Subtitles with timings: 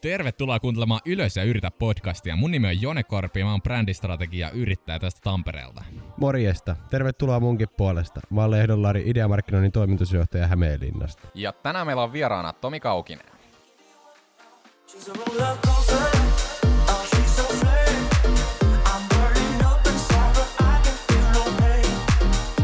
[0.00, 2.36] Tervetuloa kuuntelemaan Ylös ja yritä podcastia.
[2.36, 5.84] Mun nimi on Jone Korpi ja mä oon brändistrategia yrittäjä tästä Tampereelta.
[6.16, 6.76] Morjesta.
[6.90, 8.20] Tervetuloa munkin puolesta.
[8.30, 11.28] Mä oon Lehdollari Ideamarkkinoinnin toimitusjohtaja Hämeenlinnasta.
[11.34, 13.26] Ja tänään meillä on vieraana Tomi Kaukinen.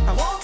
[0.08, 0.40] Oh,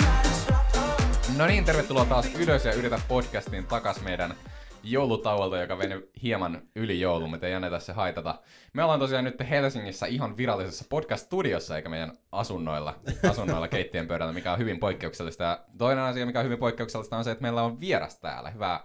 [0.75, 0.95] no.
[1.37, 4.35] No niin, tervetuloa taas Ylös ja yritä podcastiin takas meidän
[4.83, 8.35] joulutauolta, joka veni hieman yli joulun, mutta ei anneta se haitata.
[8.73, 12.99] Me ollaan tosiaan nyt Helsingissä ihan virallisessa podcast-studiossa, eikä meidän asunnoilla,
[13.31, 15.45] asunnoilla keittiön pöydällä, mikä on hyvin poikkeuksellista.
[15.45, 18.51] Ja toinen asia, mikä on hyvin poikkeuksellista, on se, että meillä on vieras täällä.
[18.51, 18.81] Hyvää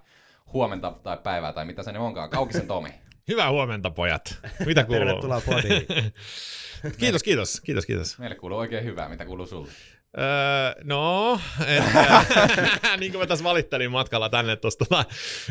[0.53, 2.29] huomenta tai päivää tai mitä se nyt onkaan.
[2.29, 2.89] Kaukisen Tomi.
[3.27, 4.39] Hyvää huomenta, pojat.
[4.65, 5.05] Mitä kuuluu?
[5.05, 5.87] Tervetuloa podiin.
[6.99, 8.19] kiitos, kiitos, kiitos, kiitos.
[8.19, 9.09] Meille kuuluu oikein hyvää.
[9.09, 9.71] Mitä kuuluu sulle?
[10.19, 11.83] Öö, no, et,
[12.99, 15.05] niin kuin mä tässä valittelin matkalla tänne tuosta tota,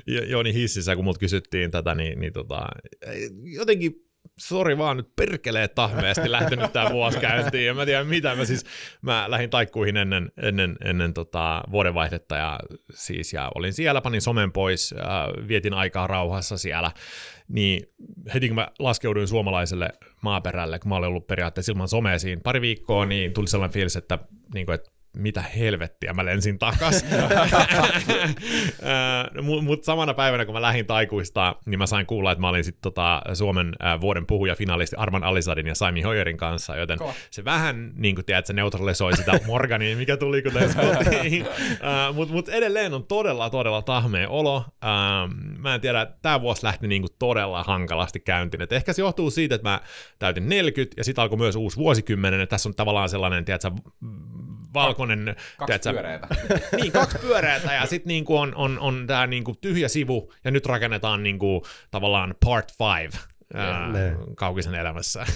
[0.06, 2.66] Jo- Joni hississä, kun mut kysyttiin tätä, niin, niin tota,
[3.44, 4.05] jotenkin
[4.38, 7.66] sori vaan nyt perkelee tahmeesti lähtenyt tää vuosi käyntiin.
[7.66, 8.64] Ja mä tiedän mitä, mä siis
[9.02, 12.60] mä lähdin taikkuihin ennen, ennen, ennen tota vuodenvaihdetta ja
[12.90, 16.90] siis ja olin siellä, panin somen pois, äh, vietin aikaa rauhassa siellä.
[17.48, 17.82] Niin
[18.34, 19.88] heti kun mä laskeuduin suomalaiselle
[20.22, 23.96] maaperälle, kun mä olin ollut periaatteessa ilman somea siinä pari viikkoa, niin tuli sellainen fiilis,
[23.96, 24.18] että,
[24.54, 27.04] niin kuin, että mitä helvettiä, mä lensin takas.
[29.42, 32.64] Mutta mut samana päivänä, kun mä lähdin taikuista, niin mä sain kuulla, että mä olin
[32.64, 37.12] sitten tota Suomen vuoden puhuja finalisti Arman Alisadin ja Saimi Hoyerin kanssa, joten Kova.
[37.30, 41.46] se vähän, niin kuin tiedät, se neutralisoi sitä Morgania, mikä tuli, kun tässä kotiin.
[42.14, 44.64] Mutta mut edelleen on todella, todella tahmea olo.
[45.58, 48.62] Mä en tiedä, tämä vuosi lähti niin kuin todella hankalasti käyntiin.
[48.62, 49.80] Et ehkä se johtuu siitä, että mä
[50.18, 52.40] täytin 40 ja sitten alkoi myös uusi vuosikymmenen.
[52.40, 53.70] Et tässä on tavallaan sellainen, tiedätkö,
[54.74, 55.05] valkoinen...
[55.56, 56.28] Kaksi tiedätkö, pyöreitä.
[56.76, 60.66] niin, kaksi pyöreätä ja sitten niinku on, on, on tämä niinku tyhjä sivu ja nyt
[60.66, 63.18] rakennetaan niinku tavallaan part five
[63.54, 63.88] ää,
[64.34, 65.26] kaukisen elämässä.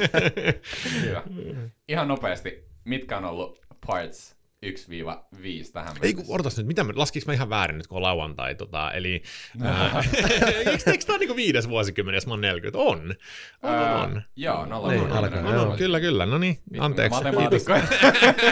[1.02, 1.22] Hyvä.
[1.88, 4.35] Ihan nopeasti, mitkä on ollut parts
[4.66, 8.02] 1-5 tähän Ei kun, odotas nyt, mitä mä, laskiks mä ihan väärin nyt, kun on
[8.02, 9.22] lauantai, tota, eli...
[9.62, 10.02] ää,
[10.56, 12.78] eikö, eikö tää on niinku viides vuosikymmen, jos mä oon 40?
[12.78, 13.14] On.
[13.62, 14.22] On, Ää, on.
[14.36, 15.76] Joo, nolla Niin, alkaa, nolla, joo.
[15.76, 16.26] kyllä, kyllä.
[16.26, 17.22] No niin, anteeksi.
[17.22, 17.72] Matemaatikko.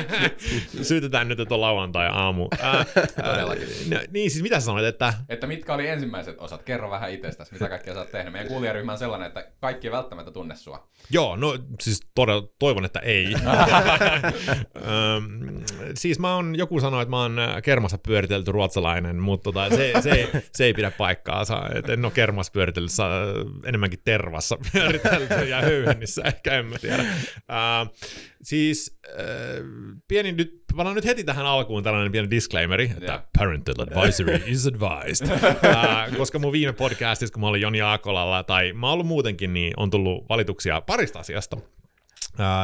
[0.82, 2.48] Syytetään nyt, että on lauantai-aamu.
[2.60, 2.84] Ää,
[3.24, 3.68] Todellakin.
[3.90, 5.14] no, niin, siis mitä sä sanoit, että...
[5.28, 6.62] Että mitkä oli ensimmäiset osat?
[6.62, 8.32] Kerro vähän itsestäsi, mitä kaikkea sä oot tehnyt.
[8.32, 10.88] Meidän kuulijaryhmä on sellainen, että kaikki ei välttämättä tunne sua.
[11.10, 13.34] Joo, no siis todella, toivon, että ei.
[15.94, 19.92] Siis mä oon, joku sanoi, että mä oon äh, kermassa pyöritelty ruotsalainen, mutta tota, se,
[20.00, 21.62] se, ei, se ei pidä paikkaansa.
[21.74, 23.10] Et en ole kermassa pyöritelty, sa-
[23.64, 27.02] enemmänkin tervassa pyöritelty ja höyhennissä ehkä, en mä tiedä.
[27.02, 27.90] Äh,
[28.42, 29.24] siis äh,
[30.08, 33.20] pieni nyt, palaan nyt heti tähän alkuun tällainen pieni disclaimeri, että Joo.
[33.38, 35.28] parental advisory is advised.
[35.64, 39.52] äh, koska mun viime podcastissa, kun mä olin Joni Aakolalla, tai mä oon ollut muutenkin,
[39.54, 41.56] niin on tullut valituksia parista asiasta.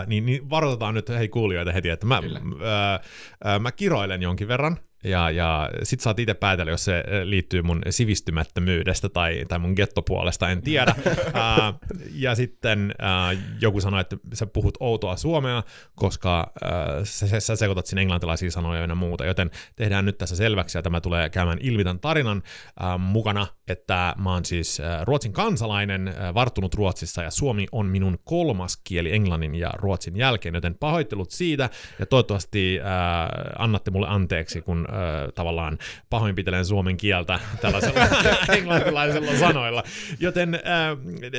[0.07, 4.79] Niin, niin varoitetaan nyt hei kuulijoita heti, että mä, uh, uh, mä kiroilen jonkin verran,
[5.05, 10.49] ja, ja sit saat itse päätellä, jos se liittyy mun sivistymättömyydestä tai, tai mun gettopuolesta,
[10.49, 10.95] en tiedä.
[11.01, 15.63] uh, ja sitten uh, joku sanoi, että sä puhut outoa suomea,
[15.95, 20.79] koska uh, sä, sä sekoitat sinne englantilaisia sanoja ja muuta, joten tehdään nyt tässä selväksi,
[20.79, 22.43] ja tämä tulee käymään ilmi tämän tarinan
[22.81, 27.87] uh, mukana, että mä oon siis uh, Ruotsin kansalainen, uh, varttunut Ruotsissa, ja suomi on
[27.87, 34.09] minun kolmas kieli englannin ja ruotsin jälkeen, joten pahoittelut siitä, ja toivottavasti uh, annatte mulle
[34.09, 35.79] anteeksi, kun uh, tavallaan
[36.11, 38.01] pahoinpitelen suomen kieltä tällaisella
[38.57, 39.83] englantilaisella sanoilla.
[40.21, 40.61] Joten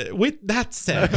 [0.10, 1.10] uh, with that said,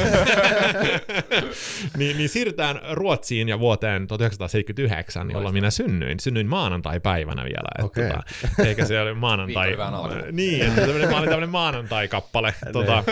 [1.98, 6.20] niin, niin siirrytään Ruotsiin ja vuoteen 1979, jolloin minä synnyin.
[6.20, 7.68] Synnyin maanantai-päivänä vielä.
[7.74, 8.10] että Okei.
[8.10, 8.22] Tota,
[8.68, 9.76] eikä se ole maanantai.
[10.32, 12.54] Niin, että tämmönen, mä olin tämmöinen maanantai-kappale.
[12.72, 13.04] tota,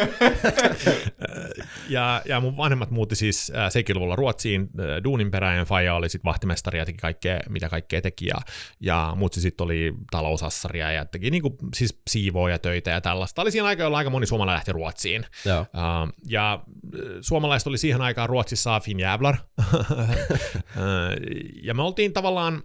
[1.89, 6.09] ja, ja mun vanhemmat muutti siis äh, 70-luvulla Ruotsiin äh, duunin perään, ja Faija oli
[6.09, 8.37] sitten vahtimestari ja teki kaikkea, mitä kaikkea teki, ja,
[8.81, 13.43] ja mutsi sitten oli talousassaria ja teki niinku, siis siivooja töitä ja tällaista.
[13.43, 15.27] Oli siinä aika, jolloin aika moni suomalainen lähti Ruotsiin.
[15.45, 15.61] Joo.
[15.61, 19.37] Uh, ja äh, suomalaiset oli siihen aikaan Ruotsissa fin jävlar.
[21.63, 22.63] ja me oltiin tavallaan,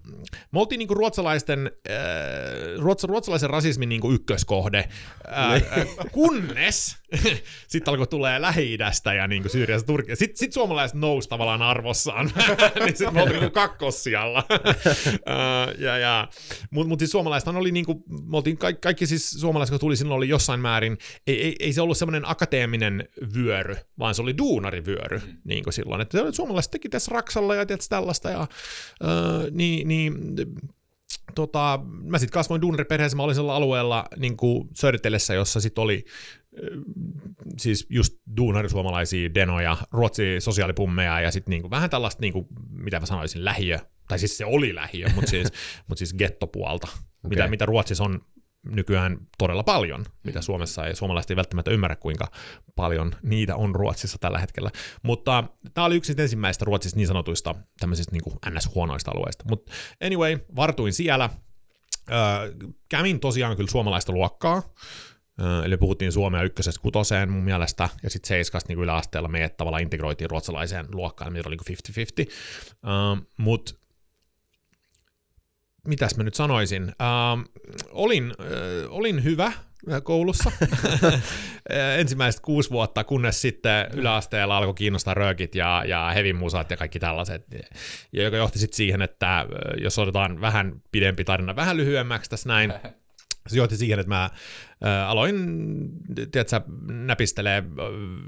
[0.52, 1.94] me oltiin niinku ruotsalaisten, äh,
[2.78, 4.90] ruots, ruotsalaisen rasismin niinku ykköskohde,
[5.32, 6.98] äh, äh, kunnes
[7.68, 10.16] sitten alkoi tulee Lähi-idästä ja niinku Syyriasta Turkia.
[10.16, 12.26] Sitten sit suomalaiset nousi tavallaan arvossaan,
[12.86, 14.44] niin sitten me oltiin niinku kakkossijalla.
[15.86, 16.28] ja, ja,
[16.72, 20.18] Mutta mut siis suomalaisethan oli niinku, me oltiin kaikki, kaikki siis suomalaiset, jotka tuli silloin
[20.18, 20.98] oli jossain määrin,
[21.28, 25.38] ei, ei, ei se ollut semmoinen akateeminen vyöry, vaan se oli duunarivyöry mm.
[25.44, 26.02] niin kuin silloin.
[26.02, 30.14] Että suomalaiset teki tässä Raksalla ja tietysti tällaista ja uh, niin, niin
[31.38, 36.06] tota, mä sitten kasvoin duunariperheessä, mä olin sellaisella alueella niin kuin Södertellessä, jossa sitten oli
[37.58, 43.46] siis just duunarisuomalaisia denoja, ruotsi sosiaalipummeja ja sitten niinku vähän tällaista, niinku, mitä mä sanoisin,
[43.46, 45.48] lähiö, tai siis se oli lähiö, mutta siis,
[45.88, 47.30] mut siis gettopuolta, okay.
[47.30, 48.22] mitä, mitä Ruotsissa on
[48.72, 52.28] nykyään todella paljon, mitä Suomessa ei, suomalaiset ei välttämättä ymmärrä, kuinka
[52.76, 54.72] paljon niitä on Ruotsissa tällä hetkellä.
[55.04, 55.44] Mutta
[55.74, 59.46] tämä oli yksi ensimmäistä Ruotsissa niin sanotuista tämmöisistä niin NS-huonoista alueista.
[59.50, 59.72] Mutta
[60.06, 61.30] anyway, vartuin siellä,
[62.12, 62.52] Öö,
[62.90, 64.74] kävin tosiaan kyllä suomalaista luokkaa,
[65.42, 69.84] öö, eli puhuttiin suomea ykkösestä kutoseen mun mielestä, ja sitten seiskasta niin yläasteella meidät tavallaan
[69.84, 72.32] integroitiin ruotsalaiseen luokkaan, mitä oli niin 50-50.
[72.72, 73.74] Öö, Mutta
[75.88, 76.84] mitäs mä nyt sanoisin?
[76.84, 77.42] Ähm,
[77.92, 78.48] olin, äh,
[78.90, 80.52] olin hyvä äh, koulussa
[81.74, 86.78] Äh, ensimmäiset kuusi vuotta, kunnes sitten yläasteella alkoi kiinnostaa röökit ja, ja heavy musat ja
[86.78, 87.46] kaikki tällaiset,
[88.12, 89.46] ja joka johti sitten siihen, että äh,
[89.78, 92.74] jos otetaan vähän pidempi tarina vähän lyhyemmäksi tässä näin,
[93.48, 94.30] se johti siihen, että mä
[95.08, 95.36] aloin,
[96.16, 97.64] tiedätkö, näpistelee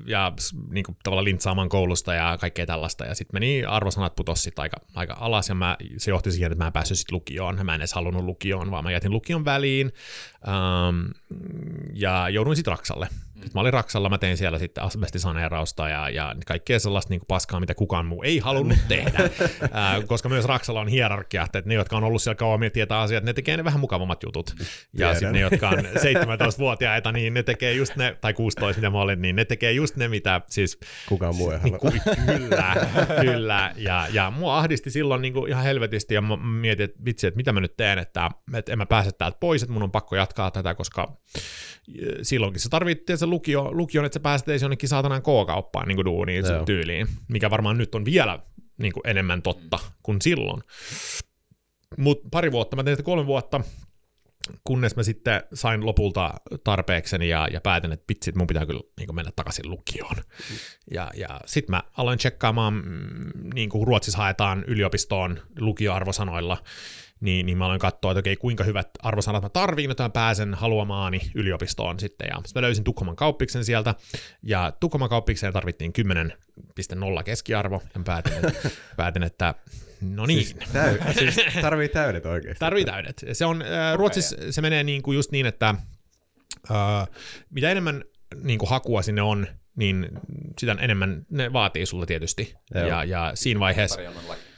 [0.06, 0.34] ja
[0.70, 4.78] niin kuin, tavallaan lintsaamaan koulusta ja kaikkea tällaista, ja sitten meni arvosanat putos sit aika,
[4.96, 7.82] aika alas, ja mä, se johti siihen, että mä en päässyt sitten lukioon, mä en
[7.82, 9.92] edes halunnut lukioon, vaan mä jätin lukion väliin,
[10.48, 11.12] ähm,
[11.94, 13.08] ja jouduin sitten Raksalle.
[13.34, 17.28] Sitten mä olin Raksalla, mä tein siellä sitten asbestisaneerausta ja, ja kaikkea sellaista niin kuin
[17.28, 19.20] paskaa, mitä kukaan muu ei halunnut tehdä,
[19.64, 23.00] äh, koska myös Raksalla on hierarkia, että ne, jotka on ollut siellä kauemmin ja tietää
[23.00, 24.56] asiat, ne tekee ne vähän mukavammat jutut.
[24.94, 25.88] Ja sitten ne, jotka on
[26.48, 29.96] 17-vuotiaita, niin ne tekee just ne, tai 16, mitä mä olin, niin ne tekee just
[29.96, 31.78] ne, mitä siis Kukaan muu ei halua.
[31.78, 31.92] Ku-
[32.26, 32.76] kyllä,
[33.22, 33.74] kyllä.
[33.78, 37.38] Ja, ja mua ahdisti silloin niin kuin ihan helvetisti, ja mä mietin, että vitsi, että
[37.38, 40.16] mitä mä nyt teen, että, että en mä pääse täältä pois, että mun on pakko
[40.16, 41.18] jatkaa tätä, koska
[42.22, 46.06] silloinkin se tarvittiin se lukio, lukion, että sä pääset edes jonnekin saatanan K-kauppaan niin kuin
[46.06, 48.40] duuniin sun tyyliin, mikä varmaan nyt on vielä
[48.78, 50.62] niin kuin enemmän totta kuin silloin.
[51.98, 53.62] Mutta pari vuotta, mä tein sitä kolme vuotta,
[54.64, 59.16] kunnes mä sitten sain lopulta tarpeekseni ja, ja päätin, että pitsit, mun pitää kyllä niin
[59.16, 60.16] mennä takaisin lukioon.
[60.92, 66.58] Ja, ja sitten mä aloin tsekkaamaan, mm, niin kuin Ruotsissa haetaan yliopistoon lukioarvosanoilla,
[67.20, 70.54] niin, niin mä aloin katsoa, että okei, kuinka hyvät arvosanat mä tarviin, että mä pääsen
[70.54, 72.28] haluamaani yliopistoon sitten.
[72.28, 73.96] Ja sitten mä löysin Tukholman kauppiksen sieltä,
[74.44, 75.94] ja Tukholman kauppikseen tarvittiin
[77.18, 79.56] 10,0 keskiarvo, ja päätin, että, päätin, että
[80.02, 80.48] no niin.
[80.74, 82.60] Täy, siis tarvii täydet oikeesti.
[82.60, 83.26] Tarvii täydet.
[83.34, 85.76] Se on, äh, Ruotsissa se menee niin kuin just niin, että
[86.72, 87.08] äh,
[87.50, 88.04] mitä enemmän
[88.44, 90.08] niin kuin hakua sinne on, niin
[90.60, 92.56] sitä enemmän ne vaatii sulla tietysti.
[92.76, 92.88] Joo.
[92.88, 94.49] Ja, ja siinä vaiheessa, laki.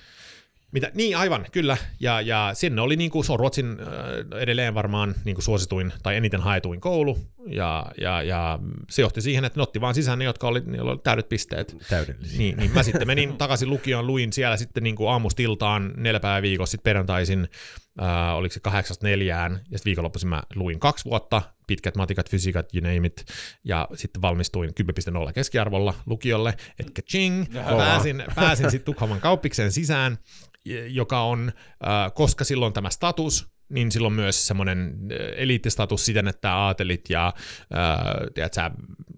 [0.72, 1.78] Mitä, niin aivan, kyllä.
[2.00, 5.94] Ja, ja sinne oli niin kuin, se on Ruotsin äh, edelleen varmaan niin kuin suosituin
[6.04, 7.18] tai eniten haetuin koulu.
[7.48, 8.60] Ja, ja, ja
[8.90, 11.78] se johti siihen, että ne otti vaan sisään ne, jotka oli, niillä oli täydet pisteet.
[11.90, 12.38] Täydellisiä.
[12.38, 16.20] Niin, niin mä sitten menin takaisin lukioon, luin siellä sitten niin kuin aamusta iltaan neljä
[16.20, 17.48] päivää viikossa, sitten perjantaisin,
[18.02, 22.74] äh, oliko se kahdeksasta neljään, ja sitten viikonloppuisin mä luin kaksi vuotta, pitkät matikat, fysiikat,
[22.76, 23.26] you name it,
[23.64, 24.70] ja sitten valmistuin
[25.28, 30.18] 10.0 keskiarvolla lukiolle, että ching, pääsin, pääsin sitten Tukholman kauppiksen sisään,
[30.88, 31.52] joka on,
[31.88, 34.96] äh, koska silloin tämä status, niin silloin myös semmoinen
[35.36, 37.34] eliittistatus siten, että aatelit ja äh,
[38.34, 38.72] tiedät sä,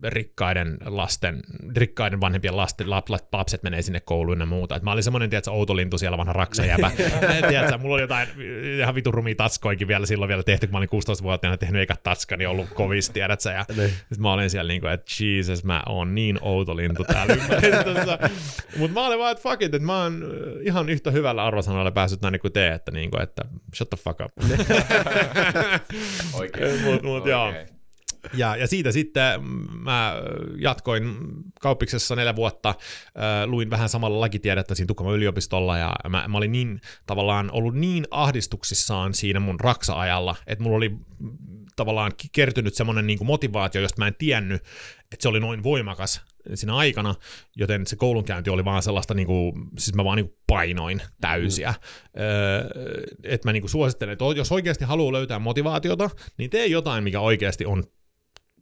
[0.04, 1.40] rikkaiden lasten,
[1.76, 4.76] rikkaiden vanhempien lasten, lap, lap, lapset menee sinne kouluun ja muuta.
[4.76, 6.92] Et mä olin semmoinen, tiedät sä, outolintu siellä vanha raksajäpä.
[7.50, 8.28] tiedät sä, mulla oli jotain
[8.80, 12.46] ihan vitun rumia tatskoikin vielä silloin vielä tehty, kun mä olin 16-vuotiaana tehnyt eikä tatskani
[12.46, 13.52] ollut kovissa, tiedät sä.
[13.52, 13.90] Ja Niin.
[13.90, 18.20] sit mä olin siellä niinku, että Jesus, mä oon niin outolintu täällä ympäristössä.
[18.78, 20.24] Mutta mä olin vaan, että fuck it, että mä oon
[20.62, 23.42] ihan yhtä hyvällä arvosanalla päässyt näin kuin te, että, niinku, että
[23.76, 24.43] shut the fuck up.
[26.40, 26.82] Oikein.
[26.82, 27.54] Mut- mut joo.
[28.34, 29.44] Ja, ja siitä sitten
[29.84, 30.16] mä
[30.58, 31.16] jatkoin
[31.60, 32.76] kauppiksessa neljä vuotta, äh,
[33.46, 38.08] luin vähän samalla lakitiedettä siinä Tukholman yliopistolla, ja mä, mä olin niin tavallaan ollut niin
[38.12, 41.38] ahdistuksissaan siinä mun raksa-ajalla, että mulla oli mm,
[41.76, 44.62] tavallaan kertynyt semmoinen niin motivaatio, josta mä en tiennyt,
[45.12, 46.22] että se oli noin voimakas
[46.54, 47.16] siinä aikana,
[47.56, 51.74] joten se koulunkäynti oli vaan sellaista, niin kuin, siis mä vaan niin kuin painoin täysiä.
[51.78, 52.22] Mm.
[52.22, 57.04] Öö, että mä niin kuin suosittelen, että jos oikeasti haluaa löytää motivaatiota, niin tee jotain,
[57.04, 57.84] mikä oikeasti on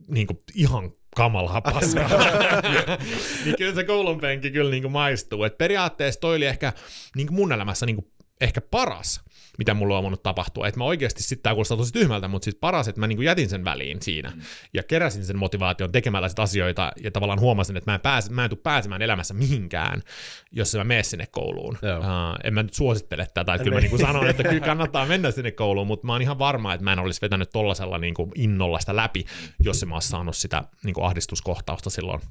[0.08, 2.10] niin kuin ihan kamalaa paskaa.
[3.46, 5.44] niin kyllä se koulun penki kyllä niin kuin maistuu.
[5.44, 6.74] Et periaatteessa toi oli ehkä
[7.16, 9.22] niin kuin mun elämässä niin kuin ehkä paras,
[9.58, 10.68] mitä mulla on voinut tapahtua.
[10.68, 13.26] Että mä oikeasti sitten, tämä kuulostaa tosi tyhmältä, mutta siis paras, että mä niin kuin
[13.26, 14.32] jätin sen väliin siinä
[14.74, 18.44] ja keräsin sen motivaation tekemällä sit asioita ja tavallaan huomasin, että mä en, pääse, mä
[18.44, 20.02] en tule pääsemään elämässä mihinkään,
[20.52, 21.78] jos mä mene sinne kouluun.
[21.82, 22.00] Joo.
[22.00, 22.06] Uh,
[22.44, 25.32] en mä nyt suosittele tätä, että kyllä mä niin kuin sanon, että kyllä kannattaa mennä
[25.32, 28.32] sinne kouluun, mutta mä oon ihan varma, että mä en olisi vetänyt tollasella niin kuin
[28.36, 29.26] innolla sitä läpi,
[29.60, 32.22] jos en mä olisi saanut sitä niin kuin ahdistuskohtausta silloin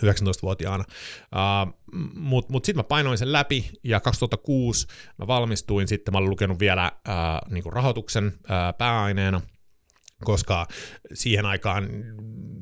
[0.00, 0.84] 19-vuotiaana.
[0.88, 1.74] Uh,
[2.14, 4.86] Mutta mut sitten mä painoin sen läpi ja 2006
[5.18, 9.40] mä valmistuin sitten, mä olin lukenut vielä uh, niinku rahoituksen uh, pääaineena
[10.24, 10.66] koska
[11.14, 11.88] siihen aikaan,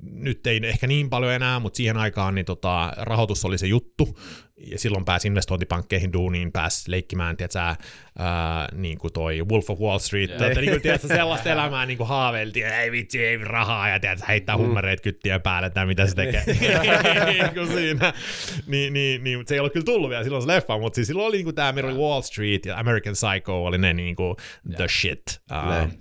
[0.03, 4.19] nyt ei ehkä niin paljon enää, mutta siihen aikaan niin tota, rahoitus oli se juttu,
[4.67, 9.99] ja silloin pääsi investointipankkeihin duuniin, pääsi leikkimään, tiedätkö, ää, niin kuin toi Wolf of Wall
[9.99, 14.01] Street, että niin kuin, tiedätkö, sellaista elämää niin kuin haaveiltiin, ei vitsi, ei rahaa, ja
[14.01, 16.45] tiedätkö, heittää hummereet kyttien päälle, tai mitä se tekee
[17.33, 18.13] niin kuin siinä.
[18.67, 21.27] Niin, niin, niin, se ei ole kyllä tullut vielä silloin se leffa, mutta siis silloin
[21.27, 24.37] oli niin kuin tämä Mary Wall Street ja American Psycho oli ne niin kuin
[24.77, 25.23] the shit.
[25.53, 25.99] Uh, Näin.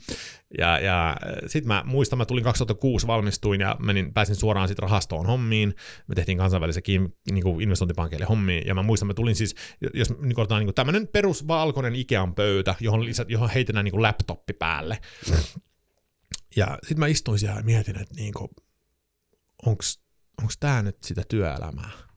[0.58, 5.26] Ja, ja sitten mä muistan, mä tulin 2006, valmistuin ja menin, pääsin suoraan sitten rahastoon
[5.26, 5.76] hommiin.
[6.08, 8.68] Me tehtiin kansainvälisen kiin- niin investointipankeille hommiin.
[8.68, 9.56] Ja mä muistan, mä tulin siis,
[9.94, 14.02] jos niin kuin, niin tämmöinen perus valkoinen Ikean pöytä, johon, lisät, johon heitetään niin kuin
[14.02, 15.00] laptoppi päälle.
[16.56, 18.50] Ja sitten mä istuin siellä ja mietin, että niin kuin,
[19.68, 22.09] onks tää nyt sitä työelämää?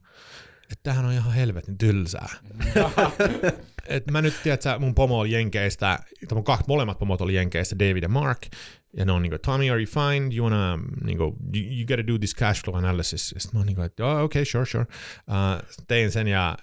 [0.72, 2.28] Että tämähän on ihan helvetin tylsää.
[3.86, 5.98] Et mä nyt, tiedät mun pomo oli Jenkeistä,
[6.32, 8.38] mun kaksi, molemmat pomot oli Jenkeistä, David ja Mark,
[8.96, 10.36] ja ne on niinku, Tommy, are you fine?
[10.36, 11.24] You wanna, niinku,
[11.54, 13.32] you, you gotta do this cash flow analysis.
[13.32, 14.86] Ja sit mä oon niinku, että oh, okay, sure, sure.
[15.28, 16.56] Uh, tein sen ja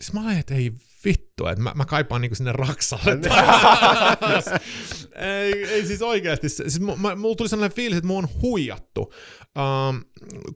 [0.00, 0.72] sit mä olin, että ei
[1.04, 3.10] vittu, että mä, mä kaipaan niinku sinne Raksalle.
[5.42, 6.48] ei, ei siis oikeasti.
[6.48, 9.12] Siis mulla tuli sellainen fiilis, että mua on huijattu.
[9.58, 10.04] Um,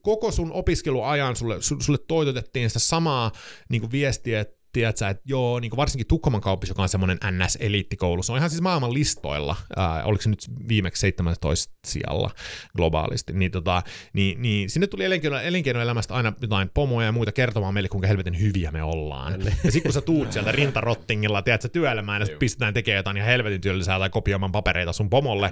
[0.03, 3.33] koko sun opiskeluajan sulle, su, sulle toitotettiin sitä samaa
[3.69, 8.33] niinku viestiä, että tiedätkö, että joo, niin varsinkin Tukholman kauppis, joka on semmoinen NS-eliittikoulu, se
[8.33, 12.31] on ihan siis maailman listoilla, ää, oliko se nyt viimeksi 17 sijalla
[12.77, 17.75] globaalisti, niin, tota, niin, niin sinne tuli elinkeino, elinkeinoelämästä aina jotain pomoja ja muita kertomaan
[17.75, 19.41] meille, kuinka helvetin hyviä me ollaan.
[19.65, 23.29] Ja sitten kun sä tuut sieltä rintarottingilla, tiedätkö, työelämään, ja sit pistetään tekemään jotain ihan
[23.29, 25.51] helvetin työllisää tai kopioimaan papereita sun pomolle,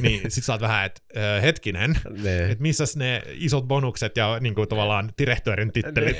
[0.00, 1.00] niin sit sä oot vähän, että
[1.42, 2.38] hetkinen, Ne.
[2.50, 6.16] että missäs ne isot bonukset ja niin kuin tavallaan direktöörin tittelit.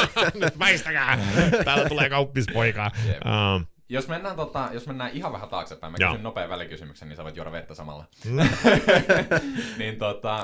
[0.58, 1.18] Väistäkää!
[1.80, 2.90] Täällä tulee kauppispoika.
[3.06, 3.16] Jep.
[3.56, 6.10] Um, Jos mennään, tota, jos mennään ihan vähän taaksepäin, mä Joo.
[6.10, 8.04] kysyn nopean välikysymyksen, niin sä voit juoda vettä samalla.
[8.24, 8.36] Mm.
[9.78, 10.40] niin tota,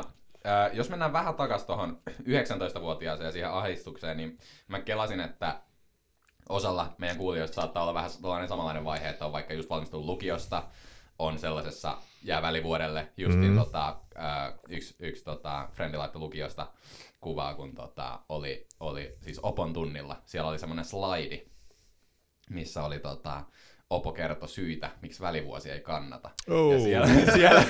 [0.46, 4.38] äh, jos mennään vähän takas tuohon 19-vuotiaaseen ja siihen ahdistukseen, niin
[4.68, 5.60] mä kelasin, että
[6.48, 10.62] osalla meidän kuulijoista saattaa olla vähän tällainen samanlainen vaihe, että on vaikka just valmistunut lukiosta,
[11.18, 13.58] on sellaisessa jää välivuodelle, justiin mm.
[13.58, 16.66] tota, äh, yksi, yksi tota, frendi laittoi lukiosta
[17.26, 21.42] kuvaa, kun tota, oli, oli siis Opon tunnilla, siellä oli semmoinen slaidi,
[22.50, 23.44] missä oli tota,
[23.90, 26.30] Opo kertoi syitä, miksi välivuosi ei kannata.
[26.50, 26.72] Oh.
[26.72, 27.64] Ja siellä, siellä,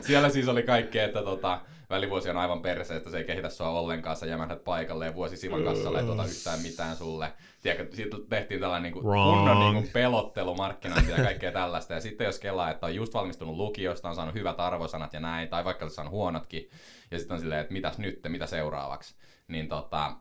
[0.00, 4.16] siellä siis oli kaikki, että tota, välivuosi on aivan perseestä, se ei kehitä sua ollenkaan,
[4.16, 7.32] sä jämähdät paikalle ja vuosi sivan kassalle ei tuota yhtään mitään sulle.
[7.62, 9.38] Tiedätkö, siitä tehtiin tällainen niin Wrong.
[9.38, 11.94] kunnon niin kuin pelottelu, markkinointi ja kaikkea tällaista.
[11.94, 15.48] Ja sitten jos kelaa, että on just valmistunut lukiosta, on saanut hyvät arvosanat ja näin,
[15.48, 16.70] tai vaikka olisi saanut huonotkin,
[17.12, 19.14] ja sitten on silleen, että mitäs nyt, mitä seuraavaksi,
[19.48, 20.16] niin tota,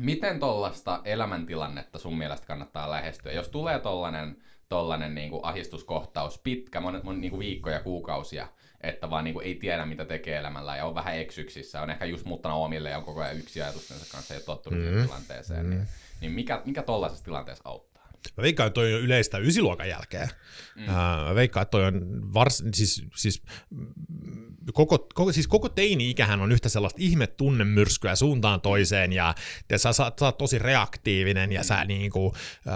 [0.00, 3.32] miten tollasta elämäntilannetta sun mielestä kannattaa lähestyä?
[3.32, 4.36] Jos tulee tollanen,
[4.68, 8.48] tollanen niin kuin ahdistuskohtaus, pitkä, monet, monet niin kuin viikkoja, kuukausia,
[8.80, 12.04] että vaan niin kuin ei tiedä, mitä tekee elämällä ja on vähän eksyksissä, on ehkä
[12.04, 14.94] just muuttanut omille ja on koko ajan yksi ajatustensa kanssa ja tottunut Mm.
[14.94, 15.02] mm.
[15.02, 15.88] tilanteeseen, niin,
[16.20, 17.91] niin mikä, mikä tollaisessa tilanteessa auttaa?
[18.36, 20.28] Mä veikkaan, että toi on yleistä ysiluokan jälkeen.
[20.76, 20.82] Mm.
[21.26, 22.02] mä veikkaan, että toi on
[22.34, 28.60] vars, siis, siis, mm, koko, koko, siis koko teini-ikähän on yhtä sellaista ihme tunnemyrskyä suuntaan
[28.60, 29.34] toiseen ja,
[29.70, 32.34] ja sä, sä, sä oot tosi reaktiivinen ja sä niinku,
[32.68, 32.74] äh,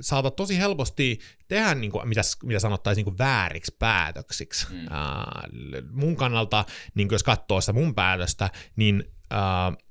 [0.00, 4.66] saatat tosi helposti tehdä, niinku, mitä, mitä sanottaisiin niinku vääriksi päätöksiksi.
[4.70, 4.78] Mm.
[4.78, 9.85] Äh, mun kannalta, niin jos katsoo sitä mun päätöstä, niin äh,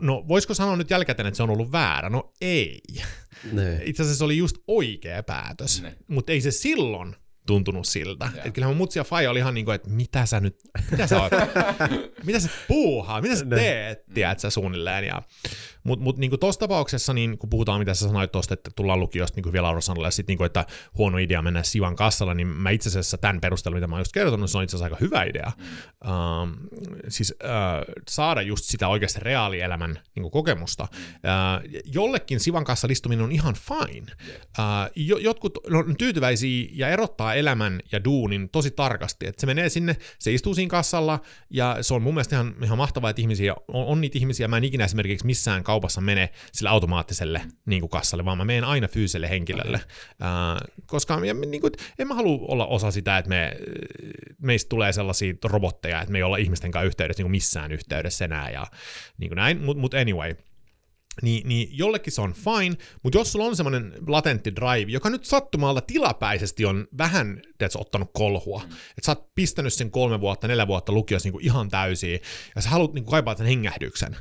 [0.00, 2.08] no voisiko sanoa nyt jälkikäteen, että se on ollut väärä?
[2.08, 2.80] No ei.
[3.52, 3.80] Ne.
[3.84, 7.16] Itse asiassa se oli just oikea päätös, mutta ei se silloin
[7.48, 8.28] tuntunut siltä.
[8.34, 8.44] Joo.
[8.44, 10.56] Et kyllähän mutsi ja Faija oli ihan niin kuin, että mitä sä nyt,
[10.90, 11.32] mitä sä oot,
[12.26, 15.04] mitä sä puuhaa, mitä sä teet, tiedät sä suunnilleen.
[15.04, 15.22] Ja,
[15.84, 19.36] mutta mut niin tuossa tapauksessa, niin kun puhutaan, mitä sä sanoit tuosta, että tullaan lukiosta
[19.36, 20.66] niin kuin vielä Aurosanolle, ja sitten niin kuin, että
[20.98, 24.12] huono idea mennä Sivan kassalla, niin mä itse asiassa tämän perusteella, mitä mä oon just
[24.12, 25.52] kertonut, se on itse asiassa aika hyvä idea.
[26.04, 26.10] Mm.
[26.10, 26.54] Um,
[27.08, 30.88] siis uh, saada just sitä oikeasti reaalielämän niin kuin kokemusta.
[30.92, 34.12] Uh, jollekin Sivan kanssa listuminen on ihan fine.
[34.58, 39.26] Uh, jo, jotkut on tyytyväisiä ja erottaa elämän ja duunin tosi tarkasti.
[39.26, 42.78] Et se menee sinne, se istuu siinä kassalla ja se on mun mielestä ihan, ihan
[42.78, 46.70] mahtavaa, että ihmisiä, on, on niitä ihmisiä, mä en ikinä esimerkiksi missään kaupassa mene sille
[46.70, 49.80] automaattiselle niin kuin kassalle, vaan mä menen aina fyysiselle henkilölle.
[50.08, 53.56] Uh, koska ja, niin kuin, en mä halua olla osa sitä, että me,
[54.38, 58.24] meistä tulee sellaisia robotteja, että me ei olla ihmisten kanssa yhteydessä niin kuin missään yhteydessä
[58.24, 58.66] enää ja
[59.18, 60.34] niin kuin näin, mutta mut anyway
[61.22, 65.24] niin, niin jollekin se on fine, mutta jos sulla on semmoinen latentti drive, joka nyt
[65.24, 68.72] sattumalta tilapäisesti on vähän tiedätkö, ottanut kolhua, mm.
[68.72, 72.20] että sä oot pistänyt sen kolme vuotta, neljä vuotta lukiossa niin ihan täysiin,
[72.56, 74.16] ja sä haluat niin kaipaat sen hengähdyksen,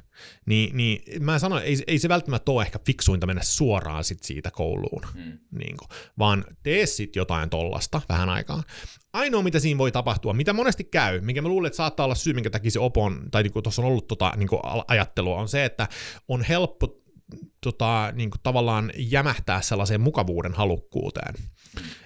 [0.45, 4.51] niin, niin mä sanon, ei, ei se välttämättä ole ehkä fiksuinta mennä suoraan sit siitä
[4.51, 5.37] kouluun, Mm.
[5.59, 5.89] niin kuin,
[6.19, 8.63] vaan tee sit jotain tollasta vähän aikaa.
[9.17, 12.33] Ainoa, mitä siinä voi tapahtua, mitä monesti käy, mikä mä luulen, että saattaa olla syy,
[12.33, 15.65] minkä takia se opon, tai niin tuossa on ollut tota, niin kuin ajattelua, on se,
[15.65, 15.87] että
[16.27, 17.01] on helppo
[17.61, 21.35] tota, niin kuin tavallaan jämähtää sellaiseen mukavuuden halukkuuteen.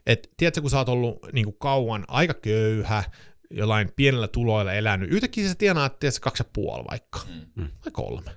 [0.05, 3.03] Et, tiedätkö, kun sä oot ollut niin kuin kauan aika köyhä,
[3.51, 7.19] jollain pienellä tuloilla elänyt, yhtäkkiä sä tienaat, tiedätkö, kaksi ja puoli vaikka,
[7.55, 7.67] Mm.
[7.85, 8.31] vai kolme.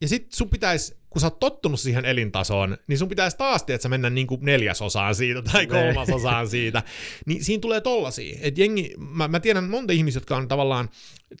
[0.00, 3.82] Ja sit sun pitäisi, kun sä oot tottunut siihen elintasoon, niin sun pitäisi taas, että
[3.82, 6.82] sä mennä niin kuin neljäsosaan siitä tai kolmasosaan siitä.
[7.26, 8.38] Niin siinä tulee tollasia.
[8.40, 10.88] Et jengi, mä, mä tiedän monta ihmistä, jotka on tavallaan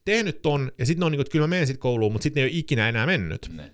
[0.04, 2.22] tehnyt ton, ja sitten ne on niin kuin, että kyllä mä menen sit kouluun, mutta
[2.22, 3.48] sitten ne ei ole ikinä enää mennyt.
[3.52, 3.72] Ne.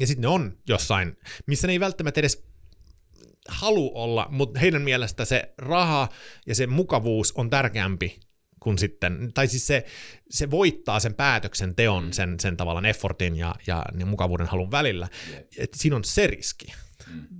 [0.00, 1.16] Ja sitten ne on jossain,
[1.46, 2.44] missä ne ei välttämättä edes
[3.48, 6.08] halu olla, mutta heidän mielestä se raha
[6.46, 8.20] ja se mukavuus on tärkeämpi
[8.68, 9.84] kuin sitten, tai siis se,
[10.30, 15.08] se voittaa sen päätöksenteon, sen, sen tavallaan effortin ja, ja, ja mukavuuden halun välillä.
[15.58, 16.72] Et siinä on se riski.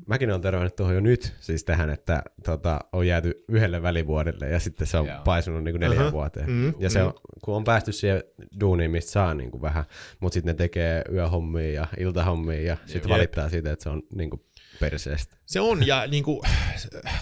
[0.07, 4.61] Mäkin olen törmännyt tuohon jo nyt, siis tähän, että tota, on jääty yhdelle välivuodelle ja
[4.61, 5.21] sitten se on Joo.
[5.25, 6.13] paisunut niin kuin neljään Aha.
[6.13, 6.51] vuoteen.
[6.51, 7.07] Mm, ja se mm.
[7.07, 8.23] on, kun on päästy siihen
[8.61, 9.85] duuniin, mistä saa niin kuin vähän,
[10.21, 14.31] mutta sitten ne tekee yöhommia ja iltahommia ja sitten valittaa siitä, että se on niin
[14.31, 14.43] kuin
[14.81, 15.37] perseestä.
[15.47, 16.41] Se on, ja niin kuin,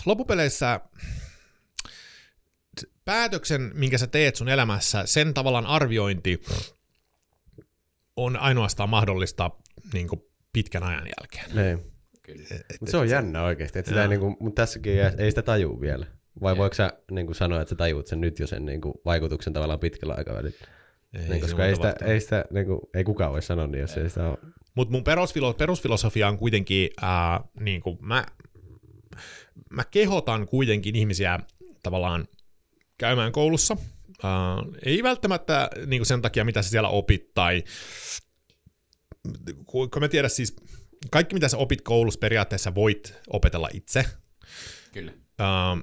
[0.07, 0.81] loppupeleissä
[3.05, 6.41] päätöksen, minkä sä teet sun elämässä, sen tavallaan arviointi
[8.17, 9.51] on ainoastaan mahdollista
[9.93, 11.57] niin kuin pitkän ajan jälkeen.
[11.57, 11.93] Niin.
[12.23, 12.45] Kyllä.
[12.81, 15.43] Mutta se on jännä oikeasti, että sitä ei, niin kuin, mutta tässäkin ei, ei sitä
[15.43, 16.07] tajuu vielä.
[16.43, 16.59] Vai Jep.
[16.59, 19.53] voiko sä niin kuin sanoa, että sä tajuut sen nyt jo sen niin kuin, vaikutuksen
[19.53, 20.57] tavallaan pitkällä aikavälillä?
[21.15, 23.81] Ei, Niin, se koska ei, sitä, ei, sitä, niin kuin, ei kukaan voi sanoa niin,
[23.81, 24.39] jos ei sitä ole.
[24.75, 28.27] Mutta mun perusfilo- perusfilosofia on kuitenkin, ää, niin kuin mä,
[29.71, 31.41] mä kehotan kuitenkin ihmisiä
[31.83, 32.29] tavallaan
[32.99, 33.77] käymään koulussa.
[34.23, 34.33] Ää,
[34.85, 37.65] ei välttämättä niin kuin sen takia, mitä sä siellä opit, tai
[39.67, 40.57] kun mä tiedän siis,
[41.11, 44.05] kaikki mitä sä opit koulussa periaatteessa voit opetella itse.
[44.93, 45.13] Kyllä.
[45.39, 45.77] Ää,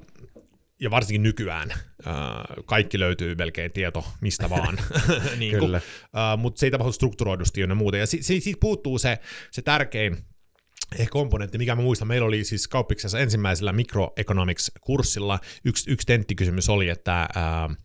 [0.81, 1.69] ja varsinkin nykyään
[2.05, 4.77] ää, kaikki löytyy melkein tieto mistä vaan.
[5.39, 5.77] niin Kyllä.
[5.77, 7.97] Uh, mutta se ei tapahdu strukturoidusti ja muuta.
[7.97, 9.19] Ja si- si- siitä puuttuu se,
[9.51, 10.17] se tärkein
[11.09, 17.29] komponentti, mikä mä muistan, meillä oli siis kauppiksessa ensimmäisellä microeconomics-kurssilla yksi, yksi tenttikysymys oli, että
[17.35, 17.75] uh,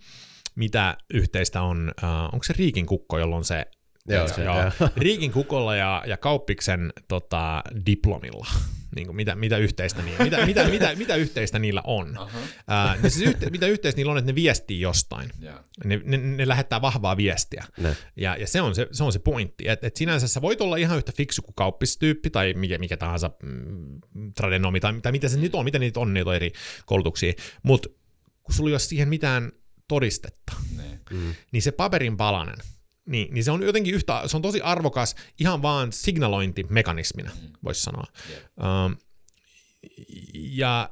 [0.55, 1.92] mitä yhteistä on,
[2.33, 3.66] onko se Riikin kukko, jolla on se
[4.14, 4.57] Joo, se, joo.
[4.61, 4.90] joo.
[4.97, 8.47] Riikin kukolla ja, ja kauppiksen tota, diplomilla.
[8.97, 12.18] Niin kuin mitä, mitä, yhteistä niillä, mitä, mitä, mitä, mitä yhteistä niillä on?
[12.18, 12.38] Aha.
[12.68, 15.31] Ää, niin siis yhte, mitä yhteistä niillä on, että ne viestii jostain.
[15.40, 15.59] Joo.
[15.85, 17.64] Ne, ne, ne lähettää vahvaa viestiä.
[17.79, 17.97] Ne.
[18.16, 20.77] Ja, ja se, on se, se on se pointti, että et sinänsä sä voit olla
[20.77, 24.01] ihan yhtä fiksu kuin kauppistyyppi tai mikä, mikä tahansa mm,
[24.35, 26.53] tradenomi tai, tai mitä se nyt on, mitä niitä on, niitä on eri
[26.87, 27.88] koulutuksia, mutta
[28.42, 29.53] kun sulla ei ole siihen mitään
[29.88, 31.01] todistetta, Ne.
[31.11, 31.35] Mm.
[31.53, 32.57] niin se paperin palanen,
[33.09, 37.31] niin, niin se on jotenkin yhtä, se on tosi arvokas ihan vaan signalointimekanismina,
[37.64, 38.05] voisi sanoa.
[38.31, 38.44] Jep.
[38.59, 38.97] Um,
[40.35, 40.90] ja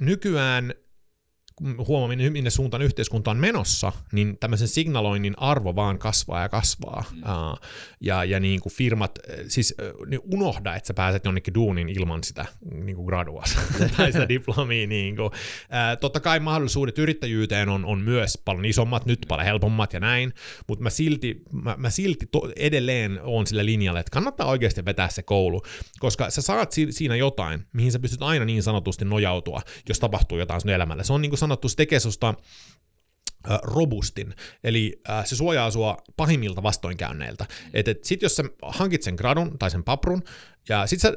[0.00, 0.74] nykyään
[1.58, 7.04] kun huomaa, minne suuntaan yhteiskunta on menossa, niin tämmöisen signaloinnin arvo vaan kasvaa ja kasvaa.
[7.12, 7.22] Mm.
[7.22, 7.58] Uh,
[8.00, 9.18] ja, ja niin kuin firmat,
[9.48, 9.74] siis
[10.06, 13.42] niin unohda, että sä pääset jonnekin duuniin ilman sitä niin kuin gradua
[13.96, 14.86] tai sitä diplomia.
[14.86, 15.26] Niin kuin.
[15.26, 15.32] Uh,
[16.00, 20.32] totta kai mahdollisuudet yrittäjyyteen on, on myös paljon isommat, nyt paljon helpommat ja näin,
[20.68, 25.08] mutta mä silti, mä, mä silti to, edelleen on sillä linjalla, että kannattaa oikeasti vetää
[25.08, 25.62] se koulu,
[25.98, 30.38] koska sä saat si- siinä jotain, mihin sä pystyt aina niin sanotusti nojautua, jos tapahtuu
[30.38, 31.02] jotain sun elämällä.
[31.02, 32.34] Se on niin kuin sanottu, se tekee susta
[33.50, 34.34] ö, robustin,
[34.64, 37.46] eli äh, se suojaa sua pahimmilta vastoinkäynneiltä.
[37.74, 40.22] Et, et sit jos sä hankit sen gradun tai sen paprun,
[40.68, 41.12] ja sit sä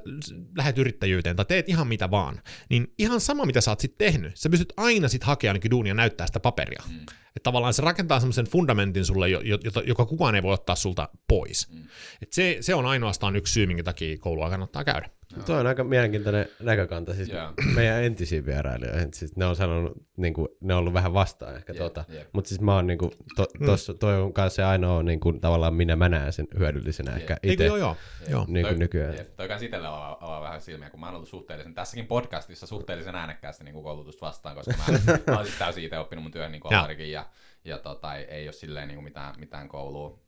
[0.57, 4.37] lähdet yrittäjyyteen tai teet ihan mitä vaan, niin ihan sama mitä sä oot sit tehnyt,
[4.37, 6.83] sä pystyt aina sit hakea ainakin duunia ja näyttää sitä paperia.
[6.89, 7.01] Mm.
[7.35, 10.75] Että tavallaan se rakentaa semmoisen fundamentin sulle, jo- jo- jota, joka kukaan ei voi ottaa
[10.75, 11.69] sulta pois.
[11.69, 11.83] Mm.
[12.21, 15.09] Et se, se on ainoastaan yksi syy, minkä takia koulua kannattaa käydä.
[15.45, 17.13] Tuo on aika mielenkiintoinen näkökanta.
[17.13, 17.53] Siis Joo.
[17.75, 21.73] meidän entisiin vierailijoihin, siis ne on sanonut, niin kuin, ne on ollut vähän vastaan ehkä
[21.73, 22.03] Jep, tota.
[22.09, 22.27] jep.
[22.33, 25.41] Mutta siis mä oon niin kuin, to, tossa, toi on kanssa se ainoa niin kuin,
[25.41, 27.97] tavallaan minä mä näen sen hyödyllisenä ehkä Eikö itse joo, joo.
[28.29, 28.45] joo.
[28.47, 29.15] niin kuin Toi- nykyään.
[29.17, 32.67] Jep, toi kans itselle avaa, avaa vähän silmiä, kun mä oon ollut suhteellisen, tässäkin podcastissa
[32.67, 36.31] suhteellisen äänekkäästi niin kuin koulutusta vastaan, koska mä, mä oon siis täysin itse oppinut mun
[36.31, 36.79] työhön niin Joo.
[36.79, 37.25] alarikin ja,
[37.65, 40.19] ja tota, ei, ei ole silleen niin kuin mitään, mitään koulua,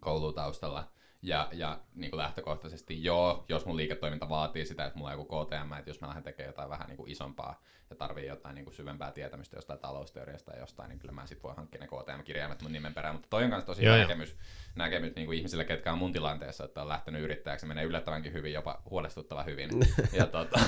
[0.00, 0.88] koulua taustalla.
[1.22, 5.44] Ja, ja niin kuin lähtökohtaisesti joo, jos mun liiketoiminta vaatii sitä, että mulla on joku
[5.44, 8.64] KTM, että jos mä lähden tekemään jotain vähän niin kuin isompaa ja tarvii jotain niin
[8.64, 12.62] kuin syvempää tietämystä jostain talousteoriasta tai jostain, niin kyllä mä sit voin hankkia ne KTM-kirjaimet
[12.62, 13.14] mun nimen perään.
[13.14, 14.36] Mutta toi on kanssa tosi Joo, näkemys,
[14.74, 18.52] näkemys niin kuin ihmisille, ketkä on mun tilanteessa, että on lähtenyt yrittäjäksi, menee yllättävänkin hyvin,
[18.52, 19.70] jopa huolestuttavan hyvin.
[20.18, 20.60] ja tota,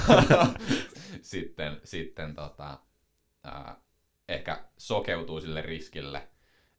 [1.23, 2.79] sitten, sitten tota,
[3.45, 3.77] ää,
[4.29, 6.29] ehkä sokeutuu sille riskille,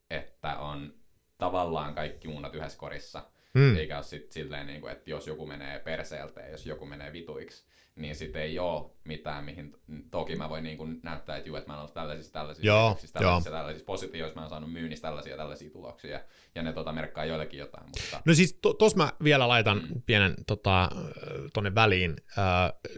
[0.10, 0.94] että on
[1.38, 3.34] tavallaan kaikki munat yhdessä korissa.
[3.54, 3.62] Mm.
[3.62, 3.78] Mm.
[3.78, 7.14] Eikä ole sit silleen, niin kuin, että jos joku menee perseeltä ja jos joku menee
[7.14, 9.76] vituiksi, niin sitten ei ole mitään, mihin
[10.12, 12.86] toki mä voin niin kuin näyttää, että juu, että mä oon ollut tällaisissa, tällaisissa, Joo,
[12.86, 16.22] yrityksissä, tällaisissa, tällaisissa positioissa, mä oon saanut myynnissä tällaisia, tällaisia tuloksia,
[16.56, 20.34] ja ne tota, merkkaa joillekin jotain, mutta No siis to, tos mä vielä laitan pienen
[20.48, 20.90] tota,
[21.54, 22.16] tonne väliin.
[22.38, 22.92] Öö,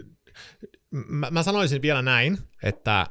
[0.92, 3.08] mä, mä sanoisin vielä näin, että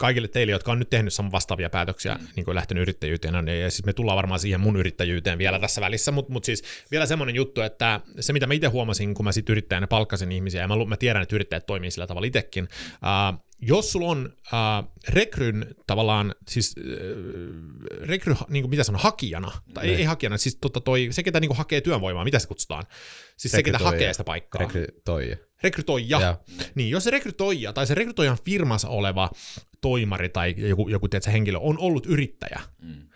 [0.00, 2.26] kaikille teille, jotka on nyt tehnyt saman vastaavia päätöksiä, mm.
[2.36, 5.80] niin kuin lähtenyt yrittäjyyteen, ja, ja siis me tullaan varmaan siihen mun yrittäjyyteen vielä tässä
[5.80, 9.32] välissä, mutta mut siis vielä semmoinen juttu, että se mitä mä itse huomasin, kun mä
[9.32, 13.44] sitten yrittäjänä palkkasin ihmisiä, ja mä, mä tiedän, että yrittäjät toimii sillä tavalla itsekin, uh,
[13.62, 16.84] jos sulla on uh, rekryn tavallaan, siis uh,
[18.00, 21.40] rekry, niin kuin mitä sanon, hakijana, tai ei, ei hakijana, siis tota toi, se, ketä
[21.40, 22.84] niin kuin hakee työvoimaa, mitä se kutsutaan?
[23.36, 23.92] Siis se, ketä Rekrytoija.
[23.92, 25.36] hakee sitä paikkaa Rekrytoija.
[25.62, 26.20] Rekrytoija.
[26.20, 26.36] Joo.
[26.74, 29.30] Niin, jos se rekrytoija tai se rekrytoijan firmassa oleva
[29.80, 33.08] toimari tai joku, joku tiedätkö, henkilö on ollut yrittäjä, mm.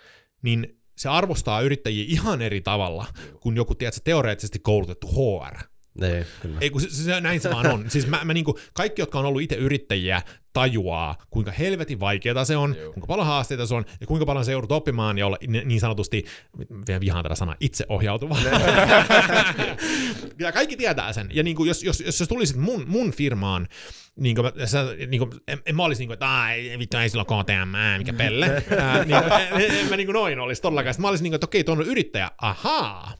[0.42, 3.06] niin se arvostaa yrittäjiä ihan eri tavalla
[3.40, 5.73] kuin joku tiedätkö, teoreettisesti koulutettu HR.
[6.00, 6.58] Niin, kyllä.
[6.60, 7.84] Ei kun se, se, näin se vaan on.
[7.90, 12.56] Siis mä, mä niinku, kaikki, jotka on ollut itse yrittäjiä, tajuaa, kuinka helvetin vaikeaa se
[12.56, 12.92] on, Joo.
[12.92, 15.80] kuinka paljon haasteita se on, ja kuinka paljon se joudut oppimaan ja olla ni- niin
[15.80, 16.24] sanotusti,
[16.86, 18.36] vielä vihaan tätä sanaa, itseohjautuva.
[20.38, 21.28] ja kaikki tietää sen.
[21.32, 23.68] Ja niinku, jos, jos, jos sä tulisit mun, mun firmaan,
[24.16, 26.78] niin kuin mä, sä, niin kuin, en, en, mä olisin niin kuin, että "Aa, ei,
[26.78, 28.46] vittu ei sillä ole KTM, ää, mikä pelle.
[28.78, 30.94] Ää, niin, en, en, en, mä niin kuin noin olisi todellakaan.
[30.94, 33.12] Sitten Mä olisin niin kuin, että okei, tuon on yrittäjä, ahaa.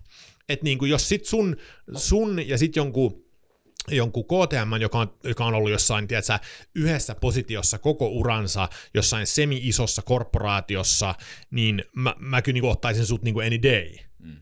[0.48, 1.56] Että niin kuin, jos sit sun,
[1.96, 3.24] sun ja sit jonkun
[3.90, 6.38] jonkun KTM, joka on, joka on ollut jossain tiedätkö,
[6.74, 11.14] yhdessä positiossa koko uransa, jossain semi-isossa korporaatiossa,
[11.50, 13.96] niin mä, mä kyllä niin ottaisin sut niin kuin any day.
[14.18, 14.36] Mm.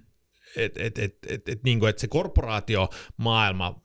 [0.56, 3.80] Et, et, et, et, et, niin kuin, että se korporaatiomaailma,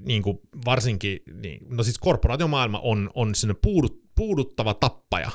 [0.00, 5.30] niin kuin varsinkin, niin, no siis korporaatiomaailma on, on sinne puudut, puuduttava tappaja.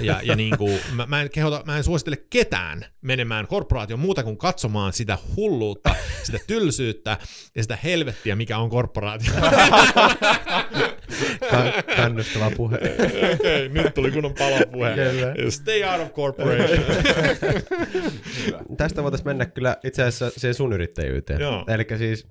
[0.00, 4.22] Ja, ja niin kuin, mä, mä, en kehota, mä en suosittele ketään menemään korporaation muuta
[4.22, 5.94] kuin katsomaan sitä hulluutta,
[6.26, 7.18] sitä tylsyyttä
[7.54, 9.32] ja sitä helvettiä, mikä on korporaatio.
[11.50, 12.76] Ka- kannustava puhe.
[12.76, 14.94] Okei, okay, nyt tuli kunnon palopuhe.
[14.94, 15.50] Kyllä.
[15.50, 16.84] Stay out of corporation.
[18.76, 21.40] Tästä voitaisiin mennä kyllä itse asiassa siihen sun yrittäjyyteen.
[21.68, 22.26] Eli siis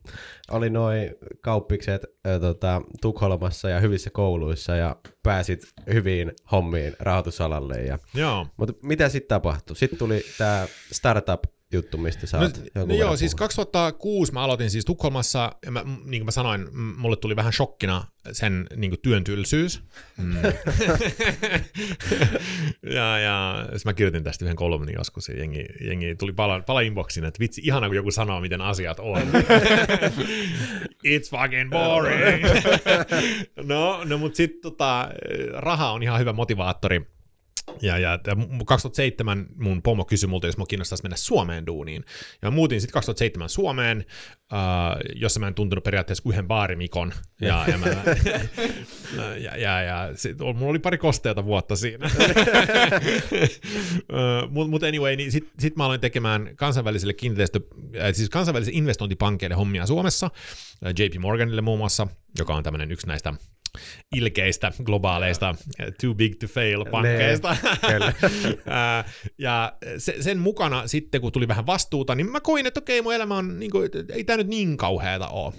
[0.51, 7.75] oli noin kauppikset ä, tota, Tukholmassa ja hyvissä kouluissa ja pääsit hyviin hommiin rahoitusalalle.
[7.75, 8.47] Ja, Joo.
[8.57, 9.75] mutta mitä sitten tapahtui?
[9.75, 10.67] Sitten tuli tämä
[11.71, 13.39] startup-juttu, mistä sä No, oot jonkun no joo, siis puhunut.
[13.39, 18.03] 2006 mä aloitin siis Tukholmassa, ja mä, niin kuin mä sanoin, mulle tuli vähän shokkina
[18.31, 19.83] sen niin kuin työn tylsyys.
[20.17, 20.35] Mm.
[22.95, 26.81] ja, ja sit mä kirjoitin tästä yhden kolumnin joskus, ja jengi, jengi tuli pala, pala
[26.81, 29.21] inboxiin, että vitsi, ihana kun joku sanoo, miten asiat on.
[31.07, 32.45] It's fucking boring.
[33.71, 35.09] no, no mutta sitten tota,
[35.53, 37.01] raha on ihan hyvä motivaattori.
[37.81, 42.05] Ja, ja, ja 2007 mun pomo kysyi multa, jos mua kiinnostaisi mennä Suomeen duuniin.
[42.41, 44.05] Ja mä muutin sitten 2007 Suomeen,
[44.53, 44.59] äh,
[45.15, 47.13] jossa mä en tuntunut periaatteessa kuin yhden baarimikon.
[47.41, 47.87] Ja, ja, mä,
[49.45, 52.09] ja, ja, ja sit, mulla oli pari kosteata vuotta siinä.
[54.49, 57.59] Mutta mut anyway, niin sitten sit mä aloin tekemään kansainvälisille, kiinteistö,
[58.01, 60.29] äh, siis kansainvälisille investointipankkeille hommia Suomessa,
[60.85, 63.33] äh, JP Morganille muun muassa, joka on tämmöinen yksi näistä
[64.15, 65.55] ilkeistä, globaaleista,
[66.01, 67.57] too big to fail pankkeista.
[69.37, 73.13] Ja se, sen mukana sitten, kun tuli vähän vastuuta, niin mä koin, että okei, mun
[73.13, 75.53] elämä on, niin kuin, ei tämä nyt niin kauheata ole.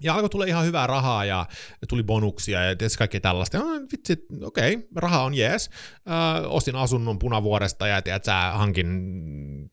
[0.00, 1.46] Ja alkoi tulla ihan hyvää rahaa ja
[1.88, 3.56] tuli bonuksia ja tietysti kaikkea tällaista.
[3.56, 5.70] Ja vitsi, okei, raha on jees.
[6.10, 8.90] Äh, ostin asunnon punavuoresta ja tiedät, sä, hankin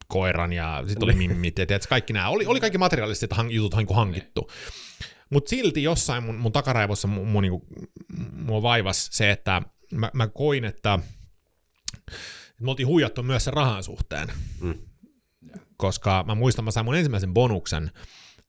[0.07, 2.29] koiran ja sitten oli mimmit ja tiedät, kaikki nämä.
[2.29, 4.49] Oli, oli kaikki materiaaliset jutut hankittu.
[5.31, 7.65] Mutta silti jossain mun, mun takaraivossa mun, mun, niinku,
[8.33, 13.83] mua vaivas se, että mä, mä koin, että, että me oltiin huijattu myös sen rahan
[13.83, 14.27] suhteen.
[14.61, 14.73] Mm.
[15.77, 17.91] Koska mä muistan, mä sain mun ensimmäisen bonuksen.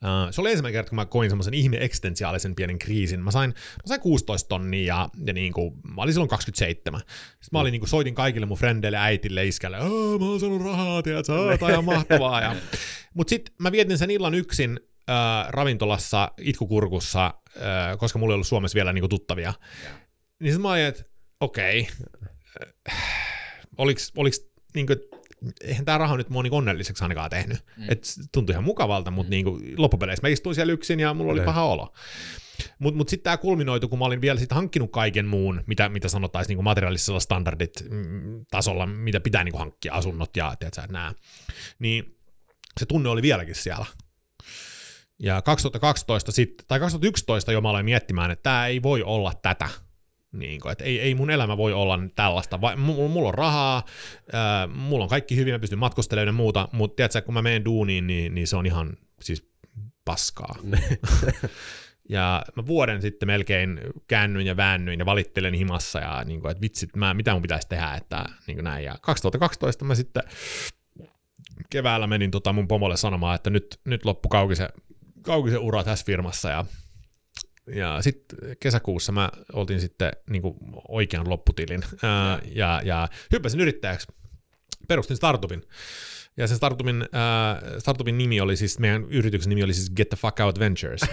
[0.05, 3.21] Uh, se oli ensimmäinen kerta, kun mä koin semmoisen ihme eksistentiaalisen pienen kriisin.
[3.21, 7.01] Mä sain, mä sain 16 tonnia ja, ja niin kuin, mä olin silloin 27.
[7.01, 10.63] Sitten mä olin, niin kuin, soitin kaikille mun frendeille, äitille, iskälle, "Aa, mä oon saanut
[10.63, 12.41] rahaa, tiedätkö, aa, tää on ihan mahtavaa.
[12.41, 12.57] Ja...
[13.15, 18.47] Mut sit mä vietin sen illan yksin äh, ravintolassa itkukurkussa, äh, koska mulla ei ollut
[18.47, 19.55] Suomessa vielä niinku tuttavia.
[20.41, 21.05] Niin sit mä olin, että
[21.41, 21.89] okei,
[22.91, 22.97] äh,
[23.79, 24.41] oliks, oliks
[24.75, 24.95] niinku,
[25.61, 27.59] eihän tää raha nyt mua niinku onnelliseksi ainakaan tehnyt.
[27.77, 27.85] Mm.
[27.89, 31.47] Et tuntui ihan mukavalta, mutta niinku, loppupeleissä mä istuin siellä yksin ja mulla oli Ne.
[31.47, 31.93] paha olo.
[32.79, 36.09] Mutta mut sitten tämä kulminoitu, kun mä olin vielä sit hankkinut kaiken muun, mitä, mitä
[36.09, 41.13] sanottaisiin niinku materiaalisella standardit mm, tasolla, mitä pitää niinku hankkia, asunnot ja tiedätkö, nää.
[41.79, 42.17] Niin
[42.81, 43.87] se tunne oli vieläkin siellä.
[45.19, 49.69] Ja 2012 sit, tai 2011 jo mä aloin miettimään, että tämä ei voi olla tätä.
[50.33, 52.61] Niin kuin, että ei, ei mun elämä voi olla tällaista.
[52.61, 53.85] Vai, mulla, mulla on rahaa,
[54.33, 57.65] ää, mulla on kaikki hyvin, mä pystyn matkustelemaan ja muuta, mutta tiedätkö, kun mä menen
[57.65, 59.53] duuniin, niin, niin se on ihan siis
[60.05, 60.57] paskaa.
[62.09, 66.61] ja mä vuoden sitten melkein käännyin ja väännyin ja valittelen himassa ja niin kuin, että
[66.61, 68.85] vitsit, mä, mitä mun pitäisi tehdä, että niin kuin näin.
[68.85, 70.23] Ja 2012 mä sitten
[71.71, 74.69] keväällä menin tota mun pomolle sanomaan, että nyt, nyt loppu kaukisen,
[75.23, 76.65] kaukisen ura tässä firmassa ja
[77.75, 80.55] ja sitten kesäkuussa mä oltiin sitten niin kuin
[80.89, 84.07] oikean lopputilin ää, ja, ja hyppäsin yrittäjäksi.
[84.89, 85.63] Perustin startupin.
[86.37, 90.17] Ja sen startupin, äh, startupin nimi oli siis, meidän yrityksen nimi oli siis Get the
[90.17, 91.01] Fuck Out Ventures.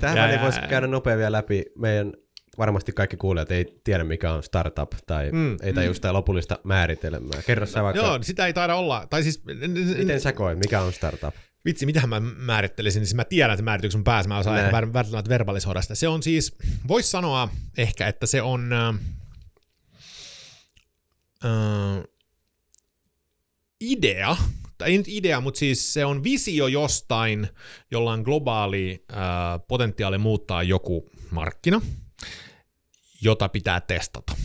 [0.00, 1.64] Tähän ja- voisi käydä nopea vielä läpi.
[1.78, 2.12] Meidän
[2.58, 6.58] varmasti kaikki kuulijat ei tiedä, mikä on startup, tai Mm, mm, ei tajua sitä lopullista
[6.64, 7.42] määritelmää.
[7.46, 9.06] Kerro sä vaikka, Joo, sitä ei taida olla.
[9.10, 9.42] Tai siis,
[9.98, 11.34] miten sä koet, mikä on startup?
[11.64, 14.74] Vitsi, mitähän mä määrittelisin, niin siis mä tiedän sen määrityksen mun päässä, mä osaan Näin.
[14.74, 15.94] ehkä välttämättä verbalisoida sitä.
[15.94, 16.56] Se on siis,
[16.88, 17.48] voisi sanoa
[17.78, 18.94] ehkä, että se on äh,
[21.44, 22.04] äh,
[23.80, 24.36] idea,
[24.78, 27.48] tai ei nyt idea, mutta siis se on visio jostain,
[27.90, 29.18] jolla on globaali äh,
[29.68, 31.80] potentiaali muuttaa joku markkina,
[33.22, 34.36] jota pitää testata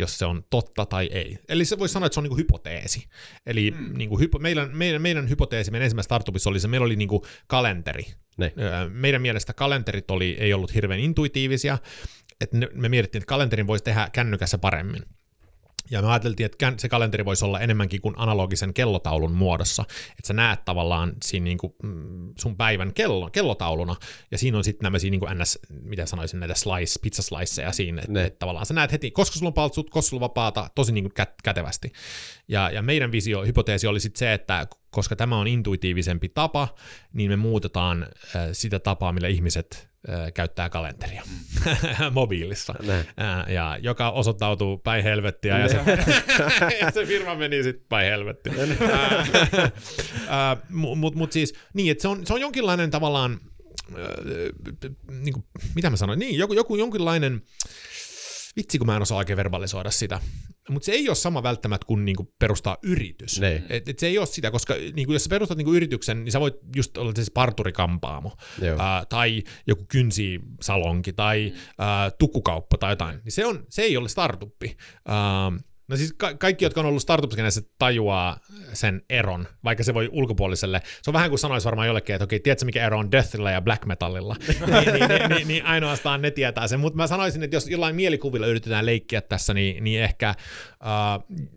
[0.00, 1.38] jos se on totta tai ei.
[1.48, 3.06] Eli se voisi sanoa, että se on niin kuin hypoteesi.
[3.46, 3.98] Eli mm.
[3.98, 7.08] niin kuin hypo, meidän, meidän, meidän hypoteesi, meidän ensimmäisessä startupissa oli se, meillä oli niin
[7.08, 8.06] kuin kalenteri.
[8.38, 8.52] Ne.
[8.88, 11.78] Meidän mielestä kalenterit oli, ei ollut hirveän intuitiivisia,
[12.40, 15.02] että me mietittiin, että kalenterin voisi tehdä kännykässä paremmin.
[15.90, 19.84] Ja me ajateltiin, että se kalenteri voisi olla enemmänkin kuin analogisen kellotaulun muodossa.
[20.10, 23.96] Että sä näet tavallaan siinä niin kuin, mm, sun päivän kello, kellotauluna,
[24.30, 28.24] ja siinä on sitten nämmöisiä niin kuin ns, mitä sanoisin, näitä slice, pizzasliceja siinä, että
[28.24, 31.04] et tavallaan sä näet heti, koska sulla on paltsut, koska sulla on vapaata, tosi niin
[31.04, 31.92] kuin kät, kätevästi.
[32.48, 36.68] Ja, ja meidän visio, hypoteesi oli sitten se, että koska tämä on intuitiivisempi tapa,
[37.12, 41.22] niin me muutetaan äh, sitä tapaa, millä ihmiset äh, käyttää kalenteria
[42.10, 42.74] mobiilissa.
[42.86, 43.04] Näin.
[43.16, 45.76] Ää, ja joka osoittautuu päin helvettiä, ja se,
[46.80, 48.52] ja se firma meni sitten päin helvettiä.
[50.70, 53.40] Mutta mut, mut siis, niin, että se on, se on jonkinlainen tavallaan,
[53.96, 54.14] ää,
[55.20, 57.42] niin kuin, mitä mä sanoin, niin, joku, joku jonkinlainen,
[58.56, 60.20] vitsi kun mä en osaa oikein verbalisoida sitä,
[60.68, 63.40] mutta se ei ole sama välttämättä kuin niinku perustaa yritys.
[63.40, 63.62] Niin.
[63.68, 66.40] Et, et se ei ole sitä, koska niinku, jos sä perustat niinku yrityksen, niin sä
[66.40, 68.76] voit just olla siis parturikampaamo Joo.
[68.78, 73.20] ää, tai joku kynsisalonki tai ää, tukkukauppa tai jotain.
[73.24, 74.76] Niin se, on, se ei ole startuppi.
[75.06, 75.52] Ää,
[75.90, 77.30] No siis ka- kaikki, jotka on ollut startup
[77.78, 78.40] tajuaa
[78.72, 80.82] sen eron, vaikka se voi ulkopuoliselle.
[81.02, 83.60] Se on vähän kuin sanoisi varmaan jollekin, että okei, tiedätkö mikä ero on Deathilla ja
[83.60, 84.36] Black Metalilla?
[84.48, 86.80] niin, niin, niin, niin, niin, ainoastaan ne tietää sen.
[86.80, 90.36] Mutta mä sanoisin, että jos jollain mielikuvilla yritetään leikkiä tässä, niin, niin ehkä äh,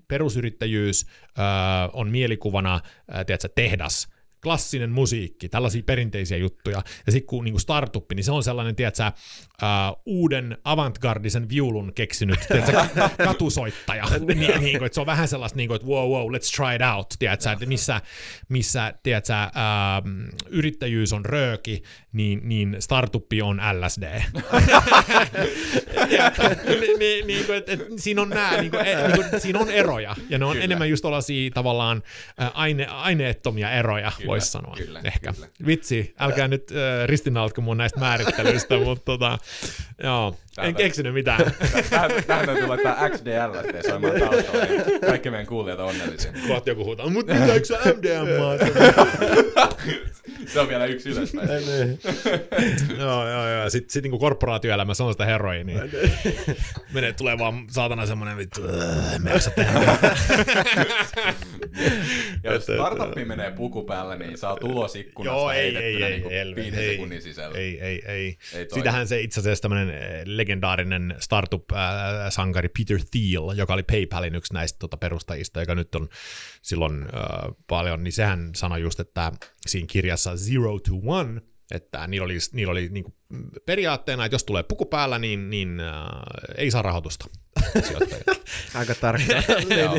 [0.08, 1.06] perusyrittäjyys
[1.40, 1.46] äh,
[1.94, 2.76] on mielikuvana,
[3.16, 4.08] äh, tiedätkö, tehdas,
[4.44, 6.82] klassinen musiikki, tällaisia perinteisiä juttuja.
[7.06, 12.40] Ja sitten kun niinku startuppi, niin se on sellainen, tiedätkö, uh, uuden avantgardisen viulun keksinyt
[12.48, 14.06] tiedätkö, katusoittaja.
[14.36, 16.76] niin, niin kuin, että se on vähän sellaista, niin kuin, että wow, wow, let's try
[16.76, 18.02] it out, tiedätkö, että missä,
[18.50, 20.10] missä tiedätkö, uh,
[20.50, 24.22] yrittäjyys on rööki, niin, niin startuppi on LSD.
[26.10, 26.32] ja,
[26.80, 28.30] niin, niin, niin kuin, että, että siinä on
[28.60, 30.64] niin kuin, niin kuin, siinä on eroja, ja ne on Kyllä.
[30.64, 32.04] enemmän just tällaisia tavallaan
[32.42, 34.76] ä, aine, aineettomia eroja, voisi sanoa.
[34.78, 35.34] kyllä, ehkä.
[35.34, 35.48] kyllä.
[35.66, 39.38] Vitsi, älkää nyt äh, ristinnautko mun näistä määrittelyistä, mutta tota,
[40.04, 41.52] joo, en Täältä- keksinyt mitään.
[41.90, 46.32] Tähän, täytyy laittaa XDL soimaan taustalla, niin kaikki meidän kuulijat on onnellisia.
[46.48, 48.54] Kohta joku huutaa, mutta mitä, eikö se MDMA?
[50.48, 51.50] Se on vielä yksi ylöspäin.
[53.00, 53.70] joo, joo, joo.
[53.70, 55.84] Sitten sit niinku korporaatioelämässä on sitä heroinia.
[56.94, 59.98] Menee, tulee vaan saatana semmonen vittu, "Öö, mä jaksa tehdä.
[62.44, 66.12] Ja jos startuppi menee puku päälle, niin saa tulos ikkunasta Joo, ei, ei, heitettynä ei,
[66.12, 67.58] niinku helvet, viiden ei, sekunnin sisällä.
[67.58, 68.38] ei, ei, ei.
[68.54, 68.68] Ei.
[68.74, 69.94] Sitähän se itse asiassa tämmöinen
[70.26, 76.10] legendaarinen startup-sankari Peter Thiel, joka oli PayPalin yksi näistä tota, perustajista, joka nyt on
[76.64, 77.10] silloin äh,
[77.68, 79.32] paljon, niin sehän sanoi just, että
[79.68, 83.16] siinä kirjassa Zero to One, että niillä oli, niillä oli niinku
[83.66, 85.96] periaatteena, että jos tulee puku päällä, niin, niin äh,
[86.58, 87.26] ei saa rahoitusta.
[88.76, 89.44] Aika tarkkaan.
[89.80, 89.98] joo,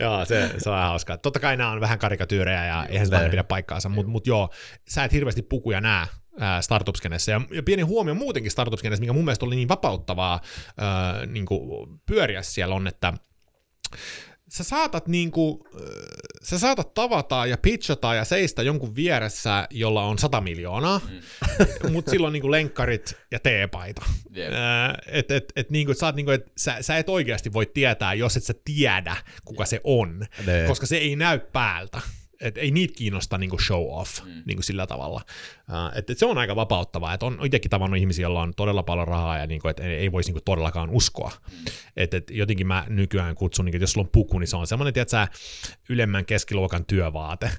[0.00, 1.18] joo se, se on ihan hauskaa.
[1.18, 3.30] Totta kai nämä on vähän karikatyyrejä ja eihän Näin.
[3.30, 4.50] pidä paikkaansa, mutta mut joo,
[4.88, 6.06] sä et hirveästi pukuja näe
[6.60, 6.94] startup
[7.28, 10.40] ja, ja pieni huomio muutenkin startup mikä mun mielestä oli niin vapauttavaa
[10.78, 13.12] ää, niin kuin pyöriä siellä on, että
[14.54, 15.80] sä saatat niinku, äh,
[16.42, 21.92] sä saatat tavata ja pitchata ja seistä jonkun vieressä, jolla on 100 miljoonaa, mm.
[21.92, 24.02] mutta silloin niinku lenkkarit ja teepaita.
[24.30, 24.52] Jep.
[24.52, 28.36] Ää, et, et, et, niinku, sä, niinku, et sä, sä et oikeasti voi tietää, jos
[28.36, 30.64] et sä tiedä, kuka se on, Ne.
[30.66, 32.00] koska se ei näy päältä.
[32.40, 34.42] Et ei niitä kiinnosta niinku show off mm.
[34.46, 35.20] niinku sillä tavalla.
[35.68, 37.14] Uh, et, et se on aika vapauttavaa.
[37.14, 40.12] Et on itsekin tavannut ihmisiä, joilla on todella paljon rahaa ja niinku, et ei, ei
[40.12, 41.32] voisi niinku todellakaan uskoa.
[41.50, 41.64] Mm.
[41.96, 44.66] Et, et jotenkin mä nykyään kutsun, niinku, että jos sulla on puku, niin se on
[44.66, 45.26] semmoinen, tiedätkö,
[45.88, 47.50] ylemmän keskiluokan työvaate.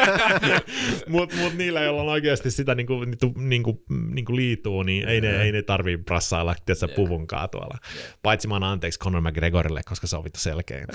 [1.08, 5.42] Mutta mut niillä, joilla on oikeasti sitä niinku, niinku, niinku, niinku liituu, niin ei ne,
[5.42, 7.78] ei ne tarvii brassailla tiedätkö, puvunkaa tuolla.
[8.22, 10.86] Paitsi mä annan anteeksi Conor McGregorille, koska se on vittu selkeä.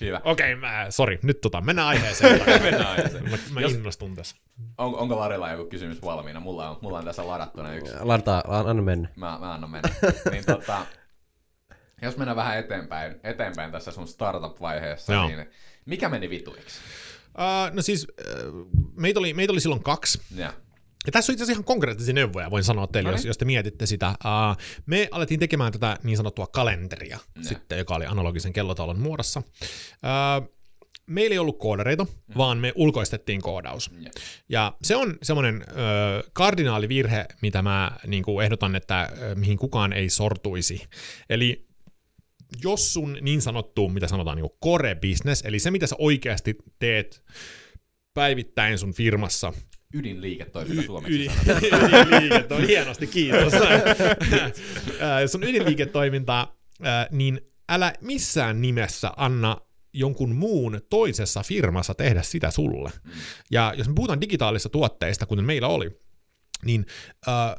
[0.00, 0.20] Hyvä.
[0.24, 2.40] Okei, mä, sori, nyt tota, mennään aiheeseen.
[2.62, 3.30] Mennään aiheeseen.
[3.30, 4.36] mä, mä Jos- innostun tässä.
[4.78, 6.40] On, onko Larilla joku kysymys valmiina?
[6.40, 7.92] Mulla on, mulla on tässä ladattuna yksi.
[8.00, 9.08] Lanta, anna mennä.
[9.16, 9.88] Mä, mä annan mennä.
[10.30, 10.86] niin tota,
[12.02, 15.26] jos mennään vähän eteenpäin, eteenpäin tässä sun startup-vaiheessa, Joo.
[15.26, 15.50] niin
[15.86, 16.80] mikä meni vituiksi?
[17.28, 18.66] Uh, no siis, uh,
[18.96, 20.22] meitä oli, meitä oli silloin kaksi.
[20.34, 20.52] Ja.
[21.06, 23.86] Ja tässä on itse asiassa ihan konkreettisia neuvoja, voin sanoa teille, jos, jos te mietitte
[23.86, 24.08] sitä.
[24.08, 29.42] Uh, me alettiin tekemään tätä niin sanottua kalenteria, sitten, joka oli analogisen kellotaulun muodossa.
[29.42, 30.60] Uh,
[31.10, 32.10] meillä ei ollut koodareita, mm.
[32.36, 33.90] vaan me ulkoistettiin koodaus.
[34.00, 34.10] Ja.
[34.48, 35.74] Ja se on semmoinen ö,
[36.32, 40.86] kardinaalivirhe, mitä mä niin kuin ehdotan, että ö, mihin kukaan ei sortuisi.
[41.30, 41.66] Eli
[42.62, 47.22] jos sun niin sanottu, mitä sanotaan, niin core business, eli se, mitä sä oikeasti teet
[48.14, 49.52] päivittäin sun firmassa,
[49.94, 52.08] Ydinliiketoiminta suomeksi Ydin, sanotaan.
[52.08, 53.52] ydinliiketoiminta, hienosti, kiitos.
[55.34, 56.48] On ydinliiketoiminta,
[57.10, 59.56] niin älä missään nimessä anna
[59.92, 62.90] jonkun muun toisessa firmassa tehdä sitä sulle.
[63.50, 66.00] Ja jos me puhutaan digitaalisista tuotteista, kuten meillä oli,
[66.64, 66.86] niin
[67.28, 67.54] äh,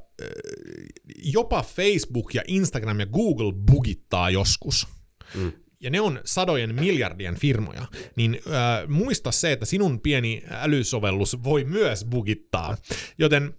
[1.24, 4.88] jopa Facebook ja Instagram ja Google bugittaa joskus.
[5.36, 5.52] Mm.
[5.82, 11.64] Ja ne on sadojen miljardien firmoja, niin äh, muista se, että sinun pieni älysovellus voi
[11.64, 12.78] myös bugittaa.
[13.18, 13.54] Joten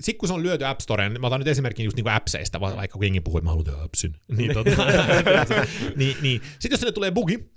[0.00, 2.76] sitten kun se on lyöty App Storeen, mä otan nyt esimerkin just niinku appseista, va-
[2.76, 4.14] vaikka jengi puhuu, että mä haluan appsin.
[4.36, 4.70] Niin, tota,
[5.96, 6.40] niin, niin.
[6.58, 7.50] Sitten jos sinne tulee bugi,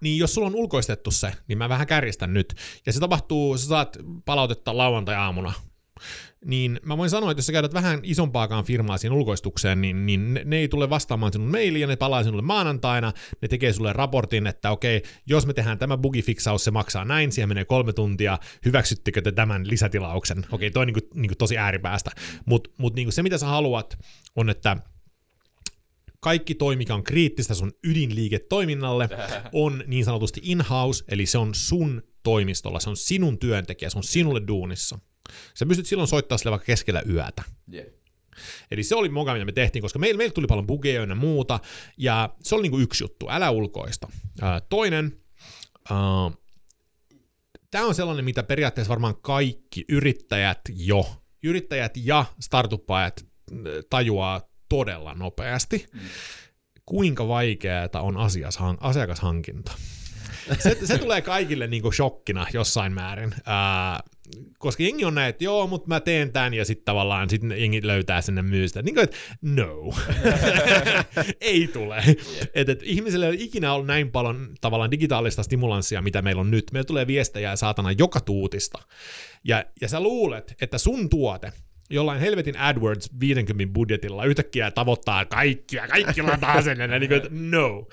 [0.00, 2.54] niin jos sulla on ulkoistettu se, niin mä vähän kärjistän nyt,
[2.86, 5.52] ja se tapahtuu, sä saat palautetta lauantai-aamuna,
[6.44, 10.34] niin mä voin sanoa, että jos sä käytät vähän isompaakaan firmaa siihen ulkoistukseen, niin, niin
[10.34, 13.92] ne, ne ei tule vastaamaan sinun mailia, ja ne palaa sinulle maanantaina, ne tekee sulle
[13.92, 18.38] raportin, että okei, jos me tehdään tämä bugifiksaus, se maksaa näin, siihen menee kolme tuntia,
[18.64, 20.46] hyväksyttekö te tämän lisätilauksen?
[20.52, 22.10] Okei, toi on niin kuin, niin kuin tosi ääripäästä,
[22.46, 23.98] mutta mut niin kuin se mitä sä haluat
[24.36, 24.76] on, että
[26.20, 29.08] kaikki toi, mikä on kriittistä sun ydinliiketoiminnalle,
[29.52, 34.04] on niin sanotusti in-house, eli se on sun toimistolla, se on sinun työntekijä, se on
[34.04, 34.98] sinulle duunissa.
[35.54, 37.42] Sä pystyt silloin soittamaan sille vaikka keskellä yötä.
[37.74, 37.86] Yeah.
[38.70, 41.60] Eli se oli moka, mitä me tehtiin, koska meillä, meillä tuli paljon bugeja ja muuta,
[41.98, 44.08] ja se oli niinku yksi juttu, älä ulkoista.
[44.40, 45.20] Ää, toinen,
[47.70, 53.26] tämä on sellainen, mitä periaatteessa varmaan kaikki yrittäjät jo, yrittäjät ja startuppajat
[53.90, 56.00] tajuaa todella nopeasti, mm.
[56.86, 59.72] kuinka vaikeaa on asiashan- asiakashankinta.
[60.58, 64.00] Se, se tulee kaikille niinku shokkina jossain määrin, ää,
[64.58, 67.86] koska jengi on näin, että joo, mutta mä teen tämän, ja sitten tavallaan sit jengi
[67.86, 68.82] löytää sinne myystä.
[68.82, 69.94] Niin kuin, että no,
[71.40, 72.02] ei tule.
[72.54, 76.50] Et, et, ihmisille ei ole ikinä ollut näin paljon tavallaan digitaalista stimulanssia, mitä meillä on
[76.50, 76.72] nyt.
[76.72, 78.78] Meillä tulee viestejä saatana joka tuutista.
[79.44, 81.52] Ja, ja sä luulet, että sun tuote,
[81.90, 87.28] jollain helvetin AdWords 50 budjetilla yhtäkkiä tavoittaa kaikkia, kaikki lataa sen, ja niin kuin, että
[87.32, 87.86] no.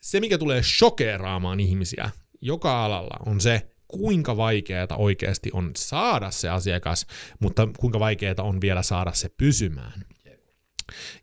[0.00, 6.48] Se, mikä tulee shokeeraamaan ihmisiä joka alalla, on se, kuinka vaikeaa oikeasti on saada se
[6.48, 7.06] asiakas,
[7.40, 10.04] mutta kuinka vaikeaa on vielä saada se pysymään.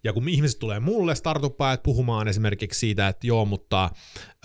[0.03, 3.89] Ja kun ihmiset tulee mulle startuppajat puhumaan esimerkiksi siitä, että joo, mutta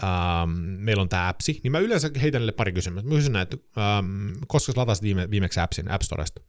[0.02, 3.08] ähm, meillä on tämä appsi, niin mä yleensä heitän niille pari kysymystä.
[3.08, 6.40] Mä kysyn näin, että ähm, koska sä latasit viime, viimeksi appsin App Storesta?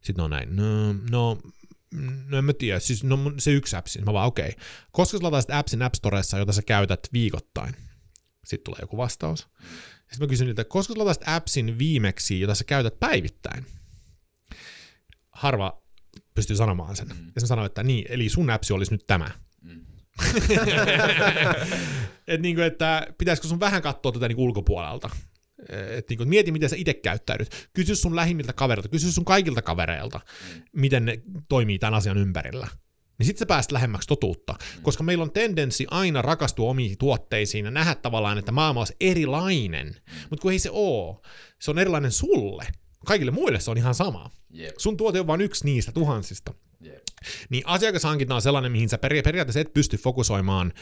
[0.00, 1.38] Sitten on näin, no, no,
[2.26, 4.02] no en mä tiedä, siis no se yksi appsi.
[4.02, 4.64] Mä vaan okei, okay.
[4.92, 7.76] koska sä latasit appsin App Storessa, jota sä käytät viikoittain?
[8.44, 9.48] Sitten tulee joku vastaus.
[10.10, 13.66] Sitten mä kysyn niiltä, koska sä latasit appsin viimeksi, jota sä käytät päivittäin?
[15.30, 15.82] Harva
[16.34, 17.08] pystyy sanomaan sen.
[17.08, 17.32] Mm.
[17.34, 19.30] Ja se sanoo, että niin, eli sun appsi olisi nyt tämä.
[19.62, 19.86] Mm.
[22.28, 25.10] Et niinku, että pitäisikö sun vähän katsoa tätä niinku ulkopuolelta.
[25.68, 27.68] Et niinku, mieti, miten sä itse käyttäydyt.
[27.72, 30.20] Kysy sun lähimmiltä kavereilta, kysy sun kaikilta kavereilta,
[30.54, 30.62] mm.
[30.72, 32.68] miten ne toimii tämän asian ympärillä.
[33.18, 34.52] Niin sit sä pääset lähemmäksi totuutta.
[34.52, 34.82] Mm.
[34.82, 39.86] Koska meillä on tendenssi aina rakastua omiin tuotteisiin ja nähdä tavallaan, että maailma on erilainen.
[39.86, 40.18] Mm.
[40.30, 41.22] Mutta kun ei se oo.
[41.58, 42.66] Se on erilainen sulle.
[43.06, 44.30] Kaikille muille se on ihan sama.
[44.50, 44.74] Jep.
[44.78, 46.54] Sun tuote on vain yksi niistä tuhansista.
[46.80, 47.02] Jep.
[47.48, 50.72] Niin asiakashankinta on sellainen, mihin sä peri- periaatteessa et pysty fokusoimaan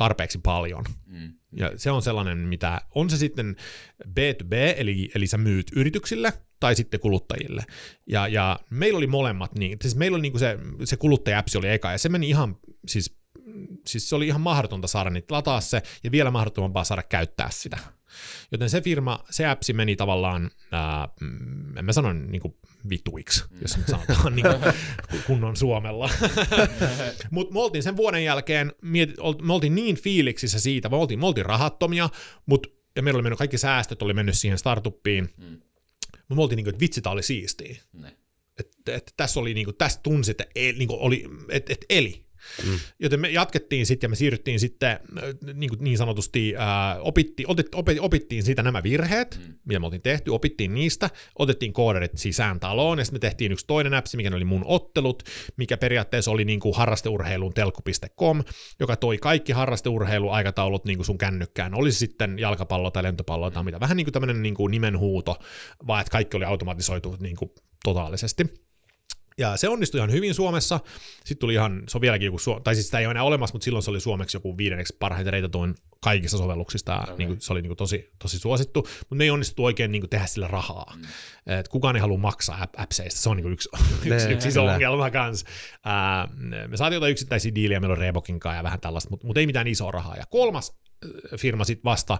[0.00, 0.84] tarpeeksi paljon.
[1.06, 1.32] Mm.
[1.52, 3.56] Ja se on sellainen, mitä on se sitten
[4.06, 7.64] B2B, eli, eli sä myyt yrityksille tai sitten kuluttajille.
[8.06, 11.92] Ja, ja meillä oli molemmat, niin, siis meillä oli niinku se, se kuluttaja-appsi oli eka,
[11.92, 12.56] ja se meni ihan
[12.88, 13.20] siis
[13.86, 17.78] siis se oli ihan mahdotonta saada niitä lataa se, ja vielä mahdottomampaa saada käyttää sitä.
[18.52, 22.54] Joten se firma, se appsi meni tavallaan, ää, mm, en mä sano niin kuin
[22.90, 24.46] vituiksi, jos nyt sanotaan niin
[25.10, 26.10] kuin kunnon suomella.
[27.30, 28.72] Mutta me oltiin sen vuoden jälkeen,
[29.42, 32.08] me oltiin niin fiiliksissä siitä, me oltiin, me oltiin rahattomia,
[32.46, 35.60] mutta ja meillä oli mennyt, kaikki säästöt oli mennyt siihen startuppiin, Mm.
[36.10, 37.76] mutta me oltiin niin kuin, että vitsi, tää oli siistiä.
[37.92, 38.16] Ne.
[38.58, 42.24] Että, että tässä oli niinku, tästä tunsi, että el, niinku oli, et, et eli.
[42.66, 42.78] Mm.
[42.98, 44.98] Joten me jatkettiin sitten ja me siirryttiin sitten äh,
[45.54, 49.54] niin, niin sanotusti, ää, opitti, otet, opet, opittiin siitä nämä virheet, mm.
[49.64, 53.66] mitä me oltiin tehty, opittiin niistä, otettiin kooderit sisään taloon ja sitten me tehtiin yksi
[53.66, 55.22] toinen appsi, mikä oli mun ottelut,
[55.56, 58.42] mikä periaatteessa oli niin kuin harrasteurheilun telkku.com,
[58.80, 63.80] joka toi kaikki harrasteurheiluaikataulut niin kuin sun kännykkään, olisi sitten jalkapallo tai lentopallo tai mitä,
[63.80, 65.36] vähän niin kuin tämmöinen niin kuin nimenhuuto,
[65.86, 67.50] vaan että kaikki oli automatisoitu niin kuin
[67.84, 68.69] totaalisesti.
[69.40, 70.80] Ja se onnistui ihan hyvin Suomessa.
[71.16, 73.64] Sitten tuli ihan, se on vieläkin joku, tai siis sitä ei ole enää olemassa, mutta
[73.64, 77.00] silloin se oli suomeksi joku viidenneksi parhaiten reitatuin kaikista sovelluksista.
[77.00, 77.16] Okay.
[77.16, 80.02] Niin kuin, se oli niin kuin tosi, tosi suosittu, mutta me ei onnistu oikein niin
[80.02, 80.92] kuin tehdä sillä rahaa.
[80.96, 81.02] Mm.
[81.58, 83.68] Et kukaan ei halua maksaa app- appseista, se on niin kuin yksi,
[84.14, 85.46] yksi, yksi iso ongelma kanssa.
[85.84, 86.28] Ää,
[86.66, 89.46] me saatiin jotain yksittäisiä diilejä, meillä on Reebokin kanssa ja vähän tällaista, mutta, mutta ei
[89.46, 90.16] mitään isoa rahaa.
[90.16, 90.89] Ja kolmas äh,
[91.36, 92.18] firma sitten vasta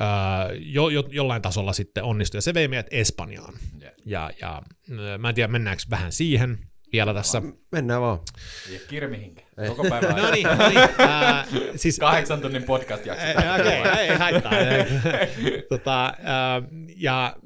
[0.00, 3.54] ää, jo, jo, jollain tasolla sitten onnistui, ja se vei meidät Espanjaan.
[3.82, 3.94] Yeah.
[4.06, 6.58] Ja, ja äh, mä en tiedä, mennäänkö vähän siihen
[6.92, 7.42] vielä tässä.
[7.72, 8.18] Mennään vaan.
[8.88, 9.48] Kiire mihinkään.
[9.68, 10.08] Koko päivä.
[10.08, 10.88] No niin, no niin.
[10.98, 13.24] Ää, siis, Kahdeksan tunnin podcast jakso.
[13.24, 14.52] Ei, Okei, okay, ei haittaa.
[15.68, 16.62] tota, ää,
[16.96, 17.36] ja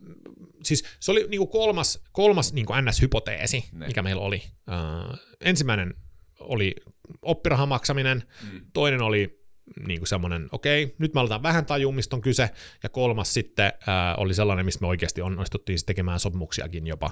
[0.62, 3.87] siis se oli niinku kolmas, kolmas niinku NS-hypoteesi, Ne.
[3.87, 4.43] mikä meillä oli.
[4.66, 5.95] Ää, ensimmäinen
[6.41, 6.74] oli
[7.22, 8.22] oppirahan maksaminen,
[8.53, 8.61] Mm.
[8.72, 9.45] toinen oli
[9.87, 12.51] niin kuin semmoinen, okei, nyt mä aletaan vähän tajua, mistä on kyse,
[12.83, 17.11] ja kolmas sitten ää, oli sellainen, mistä me oikeasti onnistuttiin tekemään sopimuksiakin jopa.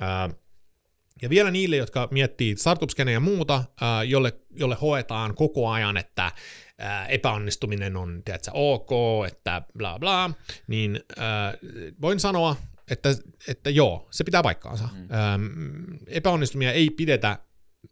[0.00, 0.30] Ää,
[1.22, 6.32] ja vielä niille, jotka miettii startup ja muuta, ää, jolle, jolle hoetaan koko ajan, että
[6.78, 8.90] ää, epäonnistuminen on tiedätkö, ok,
[9.26, 10.30] että bla bla,
[10.66, 11.54] niin ää,
[12.00, 12.56] voin sanoa,
[12.90, 13.08] että,
[13.48, 14.88] että joo, se pitää paikkaansa.
[14.94, 15.98] Mm.
[16.06, 17.38] Epäonnistumia ei pidetä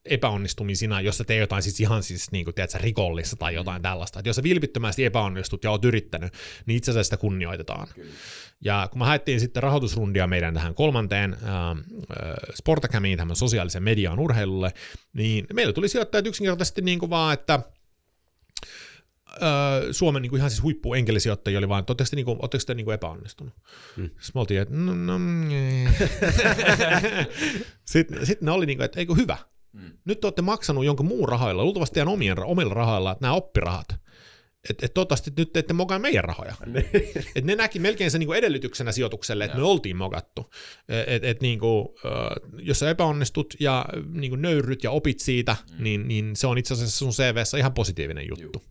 [0.05, 4.21] epäonnistumisina, jos sä teet jotain siis ihan siis niin kuin, tiedätkö, rikollista tai jotain tällaista.
[4.21, 6.33] Et jos sä vilpittömästi epäonnistut ja oot yrittänyt,
[6.67, 7.89] niin itse asiassa sitä kunnioitetaan.
[7.95, 8.13] Kyllä.
[8.65, 11.41] Ja kun me haettiin sitten rahoitusrundia meidän tähän kolmanteen äh,
[12.55, 14.73] Sportacamiin, tähän sosiaalisen median urheilulle,
[15.13, 17.61] niin meillä tuli sijoittajat yksinkertaisesti niin kuin vaan, että
[19.43, 22.65] Öö, Suomen niin kuin ihan siis huippu enkelisijoittajia oli vaan, että te, niin kuin, ootteko
[22.67, 23.55] te niin kuin epäonnistunut?
[23.97, 24.09] Mm.
[24.09, 25.89] Sitten me oltiin, että no, no nee.
[27.85, 29.37] Sitten, sitten ne oli niin kuin, että eikö hyvä.
[29.73, 29.91] Mm.
[30.05, 33.89] Nyt te olette maksanut jonkun muun rahoilla, luultavasti teidän omien, omilla rahoilla, että nämä oppirahat,
[34.71, 36.55] että et toivottavasti nyt te ette mokaa meidän rahoja.
[37.37, 40.51] et ne näki melkein sen niinku edellytyksenä sijoitukselle, että me oltiin mogattu.
[41.07, 41.95] Et, et niinku,
[42.59, 45.85] jos sä epäonnistut ja niinku nöyryt ja opit siitä, mm.
[45.85, 48.63] niin, niin se on itse asiassa sun CVssä ihan positiivinen juttu.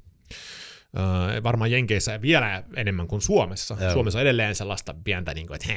[1.43, 3.77] Varmaan Jenkeissä vielä enemmän kuin Suomessa.
[3.81, 3.93] Joo.
[3.93, 5.73] Suomessa on edelleen sellaista pientä, niin kuin, että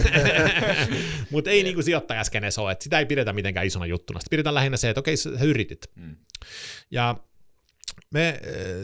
[1.30, 4.20] mutta ei niin kuin sijoittajaskenessä ole, että sitä ei pidetä mitenkään isona juttuna.
[4.20, 5.90] Sitten pidetään lähinnä se, että okei, sä yritit.
[5.94, 6.16] Mm.
[6.90, 7.16] Ja
[8.14, 8.36] me, äh,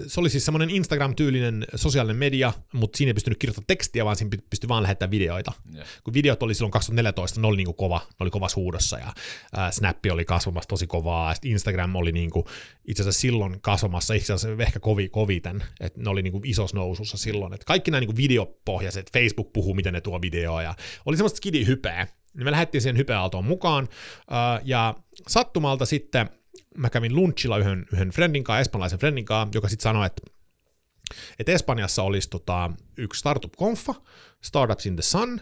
[0.07, 4.31] se oli siis semmoinen Instagram-tyylinen sosiaalinen media, mutta siinä ei pystynyt kirjoittamaan tekstiä, vaan siinä
[4.37, 5.53] py- pystyi vaan lähettämään videoita.
[5.74, 5.89] Yeah.
[6.05, 9.12] Kun videot oli silloin 2014, ne oli niinku kova, ne oli kovassa huudossa ja
[9.70, 12.49] Snappi oli kasvamassa tosi kovaa, ja Instagram oli niinku,
[12.89, 17.16] itse asiassa silloin kasvamassa, itse asiassa ehkä kovi, koviten, että ne oli niinku isossa nousussa
[17.16, 20.74] silloin, että kaikki nämä niinku videopohjaiset, Facebook puhuu, miten ne tuo videoa, ja
[21.07, 23.89] oli semmoista skidi-hypeä, niin me lähdettiin siihen hypeaaltoon mukaan,
[24.31, 24.95] ää, ja
[25.29, 26.31] sattumalta sitten
[26.77, 30.22] mä kävin lunchilla yhden, yhden friendin kanssa, espanjalaisen friendin kanssa, joka sitten sanoi, että
[31.39, 33.95] että Espanjassa olisi tota, yksi startup-konfa,
[34.43, 35.41] Startups in the Sun,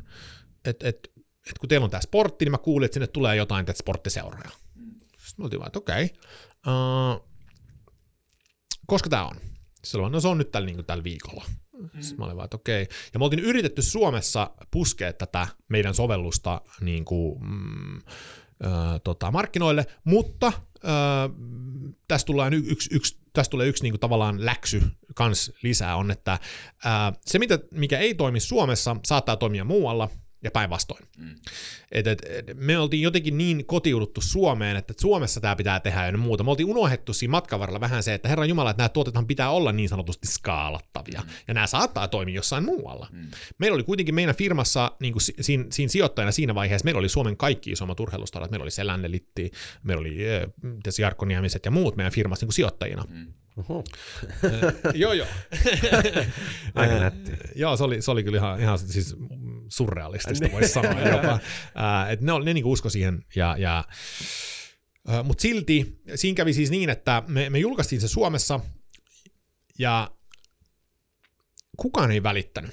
[0.65, 1.13] että et,
[1.51, 4.51] et kun teillä on tämä sportti, niin mä kuulin, että sinne tulee jotain tätä sporttiseuroja.
[5.19, 6.05] Sitten me oltiin vaan, että okei.
[6.05, 6.75] Okay.
[7.15, 7.29] Uh,
[8.87, 9.37] koska tämä on?
[9.99, 11.45] Vaan, no se on nyt tällä, niin viikolla.
[12.01, 12.89] Sitten mä olin vaan, että okei.
[13.13, 19.87] Ja me oltiin yritetty Suomessa puskea tätä meidän sovellusta niin kuin, mm, ö, tota, markkinoille,
[20.05, 20.53] mutta
[20.85, 20.89] ö,
[22.09, 24.83] tästä tulee yksi, yksi, tästä tulee yksi niin kuin, tavallaan läksy
[25.15, 26.39] kans lisää on, että
[26.87, 26.89] ö,
[27.21, 30.11] se mitä, mikä ei toimi Suomessa, saattaa toimia muualla,
[30.45, 31.05] ja päinvastoin.
[31.19, 31.35] Mm.
[31.93, 36.19] Et, et, et, me oltiin jotenkin niin kotiuduttu Suomeen, että Suomessa tämä pitää tehdä ja
[36.19, 36.45] muuta.
[36.45, 39.51] Me oltiin unohdettu siinä matkan varrella vähän se, että herran Jumala, että nämä tuotethan pitää
[39.51, 41.31] olla niin sanotusti skaalattavia, mm.
[41.49, 43.09] ja nämä saattaa toimia jossain muualla.
[43.13, 43.31] Mm.
[43.59, 47.09] Meillä oli kuitenkin meidän firmassa, niin kuin si- siinä, siinä sijoittajana siinä vaiheessa, meillä oli
[47.09, 49.51] Suomen kaikki isommat urheilustarat, meillä oli Selänne Litti,
[49.83, 53.05] meillä oli äh, tietysti Jarkko Niemiset ja muut meidän firmassa niin kuin sijoittajina.
[53.11, 53.33] Mm.
[53.57, 53.85] Oho.
[54.95, 55.27] joo, joo.
[56.75, 57.31] Aika nätti.
[57.55, 59.17] Joo, se oli, se oli kyllä ihan, ihan siis
[59.69, 61.39] surrealistista, voisi sanoa jopa.
[61.75, 63.85] Ää, et ne, ne niinku usko siihen, ja, ja
[65.25, 68.61] Mutta silti siinä kävi siis niin, että me, me julkaistiin se Suomessa
[69.79, 70.11] ja
[71.77, 72.71] kukaan ei välittänyt.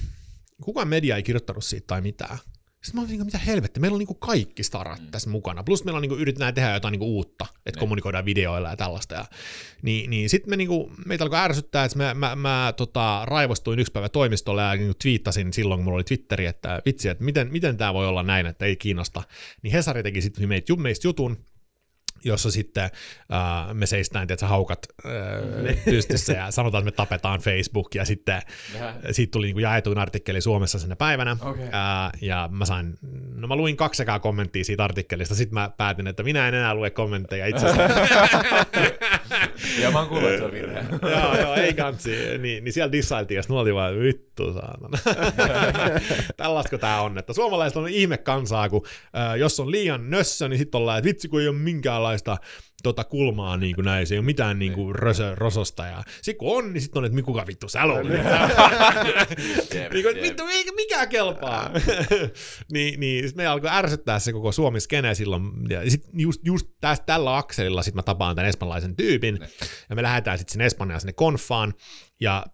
[0.64, 2.38] Kukaan media ei kirjoittanut siitä tai mitään.
[2.84, 5.12] Sitten mä olin niin mitä helvettiä, meillä on niin kaikki starat mm.
[5.12, 5.64] tässä mukana.
[5.64, 9.16] Plus meillä on niin yritetään tehdä jotain niin uutta, että kommunikoidaan videoilla ja tällaista.
[9.16, 9.26] Ja,
[9.82, 13.80] niin, niin sitten me, niin kuin, meitä alkoi ärsyttää, että mä, mä, mä tota, raivostuin
[13.80, 17.52] yksi päivä toimistolle ja niin twiittasin silloin, kun mulla oli Twitteri, että vitsi, että miten,
[17.52, 19.24] miten tämä voi olla näin, että ei kiinnosta.
[19.62, 21.38] Niin Hesari teki sitten meitä, meistä jutun,
[22.24, 22.90] jossa sitten
[23.30, 25.12] uh, me seistään, tiedätkö, haukat uh,
[25.86, 28.42] pystyssä ja sanotaan, että me tapetaan Facebook ja sitten
[28.76, 28.96] Jää.
[29.12, 31.64] siitä tuli niin kuin jaetuin artikkeli Suomessa sinne päivänä Okei.
[31.64, 31.70] uh,
[32.22, 32.98] ja mä sain,
[33.36, 36.76] no mä luin kaksi ekaa kommenttia siitä artikkelista, sitten mä päätin, että minä en enää
[36.76, 37.68] lue kommentteja itse
[39.82, 40.86] Ja mä oon kuullut, että se on virhe.
[41.16, 42.38] joo, joo, ei kansi.
[42.38, 44.98] Niin, niin siellä dissailtiin, ja sitten vaan, vittu saatana.
[46.38, 48.86] Tällaista tää on, että suomalaiset on ihme kansaa, kun
[49.18, 52.11] äh, jos on liian nössö, niin sitten ollaan, että vitsi kun ei ole minkäänlaista
[52.84, 56.38] tota kulmaa niin kuin näin, se ei ole mitään niin kuin rösö, rososta, ja sitten
[56.38, 58.08] kun on, niin sitten on, että kuka vittu sä olet.
[59.74, 60.44] Jep, niin kuin, vittu,
[60.76, 61.72] mikä kelpaa.
[62.74, 67.06] niin, niin sit me alkoi ärsyttää se koko Suomi-skene silloin, ja sit just, just tästä,
[67.06, 69.40] tällä akselilla sit mä tapaan tämän espanjalaisen tyypin,
[69.90, 71.74] ja me lähdetään sitten sinne Espanjaan sinne konfaan,
[72.22, 72.46] ja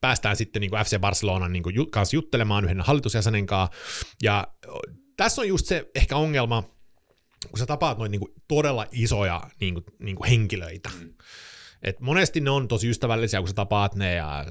[0.00, 3.76] päästään sitten niin kuin FC Barcelonan niin kuin kanssa juttelemaan yhden hallitusjäsenen kanssa,
[4.22, 4.46] ja
[5.16, 6.73] tässä on just se ehkä ongelma,
[7.50, 10.90] kun sä tapaat noita niinku todella isoja niinku, niinku henkilöitä.
[11.00, 11.14] Mm.
[11.82, 14.46] Et monesti ne on tosi ystävällisiä, kun sä tapaat ne ja,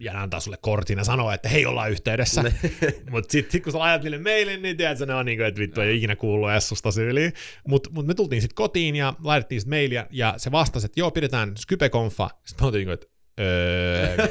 [0.00, 2.42] ja ne antaa sulle kortin ja sanoo, että hei, ollaan yhteydessä.
[3.10, 5.80] Mutta sitten sit, kun sä laitat niille mailin, niin tiedät, ne on niinku, että vittu
[5.80, 7.32] ei ikinä kuullut Essusta syyliin.
[7.68, 11.10] Mutta mut me tultiin sitten kotiin ja laitettiin sitten mailia ja se vastasi, että joo,
[11.10, 12.30] pidetään Skype-konfa.
[12.44, 14.28] Sitten me oltiin niinku, että öö,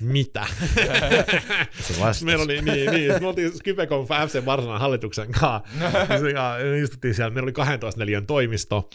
[0.00, 0.46] mitä?
[1.80, 2.24] Se vastasi.
[2.24, 3.12] Meillä oli niin, niin.
[3.20, 6.28] Me oltiin Skypeconf FC Barcelonan hallituksen kanssa.
[6.34, 8.90] Ja me istuttiin siellä, meillä oli 12 neliön toimisto.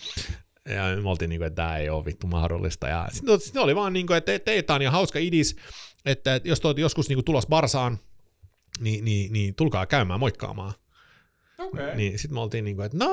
[0.70, 2.88] Ja me oltiin niin kuin, että tämä ei ole vittu mahdollista.
[2.88, 5.56] Ja sitten sit oli vaan niin kuin, että teitä on ja hauska idis,
[6.06, 7.98] että jos te olette joskus niin kuin tulos Barsaan,
[8.80, 10.74] niin, niin, niin tulkaa käymään moikkaamaan.
[11.58, 11.96] Okei.
[11.96, 13.10] Niin sitten me oltiin niin kuin, että no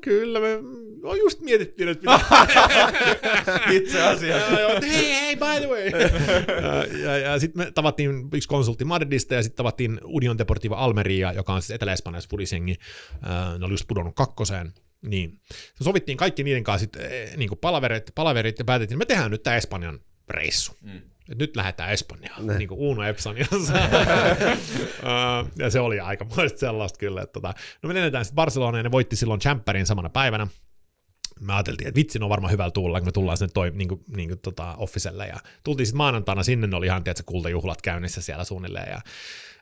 [0.00, 0.58] kyllä me
[1.04, 4.54] no just mietittiin, että pitää Itse asiassa.
[4.54, 5.90] ja, ja, hei, hei, by the way.
[7.02, 11.32] ja, ja, ja sitten me tavattiin yksi konsultti Madridista ja sitten tavattiin Union Deportiva Almeria,
[11.32, 12.76] joka on siis Etelä-Espanjassa fudisengi.
[13.12, 14.72] Äh, ne oli just pudonnut kakkoseen.
[15.06, 15.40] Niin.
[15.82, 19.42] Sovittiin kaikki niiden kanssa sit, eh, niin palaverit, palaverit ja päätettiin, että me tehdään nyt
[19.42, 20.72] tämä Espanjan reissu.
[20.82, 21.00] Mm.
[21.32, 23.72] Et nyt lähdetään Espanjaan, niin kuin Uno Epsaniassa.
[25.04, 26.26] Äh, ja se oli aika
[26.56, 27.22] sellaista kyllä.
[27.22, 30.46] Että tota, no me lennetään sitten Barcelonaan ja ne voitti silloin Champerin samana päivänä
[31.40, 33.88] me ajateltiin, että vitsi, ne on varmaan hyvällä tuulla, kun me tullaan sinne toi, niin
[33.88, 35.26] kuin, niin kuin, tota, officelle.
[35.26, 38.90] Ja tultiin sitten maanantaina sinne, ne oli ihan, tiedätkö, kultajuhlat käynnissä siellä suunnilleen.
[38.90, 39.00] Ja,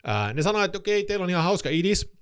[0.04, 2.12] ää, ne sanoivat, että okei, teillä on ihan hauska idis,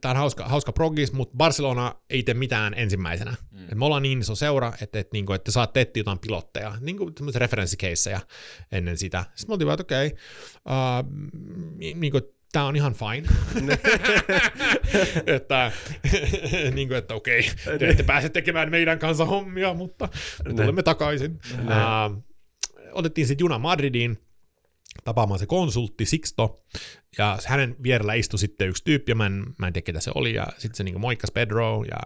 [0.00, 3.34] tämä on hauska, hauska progis, mutta Barcelona ei tee mitään ensimmäisenä.
[3.50, 3.64] Mm.
[3.64, 6.74] Et me ollaan niin iso seura, että, että, niin kuin, että saatte etsiä jotain pilotteja,
[6.80, 8.20] niin kuin referenssikeissejä
[8.72, 9.24] ennen sitä.
[9.34, 11.02] Sitten me oltiin vaan, että okei, okay,
[11.94, 12.22] niin kuin,
[12.52, 13.28] tämä on ihan fine.
[15.36, 15.72] että,
[16.74, 20.08] niin kuin, että okei, te ette pääse tekemään meidän kanssa hommia, mutta
[20.44, 21.40] me tulemme takaisin.
[21.58, 22.22] Uh,
[22.92, 24.18] otettiin sitten juna Madridiin,
[25.04, 26.62] tapaamaan se konsultti Sixto,
[27.18, 30.10] ja hänen vierellä istui sitten yksi tyyppi, ja mä en, mä en tiedä ketä se
[30.14, 31.96] oli, ja sitten se niinku moikkas Pedro, ja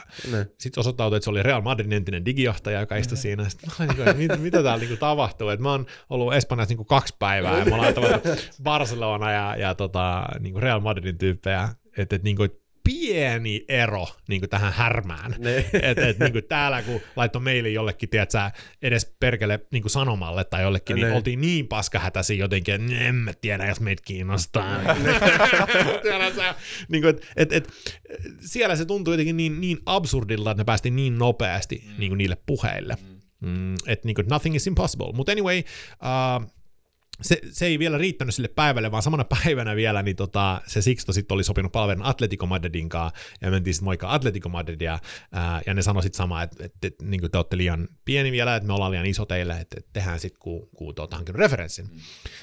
[0.59, 4.03] sitten osoittautui, että se oli Real Madridin entinen digijohtaja, joka istui siinä, sitten mä niinku,
[4.03, 7.75] että mitä, täällä niinku tapahtuu, että mä oon ollut Espanjassa niinku kaksi päivää, ja mä
[7.75, 8.23] oon ajatellut
[8.63, 12.47] Barcelona ja, ja tota, niinku Real Madridin tyyppejä, että et, niinku,
[12.85, 15.37] pieni ero niin kuin tähän härmään.
[15.83, 18.51] Et, et, niin kuin täällä, kun laittoi mailin jollekin, tiedät sä,
[18.83, 21.15] edes perkele niin kuin sanomalle tai jollekin, niin Ne.
[21.15, 24.81] oltiin niin paskahätäisiä jotenkin, että en mä tiedä, jos meitä kiinnostaa.
[26.37, 26.55] Sä,
[26.89, 27.69] niin kuin, et, et, et,
[28.41, 31.95] siellä se tuntui jotenkin niin, niin absurdilta, että ne päästiin niin nopeasti mm.
[31.99, 32.97] niin kuin niille puheille.
[33.41, 35.13] Mm, että niin kuin, nothing is impossible.
[35.13, 36.51] Mutta anyway, uh,
[37.23, 41.13] se, se ei vielä riittänyt sille päivälle, vaan samana päivänä vielä niin tota, se Sixto
[41.13, 44.99] sitten oli sopinut palvelun Atletico Madridin kanssa, ja mentiin sitten moikka Atletico Madridia,
[45.33, 48.57] ää, ja ne sanoi sitten samaa, että, että, että niin te olette liian pieni vielä,
[48.57, 51.39] että me ollaan liian iso teille, että, että tehdään sitten, kun, kun te olette hankinut
[51.39, 51.87] referenssin.
[51.87, 52.01] Mm.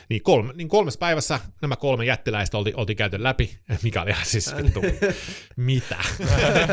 [0.10, 4.26] Niin, kolme, niin kolmes päivässä nämä kolme jättiläistä oltiin, oltiin käyty läpi, mikä oli ihan
[4.26, 4.82] siis vittu,
[5.56, 5.98] mitä?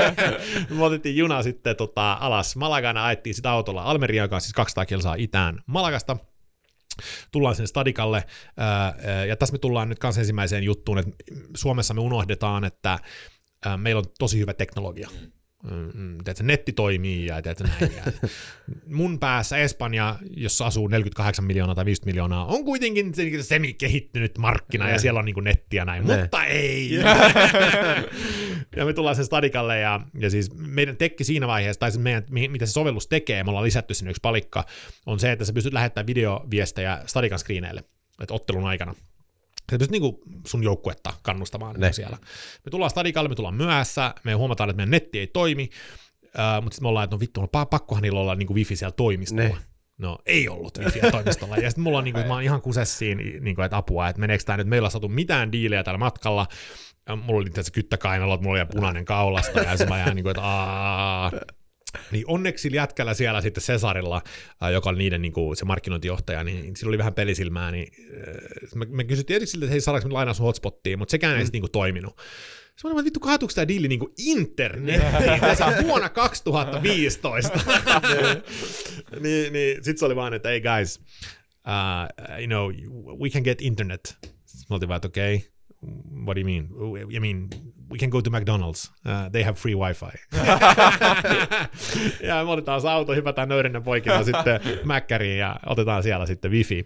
[0.71, 5.15] me otettiin juna sitten tota, alas Malagana, ajettiin sitä autolla Almeriaan kanssa, siis 200 kilsaa
[5.15, 6.17] itään Malagasta,
[7.33, 8.25] tullaan sen stadikalle,
[9.29, 11.11] ja tässä me tullaan nyt kanssa ensimmäiseen juttuun, että
[11.57, 12.99] Suomessa me unohdetaan, että
[13.77, 15.09] meillä on tosi hyvä teknologia.
[16.25, 17.93] Tiedätkö, netti toimii ja tiedätkö, näin.
[17.97, 18.29] Ja
[18.97, 24.91] mun päässä Espanja, jossa asuu 48 miljoonaa tai 50 miljoonaa, on kuitenkin se- semi-kehittynyt markkina
[24.91, 26.21] ja siellä on niin netti ja näin, Ne.
[26.21, 26.95] mutta ei.
[28.77, 32.25] ja me tullaan sen stadikalle ja, ja siis meidän tekki siinä vaiheessa, tai siis meidän,
[32.31, 34.65] mi- mitä se sovellus tekee, me ollaan lisätty sinne yksi palikka,
[35.07, 37.85] on se, että sä pystyt lähettämään videoviestejä stadikan screeneille,
[38.23, 38.95] että ottelun aikana.
[39.71, 41.93] Sä pystyt niinku sun joukkuetta kannustamaan Ne.
[41.93, 42.17] siellä.
[42.65, 45.71] Me tullaan stadikalle, me tullaan myöhässä, me huomataan, että meidän netti ei toimi,
[46.23, 48.77] uh, mutta sitten me ollaan, että no vittu, no pa- pakkohan niillä olla niinku wifi
[48.77, 49.43] siellä toimistolla.
[49.43, 49.57] Ne.
[49.99, 51.57] No ei ollut wifiä toimistolla.
[51.57, 54.57] Ja sitten mulla on, niinku, mä oon ihan kusessiin, niinku, että apua, että meneekö tämä
[54.57, 56.47] nyt, meillä on saatu mitään diilejä tällä matkalla.
[57.23, 61.33] Mulla oli tässä kyttäkainalot, mulla oli punainen kaulasta, ja sitten mä jään niinku, että aah.
[62.11, 64.23] Niin onneksi jätkällä siellä sitten Cesarilla,
[64.61, 67.89] ää, joka oli niiden niin kuin, se markkinointijohtaja, niin sillä oli vähän pelisilmää, niin
[68.29, 68.35] äh,
[68.75, 71.45] me, me kysyttiin ensin siltä, että hei saadaanko me lainaa sun hotspottiin, mutta sekään ei
[71.45, 72.17] sitten niin toiminut.
[72.75, 77.61] Sitten mä olin, että vittu kaatuuko tämä diili niin internettiin tässä vuonna 2015.
[79.23, 81.01] niin, niin sitten se oli vaan, että hey guys,
[81.67, 82.73] uh, you know,
[83.21, 84.17] we can get internet.
[84.45, 85.49] Sitten me oltiin vaan, että okei, okay,
[86.25, 86.69] what do you mean?
[87.13, 87.49] I mean,
[87.91, 88.91] we can go to McDonald's.
[89.07, 90.19] Uh, they have free wifi.
[92.29, 96.85] ja me otetaan se auto, hypätään nöyrinä poikina sitten Mäkkäriin ja otetaan siellä sitten wifi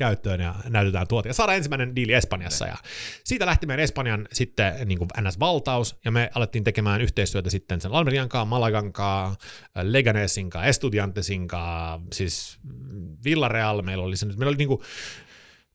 [0.00, 1.28] käyttöön ja näytetään tuote.
[1.28, 2.66] Ja saadaan ensimmäinen diili Espanjassa.
[2.66, 2.76] Ja
[3.24, 7.92] siitä lähti meidän Espanjan sitten niin kuin NS-valtaus, ja me alettiin tekemään yhteistyötä sitten sen
[7.92, 9.40] Almerian kanssa, Malagan kanssa,
[9.82, 12.58] Leganesin kanssa, Estudiantesin kanssa, siis
[13.24, 14.80] Villarreal meillä oli se nyt, meillä oli niin kuin,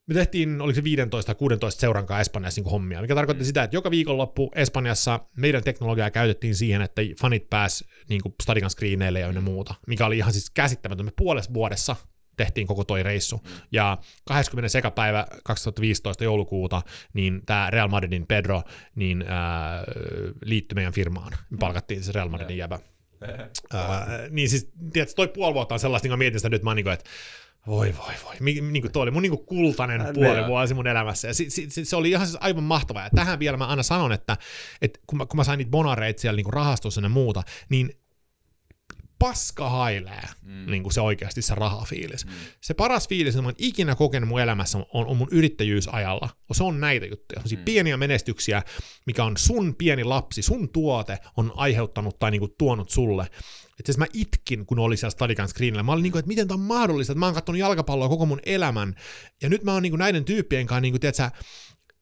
[0.07, 3.63] me tehtiin, oliko se 15 tai 16 seuran kanssa Espanjassa niin hommia, mikä tarkoitti sitä,
[3.63, 9.19] että joka viikonloppu Espanjassa meidän teknologiaa käytettiin siihen, että fanit pääs niin kuin stadikan screeneille
[9.19, 11.05] ja ynnä muuta, mikä oli ihan siis käsittämätön.
[11.05, 11.95] Me puolessa vuodessa
[12.37, 13.41] tehtiin koko toi reissu.
[13.71, 14.91] Ja 20.
[14.91, 16.81] päivä 2015 joulukuuta,
[17.13, 18.63] niin tämä Real Madridin Pedro
[18.95, 19.83] niin, ää,
[20.45, 21.33] liittyi meidän firmaan.
[21.49, 22.79] Me palkattiin se Real Madridin jäbä.
[23.73, 26.75] Ää, niin siis, tiedätkö, toi puoli vuotta on sellaista, niin mä mietin sitä nyt, mä
[26.75, 27.09] niin kuin, että
[27.67, 30.47] voi voi voi, niin kuin toi oli mun niin kuin kultainen Ää, puoli ne.
[30.47, 31.27] vuosi mun elämässä.
[31.27, 33.03] Ja si, si, si, se oli ihan siis aivan mahtavaa.
[33.03, 34.37] Ja tähän vielä mä aina sanon, että,
[34.81, 37.89] että kun, mä, kun mä sain niitä bonareita siellä niin rahastossa ja muuta, niin
[39.19, 40.71] paska hailee mm.
[40.71, 42.25] niin kuin se oikeasti se rahafiilis.
[42.25, 42.31] Mm.
[42.61, 46.29] Se paras fiilis, mitä mä oon ikinä kokenut mun elämässä, on, on mun yrittäjyysajalla.
[46.51, 47.41] Se on näitä juttuja.
[47.51, 47.63] Mm.
[47.65, 48.63] pieniä menestyksiä,
[49.05, 53.23] mikä on sun pieni lapsi, sun tuote on aiheuttanut tai niin kuin tuonut sulle.
[53.79, 55.83] Että siis mä itkin, kun oli siellä Stadikan screenillä.
[55.83, 58.25] Mä olin niin kuin, että miten tämä on mahdollista, että mä oon katsonut jalkapalloa koko
[58.25, 58.95] mun elämän.
[59.41, 61.29] Ja nyt mä oon niin kuin näiden tyyppien kanssa, niin kuin, tiedätkö,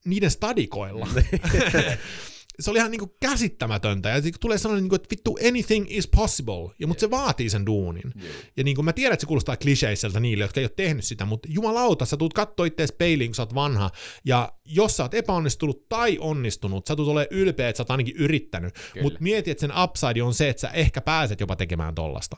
[0.06, 1.08] niiden stadikoilla.
[2.60, 4.10] se oli ihan niinku käsittämätöntä.
[4.10, 6.76] Ja tulee sellainen, niinku, että vittu, anything is possible.
[6.80, 8.14] Ja, mutta se vaatii sen duunin.
[8.58, 11.48] Ja niinku, mä tiedän, että se kuulostaa kliseiseltä niille, jotka ei ole tehnyt sitä, mutta
[11.52, 13.92] jumalauta, sä tuut kattoo ittees peiliin, kun sä oot vanha.
[14.26, 18.16] Ja jos sä oot epäonnistunut tai onnistunut, sä tuut olemaan ylpeä, että sä oot ainakin
[18.16, 18.74] yrittänyt.
[19.02, 22.38] Mutta mieti, että sen upside on se, että sä ehkä pääset jopa tekemään tollasta.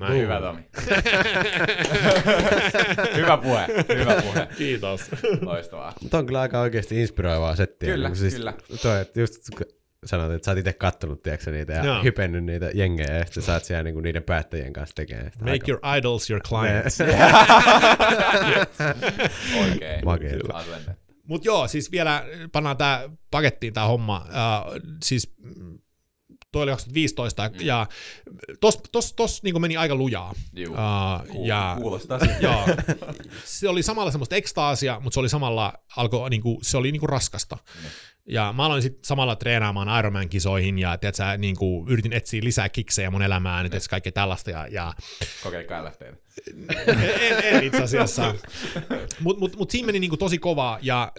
[0.00, 0.22] Näin.
[0.22, 0.60] Hyvä Tomi.
[3.16, 3.66] hyvä puhe,
[3.98, 4.48] hyvä puhe.
[4.58, 5.00] Kiitos.
[5.40, 5.92] Loistavaa.
[6.02, 7.92] Mutta on kyllä aika oikeasti inspiroivaa settiä.
[7.92, 8.54] Kyllä, Niin kuin kyllä.
[8.82, 9.34] Toi, että just
[10.04, 12.02] sanoit, että sä oot itse kattonut tiedätkö, niitä ja Joo.
[12.02, 15.44] hypennyt niitä jengejä ja sitten sä oot siellä niinku niiden päättäjien kanssa tekemään sitä.
[15.44, 16.98] Make your idols your clients.
[19.62, 20.04] Oikein.
[20.04, 20.56] Makeeta.
[20.56, 20.96] Asente.
[21.28, 24.26] Mutta joo, siis vielä pannaan tämä pakettiin tämä homma.
[24.28, 24.72] Uh,
[25.04, 25.34] siis
[26.52, 27.86] toi oli 2015 ja
[28.60, 30.34] tos, tos, tos niin meni aika lujaa.
[30.52, 30.74] Juu.
[30.74, 32.66] Uh, ja, Kuulostaa joo,
[33.44, 37.58] se oli samalla semmoista ekstaasia, mutta se oli samalla, alkoi, niinku, se oli niinku raskasta.
[38.30, 43.22] Ja mä aloin sitten samalla treenaamaan Ironman-kisoihin ja tiedätkö, niinku, yritin etsiä lisää kiksejä mun
[43.22, 44.50] elämään, ja tiedätkö, kaikkea tällaista.
[44.50, 44.94] Ja, ja
[45.42, 46.16] Kokeilkaa lähteitä.
[46.86, 48.34] en, en itse asiassa.
[49.20, 51.12] Mutta mut, mut siinä meni niinku tosi kovaa, ja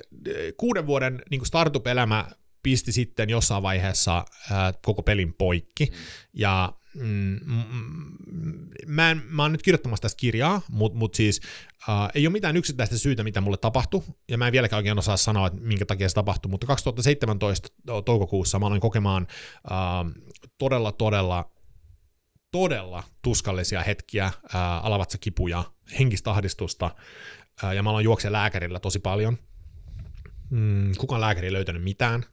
[0.58, 2.26] kuuden vuoden niinku startup-elämä
[2.64, 5.86] pisti sitten jossain vaiheessa ää, koko pelin poikki.
[5.86, 5.92] Mm.
[6.34, 11.42] Ja mm, mm, mä, en, mä oon nyt kirjoittamassa tästä kirjaa, mutta mut siis
[11.88, 15.18] ää, ei ole mitään yksittäistä syytä, mitä mulle tapahtui, ja mä en vieläkään oikein osaa
[15.18, 17.70] sanoa, että minkä takia se tapahtui, mutta 2017
[18.06, 19.28] toukokuussa mä aloin kokemaan
[19.70, 20.06] ää,
[20.58, 21.52] todella, todella
[22.52, 25.64] todella tuskallisia hetkiä, ää, alavatsakipuja,
[26.00, 26.96] henkistä ahdistusta,
[27.64, 29.38] ää, ja mä aloin juoksia lääkärillä tosi paljon.
[30.50, 32.26] Mm, kukaan lääkäri ei löytänyt mitään.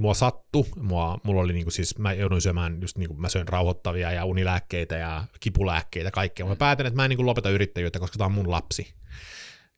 [0.00, 4.12] Mua sattu, mua, mulla oli niinku siis, mä jouduin syömään just niinku, mä söin rauhoittavia
[4.12, 6.46] ja unilääkkeitä ja kipulääkkeitä, kaikkea.
[6.46, 8.94] Mä päätin, että mä en niinku lopeta yrittäjyyttä, koska tää on mun lapsi.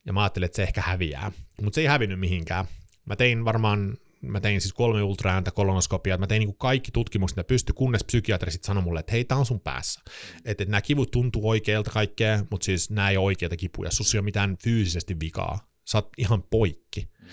[0.06, 1.32] Ja mä ajattelin, että se ehkä häviää.
[1.62, 2.64] Mutta se ei hävinnyt mihinkään.
[3.04, 7.46] Mä tein varmaan mä tein siis kolme ultraääntä, kolonoskopiaa, mä tein niin kaikki tutkimukset, mitä
[7.46, 10.00] pysty, kunnes psykiatri sitten sanoi mulle, että hei, tää on sun päässä.
[10.44, 14.14] Että et nämä kivut tuntuu oikealta kaikkea, mutta siis nämä ei ole oikeita kipuja, sus
[14.14, 17.08] ei ole mitään fyysisesti vikaa, sä oot ihan poikki.
[17.22, 17.28] Uh,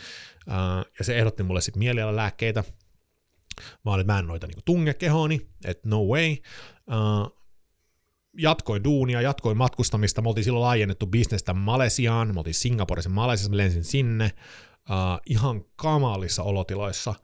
[1.00, 2.64] ja se ehdotti mulle sitten mielialalääkkeitä,
[3.86, 6.38] Mä olin, että mä en noita niin tunge kehooni, että no way.
[6.88, 7.46] Uh,
[8.38, 10.22] jatkoin duunia, jatkoin matkustamista.
[10.22, 14.32] Me oltiin silloin laajennettu bisnestä Malesiaan, me oltiin Singaporessa Malesiassa, mä lensin sinne
[14.90, 17.16] uh, ihan kamalissa olotiloissa.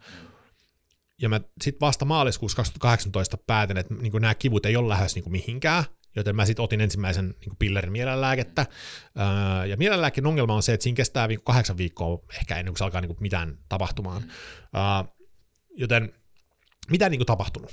[1.22, 5.32] Ja mä sitten vasta maaliskuussa 2018 päätin, että niin nämä kivut ei ole lähes niin
[5.32, 5.84] mihinkään,
[6.16, 8.66] joten mä sitten otin ensimmäisen niin pillerin mielenlääkettä.
[9.16, 12.78] Uh, ja mielenlääkkeen ongelma on se, että siinä kestää viikko, kahdeksan viikkoa ehkä ennen kuin
[12.78, 14.24] se alkaa niin mitään tapahtumaan.
[14.24, 15.28] Uh,
[15.78, 16.14] joten
[16.90, 17.72] mitä niin tapahtunut?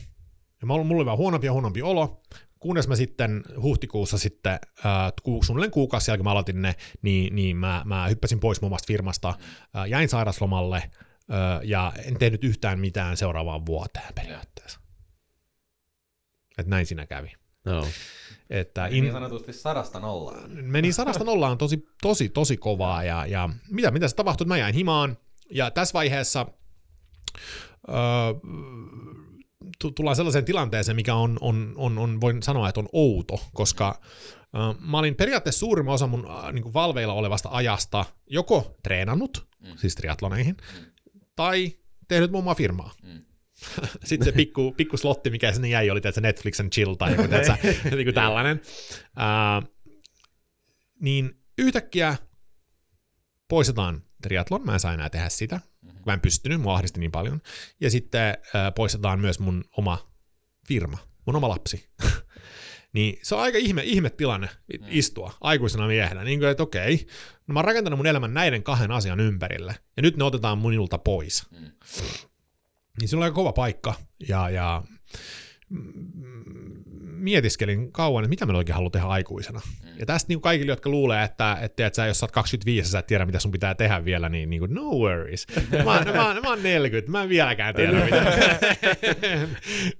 [0.60, 2.22] Ja mulla oli vaan huonompi ja huonompi olo,
[2.60, 4.52] kunnes mä sitten huhtikuussa sitten,
[4.86, 5.12] äh,
[5.42, 9.28] suunnilleen kuukausi jälkeen mä aloitin ne, niin, niin mä, mä hyppäsin pois omasta firmasta,
[9.76, 10.90] äh, jäin sairaslomalle
[11.62, 14.80] ja en tehnyt yhtään mitään seuraavaan vuoteen periaatteessa.
[16.58, 17.32] Että näin siinä kävi.
[17.68, 17.86] No.
[18.50, 18.92] Että In...
[18.92, 20.50] Niin in, sanotusti sadasta nollaan.
[20.50, 24.74] meni sadasta nollaan tosi, tosi, tosi kovaa ja, ja mitä, mitä se tapahtui, mä jäin
[24.74, 25.18] himaan
[25.50, 26.46] ja tässä vaiheessa
[27.88, 27.96] öö,
[29.78, 34.00] tu- tullaan sellaiseen tilanteeseen, mikä on, on, on, on voin sanoa, että on outo, koska
[34.54, 39.76] öö, mä olin periaatteessa suurimman osa mun äh, niin valveilla olevasta ajasta joko treenannut, mm.
[39.76, 40.84] siis triatloneihin, mm.
[41.36, 41.72] tai
[42.08, 42.92] tehnyt mun omaa firmaa.
[43.02, 43.27] Mm.
[44.04, 47.28] Sitten se pikku, pikku slotti, mikä sinne jäi, oli se Netflix and chill tai joku,
[47.28, 48.60] tiedätkö, niin tällainen.
[49.16, 49.68] Uh,
[51.00, 52.16] niin yhtäkkiä
[53.48, 56.00] poistetaan triathlon, mä en saa enää tehdä sitä, mm-hmm.
[56.06, 57.40] mä en pystynyt, mua ahdisti niin paljon.
[57.80, 60.12] Ja sitten äh, poistetaan myös mun oma
[60.68, 61.88] firma, mun oma lapsi.
[62.94, 64.48] niin se on aika ihme, ihme tilanne
[64.88, 67.06] istua aikuisena miehenä, niin kuin, että okei,
[67.46, 70.98] no mä oon rakentanut mun elämän näiden kahden asian ympärille, ja nyt ne otetaan minulta
[70.98, 71.46] pois.
[71.50, 71.70] Mm.
[73.00, 73.94] Niin se oli aika kova paikka,
[74.28, 74.82] ja, ja
[75.68, 75.82] mm,
[77.18, 79.60] mietiskelin kauan, että mitä mä oikein haluan tehdä aikuisena.
[79.82, 79.88] Mm.
[79.98, 82.90] Ja tästä niin kaikille, jotka luulee, että, että, että sä, jos sä oot 25 ja
[82.90, 85.46] sä et tiedä, mitä sun pitää tehdä vielä, niin, niin kuin, no worries.
[85.70, 88.58] Mä, mä, oon- mä oon 40, mä en vieläkään tiedä, mitä.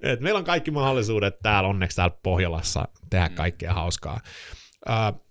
[0.12, 4.20] Et meillä on kaikki mahdollisuudet täällä, onneksi täällä Pohjolassa, tehdä kaikkea hauskaa.
[4.88, 5.28] Uh,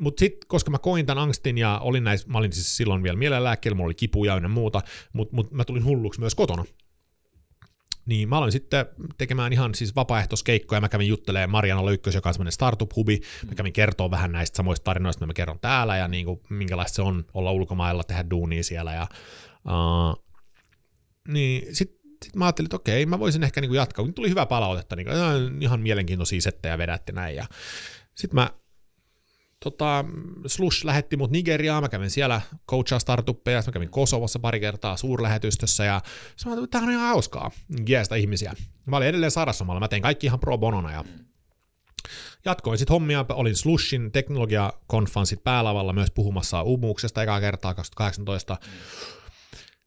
[0.00, 3.16] mutta sitten, koska mä koin tämän angstin ja olin näissä, mä olin siis silloin vielä
[3.16, 4.82] mielenlääkkeellä, mulla oli kipuja ja muuta,
[5.12, 6.64] mutta mut mä tulin hulluksi myös kotona.
[8.10, 8.86] Niin mä aloin sitten
[9.18, 10.80] tekemään ihan siis vapaaehtoiskeikkoja.
[10.80, 13.20] Mä kävin juttelemaan Mariana Löykkös, joka on semmoinen startup-hubi.
[13.48, 16.96] Mä kävin kertoa vähän näistä samoista tarinoista, mitä mä kerron täällä ja niin kuin, minkälaista
[16.96, 18.94] se on olla ulkomailla, tehdä duunia siellä.
[18.94, 19.06] Ja,
[19.64, 20.24] uh,
[21.28, 24.04] niin sitten sit mä ajattelin, että okei, mä voisin ehkä niin jatkaa.
[24.04, 27.36] Kun tuli hyvää palautetta, niin kuin, "Ää, ihan mielenkiintoisia settejä vedätte näin.
[27.36, 27.46] Ja
[28.14, 28.50] sitten mä
[29.64, 30.04] tota,
[30.46, 35.84] Slush lähetti mut Nigeriaan, mä kävin siellä coachaa startuppeja, mä kävin Kosovossa pari kertaa suurlähetystössä
[35.84, 35.94] ja
[36.46, 37.50] ajattelin, että on ihan hauskaa,
[37.88, 38.52] jeestä ihmisiä.
[38.86, 41.04] Mä olin edelleen Sarasomalla, mä tein kaikki ihan pro bonona ja
[42.44, 48.56] jatkoin sitten hommia, olin Slushin teknologiakonfan sit päälavalla myös puhumassa umuuksesta ekaa kertaa 2018.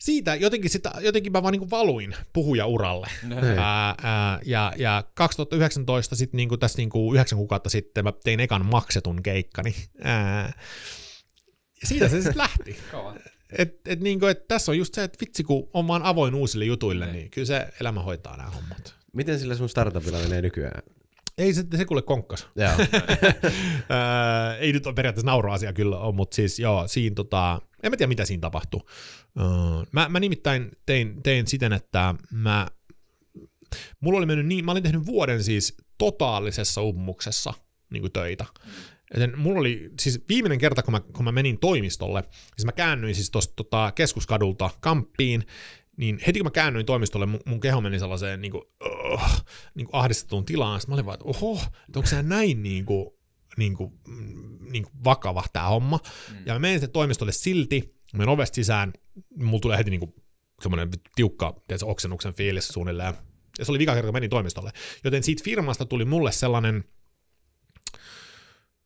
[0.04, 3.08] Siitä jotenkin, sitä, jotenkin mä vaan niin valuin puhujauralle.
[3.58, 8.66] Ää, ää, ja, ja 2019 sitten niinku tässä niinku yhdeksän kuukautta sitten mä tein ekan
[8.66, 9.76] maksetun keikkani.
[10.02, 10.54] Ää,
[11.82, 12.78] ja siitä se sitten lähti.
[13.58, 16.66] Et, et niinku, et tässä on just se, että vitsi kun on vaan avoin uusille
[16.66, 18.96] jutuille, niin kyllä se elämä hoitaa nämä hommat.
[19.14, 20.82] Miten sillä sun startupilla menee nykyään?
[21.38, 22.48] Ei se, se kuule konkkas.
[22.56, 22.72] Joo.
[24.60, 28.08] Ei nyt ole periaatteessa nauroasia kyllä ole, mutta siis joo, siinä tota, en mä tiedä
[28.08, 28.82] mitä siinä tapahtui.
[29.38, 29.46] Ää,
[29.92, 32.68] mä, mä nimittäin tein, tein siten, että mä,
[34.00, 37.54] mulla oli mennyt niin, mä olin tehnyt vuoden siis totaalisessa ummumuksessa
[37.90, 38.46] niin kuin töitä.
[39.14, 42.24] Joten mulla oli siis viimeinen kerta, kun mä, kun mä menin toimistolle,
[42.56, 45.44] siis mä käännyin siis tuosta tota, keskuskadulta kamppiin,
[45.98, 48.64] niin heti kun mä käännyin toimistolle, mun, mun keho meni sellaiseen niin kuin,
[49.14, 49.22] uh,
[49.76, 50.82] niin kuin ahdistettuun tilaan.
[50.82, 53.10] Sitten mä olin vaan, että oho, että onko se näin niin kuin,
[53.58, 56.00] niin kuin, mm, niin kuin vakava tämä homma.
[56.32, 56.38] Mm.
[56.46, 58.94] Ja mä menin sitten toimistolle silti, mä menin ovesta sisään,
[59.36, 60.14] mulla tulee heti niin kuin
[60.62, 63.14] semmoinen tiukka tiedätkö, oksennuksen fiilis suunnilleen.
[63.60, 64.72] Ja se oli vika kerta, kun menin toimistolle.
[65.04, 66.84] Joten siitä firmasta tuli mulle sellainen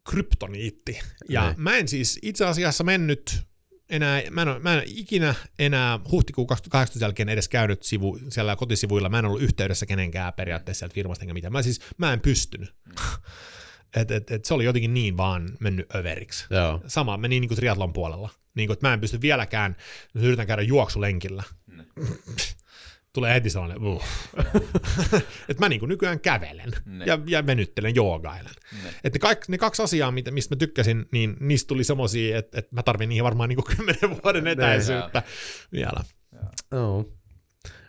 [0.09, 0.99] kryptoniitti.
[1.29, 1.61] Ja Niin.
[1.61, 3.41] mä en siis itse asiassa mennyt
[3.89, 8.55] enää, mä en, ole, mä en ikinä enää huhtikuun 2018 jälkeen edes käynyt sivu, siellä
[8.55, 11.53] kotisivuilla, mä en ollut yhteydessä kenenkään periaatteessa sieltä firmasta enkä mitään.
[11.53, 12.73] Mä siis, mä en pystynyt.
[13.95, 16.45] et, et, et se oli jotenkin niin vaan mennyt överiksi.
[16.49, 16.81] Joo.
[16.87, 18.29] Sama meni niin kuin triatlon puolella.
[18.57, 19.75] Niin kuin, että mä en pysty vieläkään,
[20.15, 21.43] jos yritän käydä juoksulenkillä.
[23.13, 24.03] Tulee heti sellainen, uh.
[25.49, 27.05] että mä niin kuin nykyään kävelen Ne.
[27.05, 28.51] ja, ja venyttelen, joogailen.
[28.83, 28.89] Ne.
[29.03, 32.59] Että ne, kaik, ne kaksi asiaa, mitä, mistä mä tykkäsin, niin niistä tuli semmosia, että,
[32.59, 35.23] että mä tarvin niihin varmaan niin kuin kymmenen vuoden etäisyyttä
[35.71, 36.03] vielä.
[36.71, 37.05] Joo.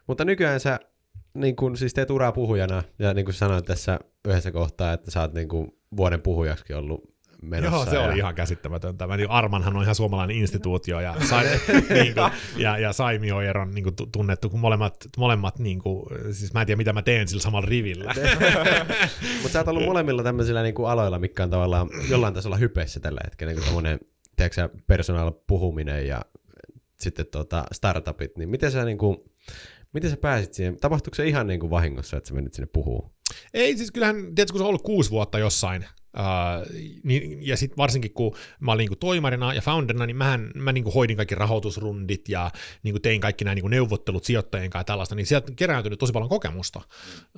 [0.06, 0.80] Mutta nykyään sä
[1.34, 5.20] niin kun, siis teet uraa puhujana, ja niin kuin sanoit tässä yhdessä kohtaa, että sä
[5.20, 7.76] oot niin kuin vuoden puhujaksi ollut menossa.
[7.76, 8.02] Joo, se ja...
[8.02, 9.06] oli ihan käsittämätöntä.
[9.06, 11.44] Mä, niin Armanhan on ihan suomalainen instituutio ja, sai,
[11.90, 16.06] niin kuin, ja, ja Saimi Oyer on niin kuin, tunnettu, kun molemmat, molemmat niin kuin,
[16.32, 18.14] siis mä en tiedä mitä mä teen sillä samalla rivillä.
[19.42, 23.20] Mutta sä oot ollut molemmilla tämmöisillä niinku aloilla, mikä on tavallaan jollain tasolla hypeissä tällä
[23.24, 23.86] hetkellä, niin kuin
[24.36, 26.22] tiedätkö sä, personal puhuminen ja
[27.00, 29.32] sitten tota startupit, niin miten sä niinku,
[29.92, 30.76] miten sä pääsit siihen?
[30.80, 33.12] Tapahtuiko se ihan niinku vahingossa, että sä menit sinne puhuu?
[33.54, 35.84] Ei, siis kyllähän, tiedätkö, kun se on ollut kuusi vuotta jossain,
[36.18, 36.66] Uh,
[37.02, 40.90] niin, ja sitten varsinkin kun mä olin niinku toimarina ja founderina, niin mähän, mä niinku
[40.90, 42.50] hoidin kaikki rahoitusrundit ja
[42.82, 46.28] niinku tein kaikki nämä niinku neuvottelut sijoittajien kanssa ja tällaista, niin sieltä kerääntynyt tosi paljon
[46.28, 46.80] kokemusta.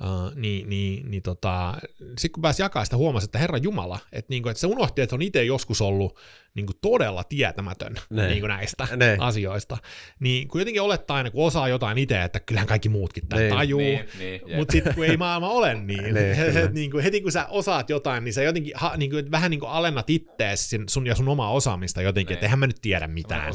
[0.01, 4.29] Uh, niin, niin, niin tota, sitten kun pääsi jakaa sitä, huomasi, että Herra Jumala, että,
[4.29, 6.19] niinku, että se unohti, että on itse joskus ollut
[6.53, 8.27] niinku todella tietämätön Ne.
[8.27, 9.17] niinku näistä Ne.
[9.19, 9.77] asioista.
[10.19, 13.49] Niin kun jotenkin olettaa aina, kun osaa jotain itse, että kyllähän kaikki muutkin tämän Ne.
[13.49, 14.57] tajuu, Niin, niin, jep.
[14.57, 16.69] mutta sitten kun ei maailma ole niin, Ne, kyllä.
[16.69, 19.59] niin kuin heti kun sä osaat jotain, niin sä jotenkin ha, niin kuin, vähän niin
[19.59, 23.07] kuin alennat ittees sin- sun ja sun omaa osaamista jotenkin, että eihän mä nyt tiedä
[23.07, 23.53] mitään.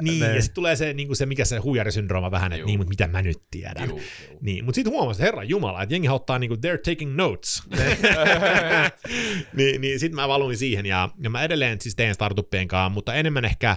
[0.00, 0.34] Niin, Ne.
[0.34, 2.66] ja sitten tulee se, niin kuin se, mikä se huijarisyndrooma vähän, että Juu.
[2.66, 3.88] niin, mutta mitä mä nyt tiedän.
[3.88, 4.38] Juu, juu.
[4.40, 7.62] Niin, mutta sitten huomasin, että herra jumala, että jengi ottaa niin kuin they're taking notes.
[9.56, 13.14] niin, niin sitten mä valuin siihen, ja, ja mä edelleen siis teen startuppien kanssa, mutta
[13.14, 13.76] enemmän ehkä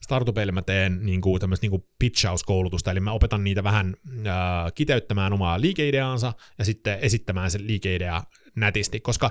[0.00, 3.96] startupeille mä teen niin kuin tämmöistä niin kuin pitchauskoulutusta, eli mä opetan niitä vähän
[4.26, 4.34] äh,
[4.74, 8.22] kiteyttämään omaa liikeideaansa ja sitten esittämään se liikeidea
[8.56, 9.30] nätisti, koska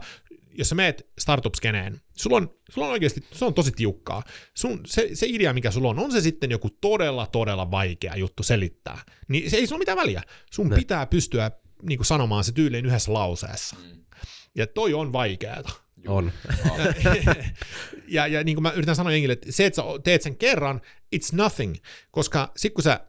[0.53, 4.23] jos sä meet startup-skeneen, sulla on, sulla on oikeasti, se on tosi tiukkaa.
[4.53, 8.43] Sun, se, se idea, mikä sulla on, on se sitten joku todella, todella vaikea juttu
[8.43, 10.23] selittää, niin se ei sulla mitään väliä.
[10.51, 10.75] Sun Ne.
[10.75, 11.51] pitää pystyä
[11.83, 13.75] niin kuin sanomaan se tyyliin yhdessä lauseessa.
[13.79, 14.03] Mm.
[14.55, 15.69] Ja toi on vaikeeta.
[16.07, 16.31] On.
[18.07, 20.81] ja, ja niin kuin mä yritän sanoa jengille, että se, että sä teet sen kerran,
[21.15, 21.75] it's nothing,
[22.11, 22.99] koska sit kun sä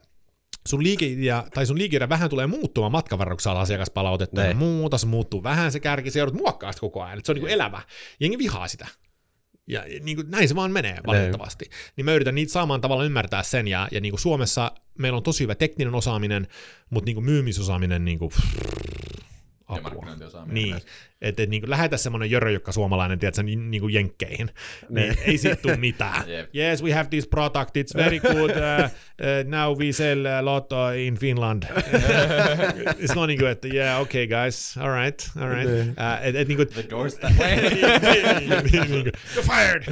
[0.67, 4.53] sun liikeidea, tai sun liikeidea vähän tulee muuttumaan matkan varrella, kun saa asiakaspalautetta ja Ne.
[4.53, 7.35] muuta, se muuttuu vähän se kärki, se joudut muokkaa sitä koko ajan, että se on
[7.35, 7.81] niin kuin elävä.
[8.19, 8.87] Jengi vihaa sitä.
[9.67, 11.69] Ja niin kuin, näin se vaan menee valitettavasti.
[11.95, 15.23] Niin mä yritän niitä saamaan tavalla ymmärtää sen, ja, ja niin kuin Suomessa meillä on
[15.23, 16.47] tosi hyvä tekninen osaaminen,
[16.89, 18.43] mutta niin kuin myymisosaaminen niin kuin, Ja
[19.67, 19.81] apua.
[19.83, 20.85] markkinointiosaaminen Niin, myös.
[21.23, 24.49] Että et, niinku lähetä semmoinen jöröjykkä suomalainen, tiedätkö, niin, niinku jenkkeihin,
[24.89, 26.23] niin ei siitä tule mitään.
[26.29, 26.55] Jep.
[26.55, 30.71] yes, we have this product, it's very good, uh, uh, now we sell a lot
[30.71, 31.63] uh, in Finland.
[33.03, 35.71] It's not niinku, että yeah, okay guys, all right, all right.
[35.71, 35.89] Niin.
[35.89, 37.55] Uh, et, et, niinku, The doors that way.
[38.71, 39.83] niinku, you're fired!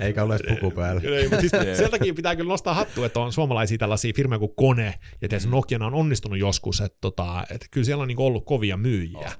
[0.00, 1.00] Eikä ole edes puku päällä.
[1.04, 4.54] Ei, mutta siis sen takia pitää kyllä nostaa hattua, että on suomalaisia tällaisia firmoja kuin
[4.56, 8.44] Kone, ja tietysti Nokiana on onnistunut joskus, että, tota, että kyllä siellä on niin ollut
[8.44, 9.18] kovia myyjiä.
[9.18, 9.36] Oh.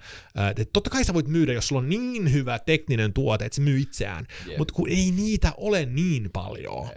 [0.51, 3.63] Että totta kai sä voit myydä, jos sulla on niin hyvä tekninen tuote, että se
[3.63, 4.59] myy itseään, Jep.
[4.59, 6.89] mutta kun ei niitä ole niin paljon.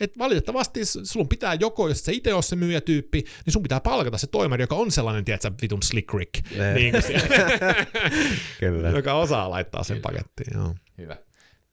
[0.00, 4.18] Et valitettavasti sun pitää joko, jos sä itse ole se myyjätyyppi, niin sun pitää palkata
[4.18, 6.34] se toimari, joka on sellainen, tiedätkö, vitun slick rick,
[6.74, 6.94] niin
[8.60, 8.88] Kyllä.
[8.88, 10.08] joka osaa laittaa sen Kyllä.
[10.08, 10.58] pakettiin.
[10.60, 10.74] Joo.
[10.98, 11.16] Hyvä.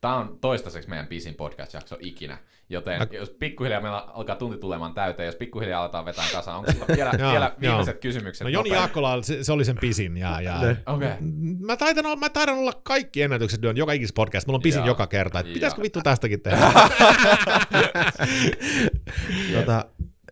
[0.02, 2.38] Tämä on toistaiseksi meidän pisin podcast-jakso ikinä,
[2.70, 6.72] joten Mä- jos pikkuhiljaa meillä alkaa tunti tulemaan täyteen, jos pikkuhiljaa aletaan vetää kasaan, onko
[6.72, 8.02] sulla vielä, Joo, vielä viimeiset joo.
[8.02, 8.46] kysymykset?
[8.46, 8.70] No Joni?
[8.70, 10.18] Jaakkola, se, se oli sen pisin.
[10.18, 10.56] Ja, ja.
[10.86, 11.10] Okei.
[11.60, 14.48] Mä taidan, olla, mä taidan olla kaikki ennätykset lyön joka ikis podcast.
[14.48, 14.88] Mulla on pisin Joo.
[14.88, 15.40] joka kerta.
[15.40, 16.72] Et pitäisikö vittu tästäkin tehdä?
[19.56, 19.86] Tota,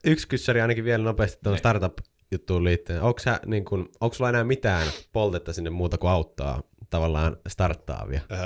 [0.05, 1.59] yksi kyssäri ainakin vielä nopeasti tuohon Ne.
[1.59, 3.01] startup-juttuun liittyen.
[3.01, 8.21] Onko, sä, niin kun, onko sulla enää mitään poltetta sinne muuta kuin auttaa tavallaan starttaavia?
[8.31, 8.39] öö,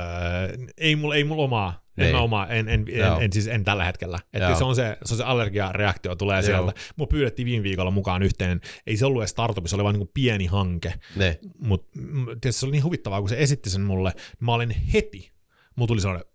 [0.78, 1.87] ei mulla ei mulla omaa.
[1.98, 2.16] En, Niin.
[2.16, 3.20] mä omaa, en, en, en, Joo.
[3.20, 4.20] en, siis en tällä hetkellä.
[4.34, 6.41] Että se on se, se on se allergiareaktio tulee Joo.
[6.45, 6.74] sieltä.
[6.95, 8.62] Mua pyydettiin viime viikolla mukaan yhteen.
[8.88, 10.93] Ei se ollut edes startup, se oli vain niin pieni hanke.
[11.16, 11.39] Ne.
[11.60, 12.00] Mutta
[12.41, 14.14] tietysti se oli niin huvittavaa, kun se esitti sen mulle.
[14.39, 15.32] Mä olin heti
[15.76, 16.28] Mulla tuli sellainen,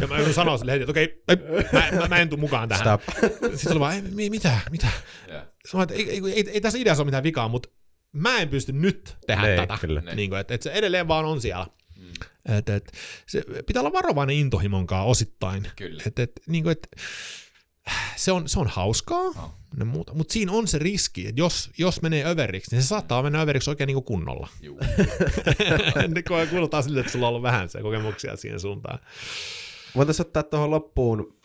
[0.00, 1.36] ja mä joudun sanoa sille heti, että okei, ei,
[1.72, 2.84] mä, mä, mä en tuu mukaan tähän.
[2.98, 3.00] Stop.
[3.30, 4.86] Sitten se oli vaan, ei, mi- mitä, mitä?
[5.28, 5.40] Joo.
[5.66, 7.68] Sanoin, että ei, ei, ei, ei, tässä ideassa ole mitään vikaa, mutta
[8.12, 9.78] mä en pysty nyt tehdä Niin, tätä.
[9.80, 10.00] kyllä.
[10.14, 11.66] Niin kuin, että, että se edelleen vaan on siellä.
[12.48, 12.92] Et, et,
[13.26, 15.68] se pitää olla varovainen intohimonkaan osittain.
[15.76, 16.02] Kyllä.
[16.06, 16.88] Et, et, niin kuin, et,
[18.16, 19.54] se, on, se on hauskaa, Oh.
[19.76, 23.22] ne muuta, mutta siinä on se riski, että jos, jos menee överiksi, niin se saattaa
[23.22, 24.48] mennä överiksi oikein niin kuin kunnolla.
[24.60, 24.78] Juu.
[26.50, 28.98] Kuulostaa siltä, että sulla on ollut vähän se kokemuksia siihen suuntaan.
[29.96, 31.36] Voitaisiin ottaa tuohon loppuun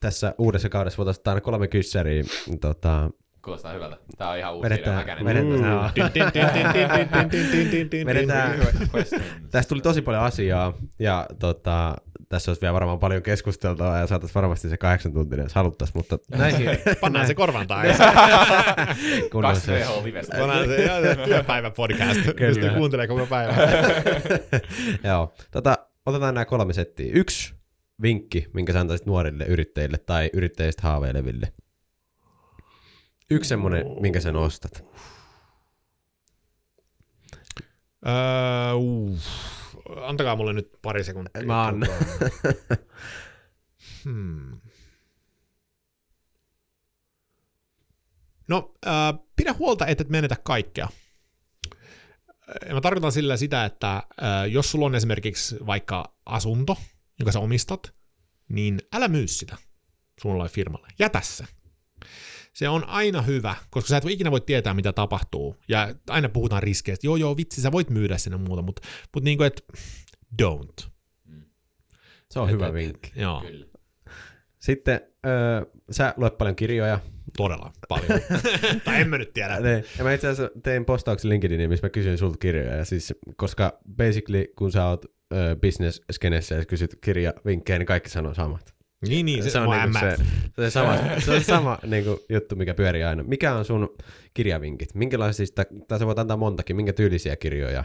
[0.00, 2.24] tässä uudessa kaudessa, voitaisiin ottaa kolme kyssäriä.
[2.60, 3.10] Tota,
[3.46, 3.96] Kuulostaa hyvältä.
[4.18, 5.24] Tää on ihan uusi vedetään, idea.
[8.06, 8.58] Vedetään.
[9.50, 11.96] Tästä tuli tosi paljon asiaa ja tota,
[12.28, 16.18] tässä olisi vielä varmaan paljon keskusteltavaa ja saataisiin varmasti se kahdeksan tuntia, jos haluttaisiin, mutta
[16.30, 16.68] näihin.
[17.00, 17.86] Pannaan se korvan taas.
[19.32, 19.86] Kun on se.
[20.38, 22.20] Pannaan se työpäivä podcast.
[22.36, 23.56] Pystyy kuuntelee koko päivän.
[25.04, 25.34] Joo.
[25.50, 27.12] Tota, otetaan nämä kolme settiä.
[27.12, 27.54] Yksi
[28.02, 31.52] vinkki, minkä sä antaisit nuorille yrittäjille tai yrittäjistä haaveileville–
[33.30, 34.84] Yksi semmonen, minkä sä nostat.
[38.06, 39.18] Öö, uh,
[40.02, 41.42] antakaa mulle nyt pari sekuntia.
[41.46, 41.88] Mä annan.
[44.04, 44.60] Hmm.
[48.48, 48.92] No, äh,
[49.36, 50.88] pidä huolta, että et menetä kaikkea.
[52.72, 54.04] Mä tarkoitan sillä sitä, että äh,
[54.50, 56.76] jos sulla on esimerkiksi vaikka asunto,
[57.18, 57.94] jonka sä omistat,
[58.48, 59.56] niin älä myy sitä
[60.22, 60.88] sun firmalle.
[60.98, 61.44] Jätä se.
[62.56, 65.56] Se on aina hyvä, koska sä et ikinä voi tietää, mitä tapahtuu.
[65.68, 67.06] Ja aina puhutaan riskeistä.
[67.06, 68.82] Joo, joo, vitsi, sä voit myydä sinne muuta, mutta,
[69.14, 69.62] mutta niin kuin, että
[70.42, 70.88] don't.
[72.30, 73.12] Se on hyvä Et- vinkki.
[73.16, 73.66] Joo, Kyllä.
[74.58, 77.00] Sitten öö, sä luet paljon kirjoja.
[77.36, 78.20] todella paljon.
[78.84, 79.60] tai en mä nyt tiedä.
[79.60, 82.76] Ne, ja mä itse asiassa tein postauksen LinkedIniin, missä mä kysyin sulta kirjoja.
[82.76, 85.04] Ja siis, koska basically, kun sä oot
[85.34, 88.75] ö, business skenessä ja kysyt kirjavinkkejä, niin kaikki sanoo samat.
[89.08, 90.16] Niin, niin, se, se on, niinku se,
[90.56, 93.22] se, sama, se on sama niinku, juttu, mikä pyörii aina.
[93.22, 93.96] Mikä on sun
[94.34, 94.94] kirjavinkit?
[94.94, 97.84] Minkälaisista, tai sä voit antaa montakin, minkä tyylisiä kirjoja?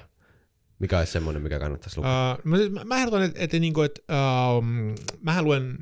[0.82, 2.12] Mikä olisi semmoinen, mikä kannattaisi lukea?
[2.12, 4.02] Uh, mä, siis- mä, mä ehdotan, että, että, niinku, että
[4.58, 5.78] um, mähän luen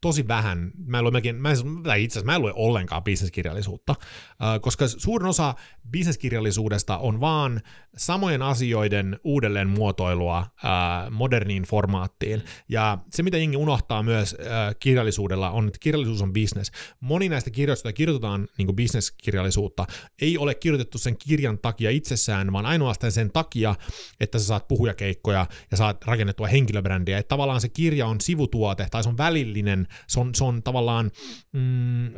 [0.00, 3.04] tosi vähän, mä en lue melkein, mä en, tai itse asiassa mä en lue ollenkaan
[3.04, 5.54] bisneskirjallisuutta, uh, koska suurin osa
[5.90, 7.60] bisneskirjallisuudesta on vaan
[7.96, 12.42] samojen asioiden uudelleen muotoilua uh, moderniin formaattiin.
[12.68, 16.72] Ja se, mitä jengi unohtaa myös uh, kirjallisuudella, on, että kirjallisuus on business.
[17.00, 19.86] Moni näistä kirjoista, joita kirjoitetaan niin bisneskirjallisuutta,
[20.22, 23.74] ei ole kirjoitettu sen kirjan takia itsessään, vaan ainoastaan sen takia,
[24.20, 27.18] että sä saat puhujakeikkoja ja saat rakennettua henkilöbrändiä.
[27.18, 31.10] Että tavallaan se kirja on sivutuote tai se on välillinen, se on, se on tavallaan
[31.52, 32.12] mm,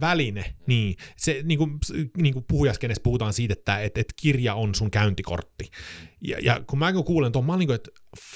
[0.00, 0.54] väline.
[0.66, 0.96] Niin.
[1.16, 1.78] Se, niin kuin,
[2.16, 5.70] niin kuin puhujaskenessä puhutaan siitä, että et, et kirja on sun käyntikortti.
[6.20, 7.90] Ja, ja kun mä kuulen tuon, mä olin niin kuin, että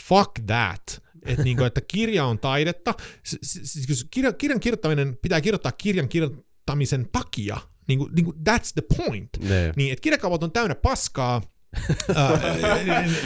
[0.08, 1.06] fuck that.
[1.26, 2.94] Että, niin kuin, että kirja on taidetta.
[3.24, 7.56] S- s- s- Kirja, kirjan kirjoittaminen pitää kirjoittaa kirjan kirjoittamisen takia.
[7.88, 9.30] Niin kuin, niin kuin that's the point.
[9.40, 9.72] Ne.
[9.76, 11.42] Niin, että kirjakaupat on täynnä paskaa,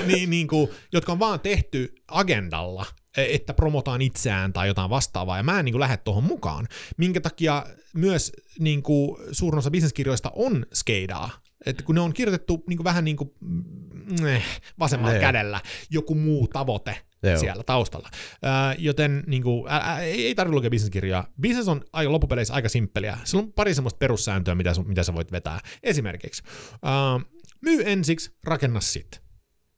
[0.07, 2.87] niin, niin kuin, jotka on vaan tehty agendalla,
[3.17, 6.67] että promotaan itseään tai jotain vastaavaa, ja mä en niin kuin, lähde tuohon mukaan.
[6.97, 11.31] Minkä takia myös niin kuin, suurin osa bisneskirjoista on skeidaa,
[11.67, 14.45] että kun ne on kirjoitettu niin kuin, vähän niin kuin, mm, eh,
[14.79, 15.21] vasemmalla Ne.
[15.21, 17.39] kädellä, joku muu tavoite Joo.
[17.39, 18.09] siellä taustalla.
[18.43, 21.27] Ää, joten niin kuin, ää, ää, ei, tarvitse lukea bisneskirjaa.
[21.43, 23.19] Business on aika loppupeleissä aika simppeliä.
[23.25, 25.61] Sillä on pari semmoista perussääntöä, mitä, sun, mitä sä voit vetää.
[25.83, 26.43] Esimerkiksi,
[26.83, 27.21] ää,
[27.61, 29.23] myy ensiksi, rakenna sit.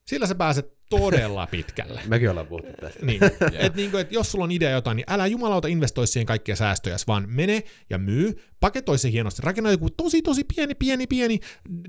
[0.06, 2.02] Sillä sä pääset todella pitkälle.
[2.06, 3.06] Mekin ollaan puhuttu tästä.
[3.06, 3.20] Niin.
[3.58, 6.96] et niinku, et jos sulla on idea jotain, niin älä jumalauta investoi siihen kaikkia säästöjä,
[7.06, 11.40] vaan mene ja myy, paketoi se hienosti, rakenna joku tosi tosi pieni, pieni, pieni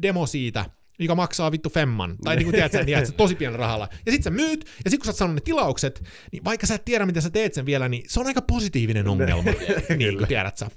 [0.01, 0.65] demo siitä,
[0.99, 3.89] joka maksaa vittu femman, tai niin kuin tiedät, sä, tiedät, sä, tosi pienellä rahalla.
[4.05, 6.75] Ja sit sä myyt, ja sit kun sä oot saanut ne tilaukset, niin vaikka sä
[6.75, 9.51] et tiedä, mitä sä teet sen vielä, niin se on aika positiivinen ongelma,
[9.97, 10.69] niin kuin tiedät sä.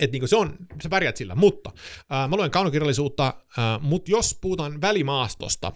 [0.00, 1.70] Et niin se on, sä pärjät sillä, mutta
[2.12, 3.26] äh, mä luen kaunokirjallisuutta,
[3.58, 5.72] äh, mutta jos puhutaan välimaastosta,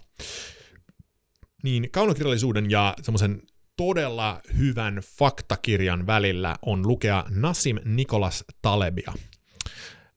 [1.62, 3.42] niin kaunokirjallisuuden ja semmoisen
[3.76, 9.12] todella hyvän faktakirjan välillä on lukea Nassim Nikolas Talebia.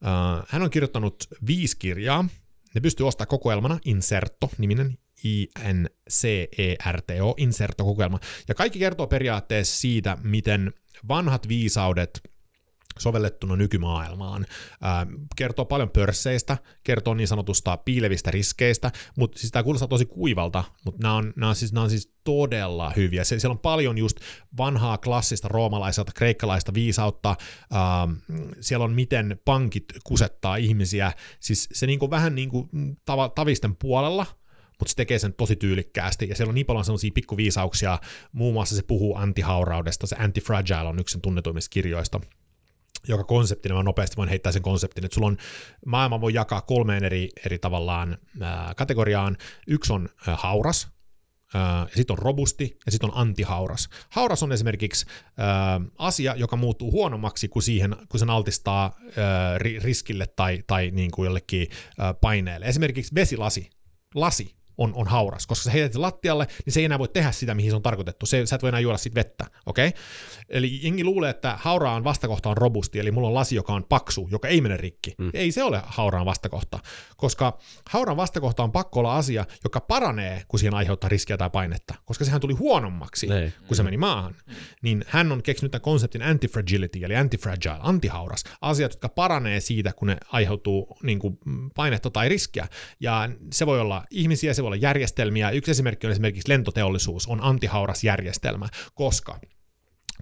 [0.06, 2.24] Äh, hän on kirjoittanut viisi kirjaa.
[2.74, 6.54] Ne pystyy ostamaan kokoelmana Inserto-niminen I-N-C-E-R-T-O,
[7.36, 8.18] Inserto-kokoelma.
[8.48, 10.72] Ja kaikki kertoo periaatteessa siitä, miten
[11.08, 12.20] vanhat viisaudet
[12.98, 14.46] sovellettuna nykymaailmaan.
[14.82, 20.64] Ää, kertoo paljon pörsseistä, kertoo niin sanotusta piilevistä riskeistä, mutta siis tämä kuulostaa tosi kuivalta,
[20.84, 23.24] mutta nämä on, nämä on, siis, nämä on siis todella hyviä.
[23.24, 24.16] Se, siellä on paljon just
[24.58, 27.36] vanhaa klassista roomalaiselta, kreikkalaista viisautta,
[27.72, 28.08] ää,
[28.60, 32.68] siellä on miten pankit kusettaa ihmisiä, siis se niinku vähän niin kuin
[33.04, 34.26] tava, tavisten puolella,
[34.78, 37.98] mutta se tekee sen tosi tyylikkäästi, ja siellä on niin paljon sellaisia pikkuviisauksia,
[38.32, 42.20] muun muassa se puhuu antihauraudesta, se Antifragile on yksi sen tunnetuimmista kirjoista,
[43.08, 45.36] joka konseptina, mä nopeasti voin heittää sen konseptin, että sulla on,
[45.86, 49.36] maailma voi jakaa kolmeen eri, eri tavallaan ää, kategoriaan.
[49.66, 50.88] Yksi on ää, hauras,
[51.54, 53.88] ää, ja sitten on robusti, ja sitten on antihauras.
[54.08, 59.78] Hauras on esimerkiksi ää, asia, joka muuttuu huonommaksi, kun, siihen, kun sen altistaa ää, ri,
[59.78, 61.68] riskille tai, tai niin kuin jollekin
[61.98, 62.66] ää, paineelle.
[62.66, 63.70] Esimerkiksi vesilasi,
[64.14, 67.32] lasi on, on hauras, koska sä heität sen lattialle, niin se ei enää voi tehdä
[67.32, 68.26] sitä, mihin se on tarkoitettu.
[68.26, 69.88] Se, sä et voi enää juoda siitä vettä, okei?
[69.88, 70.00] Okay?
[70.48, 74.28] Eli jengi luulee, että hauraan vastakohta on robusti, eli mulla on lasi, joka on paksu,
[74.30, 75.14] joka ei mene rikki.
[75.18, 75.30] Mm.
[75.34, 76.78] Ei se ole hauraan vastakohta,
[77.16, 77.58] koska
[77.90, 82.24] hauraan vastakohta on pakko olla asia, joka paranee, kun siihen aiheuttaa riskiä tai painetta, koska
[82.24, 83.52] sehän tuli huonommaksi, Niin.
[83.66, 84.34] kun se meni maahan.
[84.82, 90.08] Niin hän on keksinyt tämän konseptin antifragility, eli antifragile, antihauras, asiat, jotka paranee siitä, kun
[90.08, 91.38] ne aiheutuu niin kuin,
[91.74, 92.68] painetta tai riskiä.
[93.00, 95.50] Ja se voi olla ihmisiä, se voi olla järjestelmiä.
[95.50, 99.40] Yksi esimerkki on esimerkiksi lentoteollisuus, on antihauras järjestelmä, koska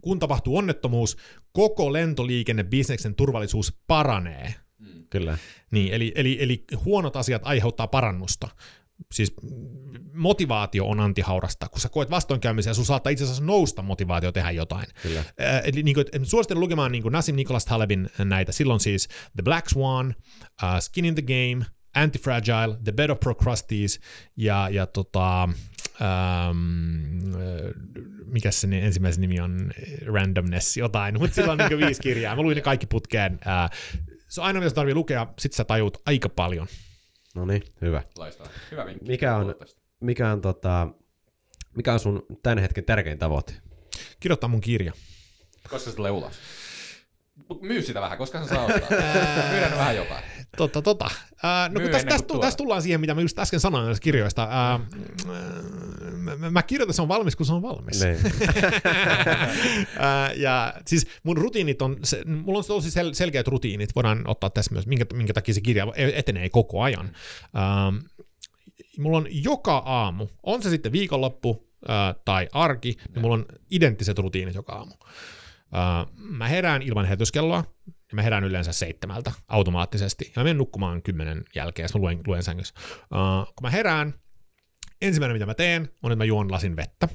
[0.03, 1.17] kun tapahtuu onnettomuus,
[1.53, 4.55] koko lentoliikennebisneksen turvallisuus paranee.
[5.11, 5.39] Kyllä.
[5.71, 8.49] Niin, eli, eli, eli huonot asiat aiheuttaa parannusta.
[9.13, 9.35] siis
[10.15, 14.87] motivaatio on antihaurasta, kun sä koet vastoinkäymisiä, sun saattaa itse asiassa nousta motivaatio tehdä jotain.
[15.03, 15.21] Kyllä.
[15.21, 18.53] Äh, eli niin kuin, suosittelen lukemaan niin kuin Nassim Nicholas Talebin näitä.
[18.53, 20.15] Silloin siis The Black Swan,
[20.63, 21.67] uh, Skin in the Game,
[21.97, 24.01] Antifragile, The Bed of Procrustes
[24.37, 25.55] ja, ja tota, ähm,
[27.35, 27.73] äh,
[28.27, 29.71] mikä se ni- ensimmäisen nimi on,
[30.07, 32.37] Randomness jotain, mutta sillä on niin viisi kirjaa.
[32.37, 33.39] Mä luin ne kaikki putkeen.
[33.47, 33.71] Äh,
[34.29, 36.67] se on aina, mitä tarvii lukea, sit sä tajut aika paljon.
[37.35, 38.03] No niin, hyvä.
[38.19, 38.53] Loistavaa.
[38.71, 39.05] Hyvä vinkki.
[39.07, 39.55] Mikä on,
[40.01, 40.89] mikä on, tota,
[41.77, 43.55] mikä on sun tämän hetken tärkein tavoite?
[44.21, 44.93] Kirjoittaa mun kirja.
[45.71, 46.35] Koska se tulee ulos?
[47.61, 48.89] Myy sitä vähän, koska sen saa ostaa.
[49.51, 50.25] Myydään vähän jotain.
[50.57, 51.11] Totta, tota.
[51.43, 52.39] Ää, no tästä, tuo.
[52.39, 54.49] tästä tullaan siihen, mitä mä just äsken sanoin näistä kirjoista.
[54.51, 54.81] Ää,
[56.39, 58.05] mä, mä- kirjoitan, se on valmis, kun se on valmis.
[58.05, 58.19] Niin.
[60.37, 64.73] Ja siis mun rutiinit on, se, mulla on tosi sel, selkeät rutiinit, voidaan ottaa tässä
[64.73, 67.11] myös, minkä, minkä takia se kirja etenee koko ajan.
[67.57, 67.97] Ähm,
[68.99, 74.19] mulla on joka aamu, on se sitten viikonloppu ää, tai arki, niin mulla on identtiset
[74.19, 74.93] rutiinit joka aamu.
[75.73, 81.03] Ää, mä herään ilman herätyskelloa, ja mä herään yleensä seitsemältä automaattisesti, ja mä menen nukkumaan
[81.03, 82.75] kymmenen jälkeen, ja sit mä luen, luen sängyssä.
[83.01, 84.15] Ää, kun mä herään,
[85.03, 87.09] ensimmäinen mitä mä teen, on, että mä juon lasin vettä.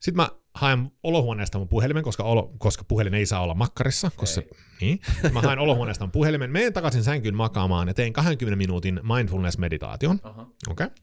[0.00, 4.10] Sitten mä haen olohuoneesta mun puhelimen, koska, olo, koska puhelin ei saa olla makkarissa.
[4.16, 4.42] Koska
[4.80, 5.00] niin.
[5.32, 10.20] Mä haen olohuoneesta mun puhelimen, menen takaisin sänkyyn makaamaan ja teen 20 minuutin mindfulness-meditaation.
[10.22, 10.42] Aha.
[10.42, 10.86] Okei.
[10.86, 10.96] Okay.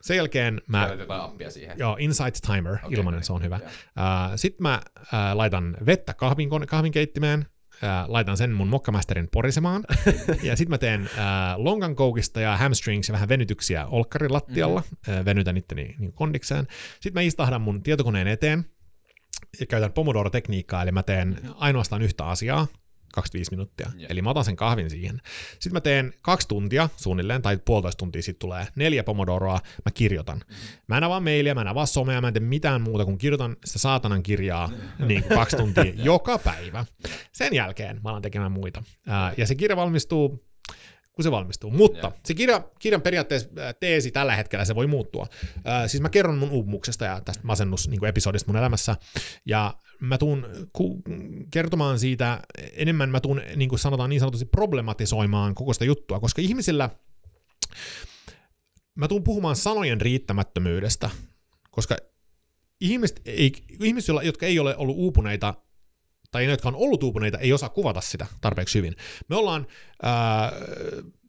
[0.00, 0.96] Sen jälkeen mä...
[0.98, 1.78] Jotain appia siihen.
[1.78, 3.56] Joo, Insight Timer, okay, ilmanen, no se on niin, hyvä.
[3.56, 7.46] Uh, Sitten mä uh, laitan vettä kahvin, kahvinkeittimeen,
[7.82, 9.84] uh, laitan sen mun mokkamasterin porisemaan,
[10.42, 15.20] ja sitten mä teen uh, longan koukista ja hamstrings ja vähän venytyksiä olkkarin lattialla, mm-hmm.
[15.20, 16.66] uh, venytän itteni niin kondikseen.
[16.92, 18.64] Sitten mä istahdan mun tietokoneen eteen,
[19.68, 22.66] käytän Pomodoro-tekniikkaa, eli mä teen ainoastaan yhtä asiaa,
[23.12, 23.90] 25 minuuttia.
[23.96, 24.06] Joo.
[24.10, 25.20] Eli mä otan sen kahvin siihen.
[25.52, 30.40] Sitten mä teen kaksi tuntia suunnilleen, tai puolitoista tuntia sitten tulee neljä pomodoroa, mä kirjoitan.
[30.88, 33.56] Mä en avaa mailia, mä en avaa somea, mä en tee mitään muuta kuin kirjoitan
[33.64, 34.70] sitä saatanan kirjaa
[35.06, 36.84] niin kuin kaksi tuntia joka päivä.
[37.32, 38.82] Sen jälkeen mä alan tekemään muita.
[39.36, 40.44] Ja se kirja valmistuu
[41.12, 41.70] kun se valmistuu.
[41.70, 42.18] Mutta Joo.
[42.24, 45.26] se kirja, kirjan periaatteessa ää, teesi tällä hetkellä se voi muuttua.
[45.64, 48.96] Ää, siis mä kerron mun uupumuksesta ja tästä masennus niin episodista mun elämässä,
[49.46, 51.02] ja mä tuun ku,
[51.50, 52.42] kertomaan siitä
[52.72, 56.90] enemmän, mä tuun niin kuin sanotaan niin sanotusti problematisoimaan koko sitä juttua, koska ihmisillä,
[58.94, 61.10] mä tuun puhumaan sanojen riittämättömyydestä,
[61.70, 61.96] koska
[62.80, 65.54] ihmiset, ei, ihmiset jotka ei ole ollut uupuneita
[66.32, 68.96] tai ne, jotka on ollut uupuneita, ei osaa kuvata sitä tarpeeksi hyvin.
[69.28, 69.66] Me ollaan
[70.02, 70.52] ää,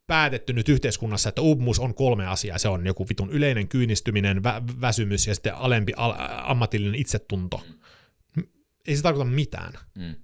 [0.07, 2.57] päätetty nyt yhteiskunnassa, että uupumus on kolme asiaa.
[2.57, 7.63] Se on joku vitun yleinen kyynistyminen, vä- väsymys ja sitten alempi al- ammatillinen itsetunto.
[8.87, 9.73] Ei se tarkoita mitään.
[9.97, 10.15] Mm.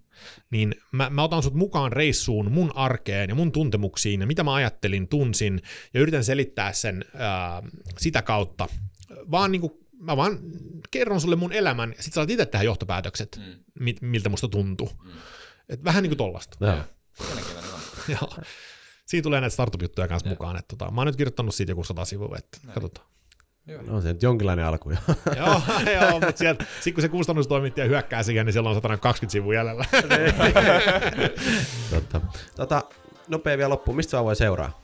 [0.51, 4.53] Niin mä, mä otan sut mukaan reissuun mun arkeen ja mun tuntemuksiin ja mitä mä
[4.53, 5.61] ajattelin, tunsin
[5.93, 7.63] ja yritän selittää sen ää,
[7.97, 8.67] sitä kautta.
[9.31, 10.39] Vaan niinku, mä vaan
[10.91, 13.59] kerron sulle mun elämän ja sit sä saat itse tehdä johtopäätökset, Mm.
[13.79, 14.89] mi- miltä musta tuntuu.
[15.69, 16.57] Et vähän niin kuin tollasta.
[16.65, 16.73] Joo.
[16.75, 16.83] On.
[18.21, 18.29] Joo.
[19.05, 20.55] Siinä tulee näitä startup-juttuja kanssa mukaan.
[20.55, 23.07] Että tota, mä oon nyt kirjoittanut siitä joku sata sivua, että katsotaan.
[23.67, 23.81] Hyvä.
[23.83, 24.97] No, on se nyt jonkinlainen alku jo.
[25.37, 25.61] joo,
[25.93, 29.85] joo, mutta sieltä, sit kun se kustannustoimittaja hyökkää siihen, niin siellä on 120 sivua jäljellä.
[31.89, 32.21] Totta.
[32.55, 32.83] Tota,
[33.27, 33.93] nopea vielä loppu.
[33.93, 34.81] Mistä sä voi seuraa?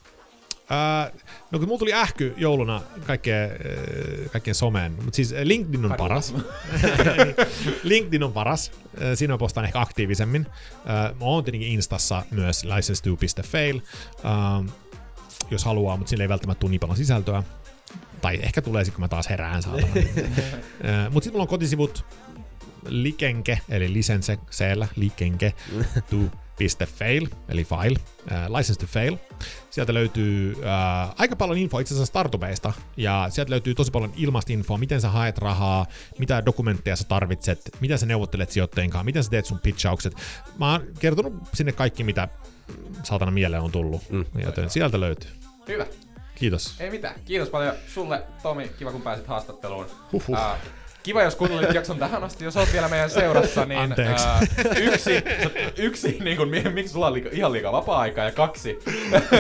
[0.70, 1.12] Ää,
[1.52, 6.34] no kun mulla tuli ähky jouluna kaikkeen, äh, kaikkeen someen, mutta siis LinkedIn on paras.
[7.84, 8.72] LinkedIn on paras.
[9.02, 10.46] Äh, Siinä mä postaan ehkä aktiivisemmin.
[10.50, 13.82] Äh, Mä oon tietenkin Instassa myös license2.fail,
[14.26, 14.68] ähm,
[15.52, 17.44] jos haluaa, mutta sillä ei välttämättä tule niin paljon sisältöä.
[18.22, 19.88] Tai ehkä tulee sitten, kun mä taas herään saatana.
[21.12, 22.06] Mutta sitten mulla on kotisivut
[22.88, 25.54] likenke, eli lisense seellä, likenke,
[26.86, 28.00] fail, eli file,
[28.32, 29.18] uh, license to fail.
[29.70, 30.64] Sieltä löytyy uh,
[31.18, 35.10] aika paljon infoa itse asiassa startupeista, ja sieltä löytyy tosi paljon ilmasta infoa, miten sä
[35.10, 35.86] haet rahaa,
[36.20, 40.14] mitä dokumentteja sä tarvitset, miten sä neuvottelet sijoittajien kanssa, miten sä teet sun pitchaukset.
[40.60, 42.28] Mä oon kertonut sinne kaikki, mitä
[43.04, 44.26] saatana mieleen on tullut, mm.
[44.36, 45.32] joten sieltä löytyy.
[45.68, 45.86] Hyvä.
[46.36, 46.76] Kiitos.
[46.82, 47.16] Ei mitään.
[47.26, 48.72] Kiitos paljon sulle, Tomi.
[48.80, 49.86] Kiva, kun pääsit haastatteluun.
[50.12, 50.38] Huhhuh.
[50.38, 50.58] Ää,
[51.06, 52.44] kiva, jos kuuntelit jakson tähän asti.
[52.46, 54.28] Jos oot vielä meidän seurassa, niin Anteeksi.
[54.28, 54.40] ää,
[54.78, 55.12] yksi,
[55.78, 58.80] yksi niin mi- miksi sulla on liika, ihan liikaa vapaa-aikaa, ja kaksi,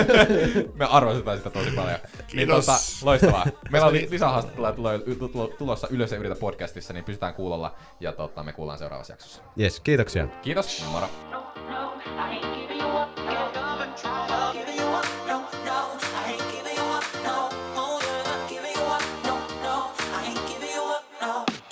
[0.80, 2.00] me arvostetaan sitä tosi paljon.
[2.04, 2.66] Niin, Kiitos.
[2.66, 3.46] tota, loistavaa.
[3.70, 8.12] Meillä on li- lisähaastatteluja tulo- tulo- tulossa Ylös ja yritä podcastissa, niin pysytään kuulolla, ja
[8.12, 9.42] tota, me kuullaan seuraavassa jaksossa.
[9.60, 10.28] Yes, kiitoksia.
[10.42, 11.08] Kiitos, moro!
[11.32, 14.85] no, I ain't giving you up, no,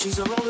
[0.04, 0.43] She's a robot.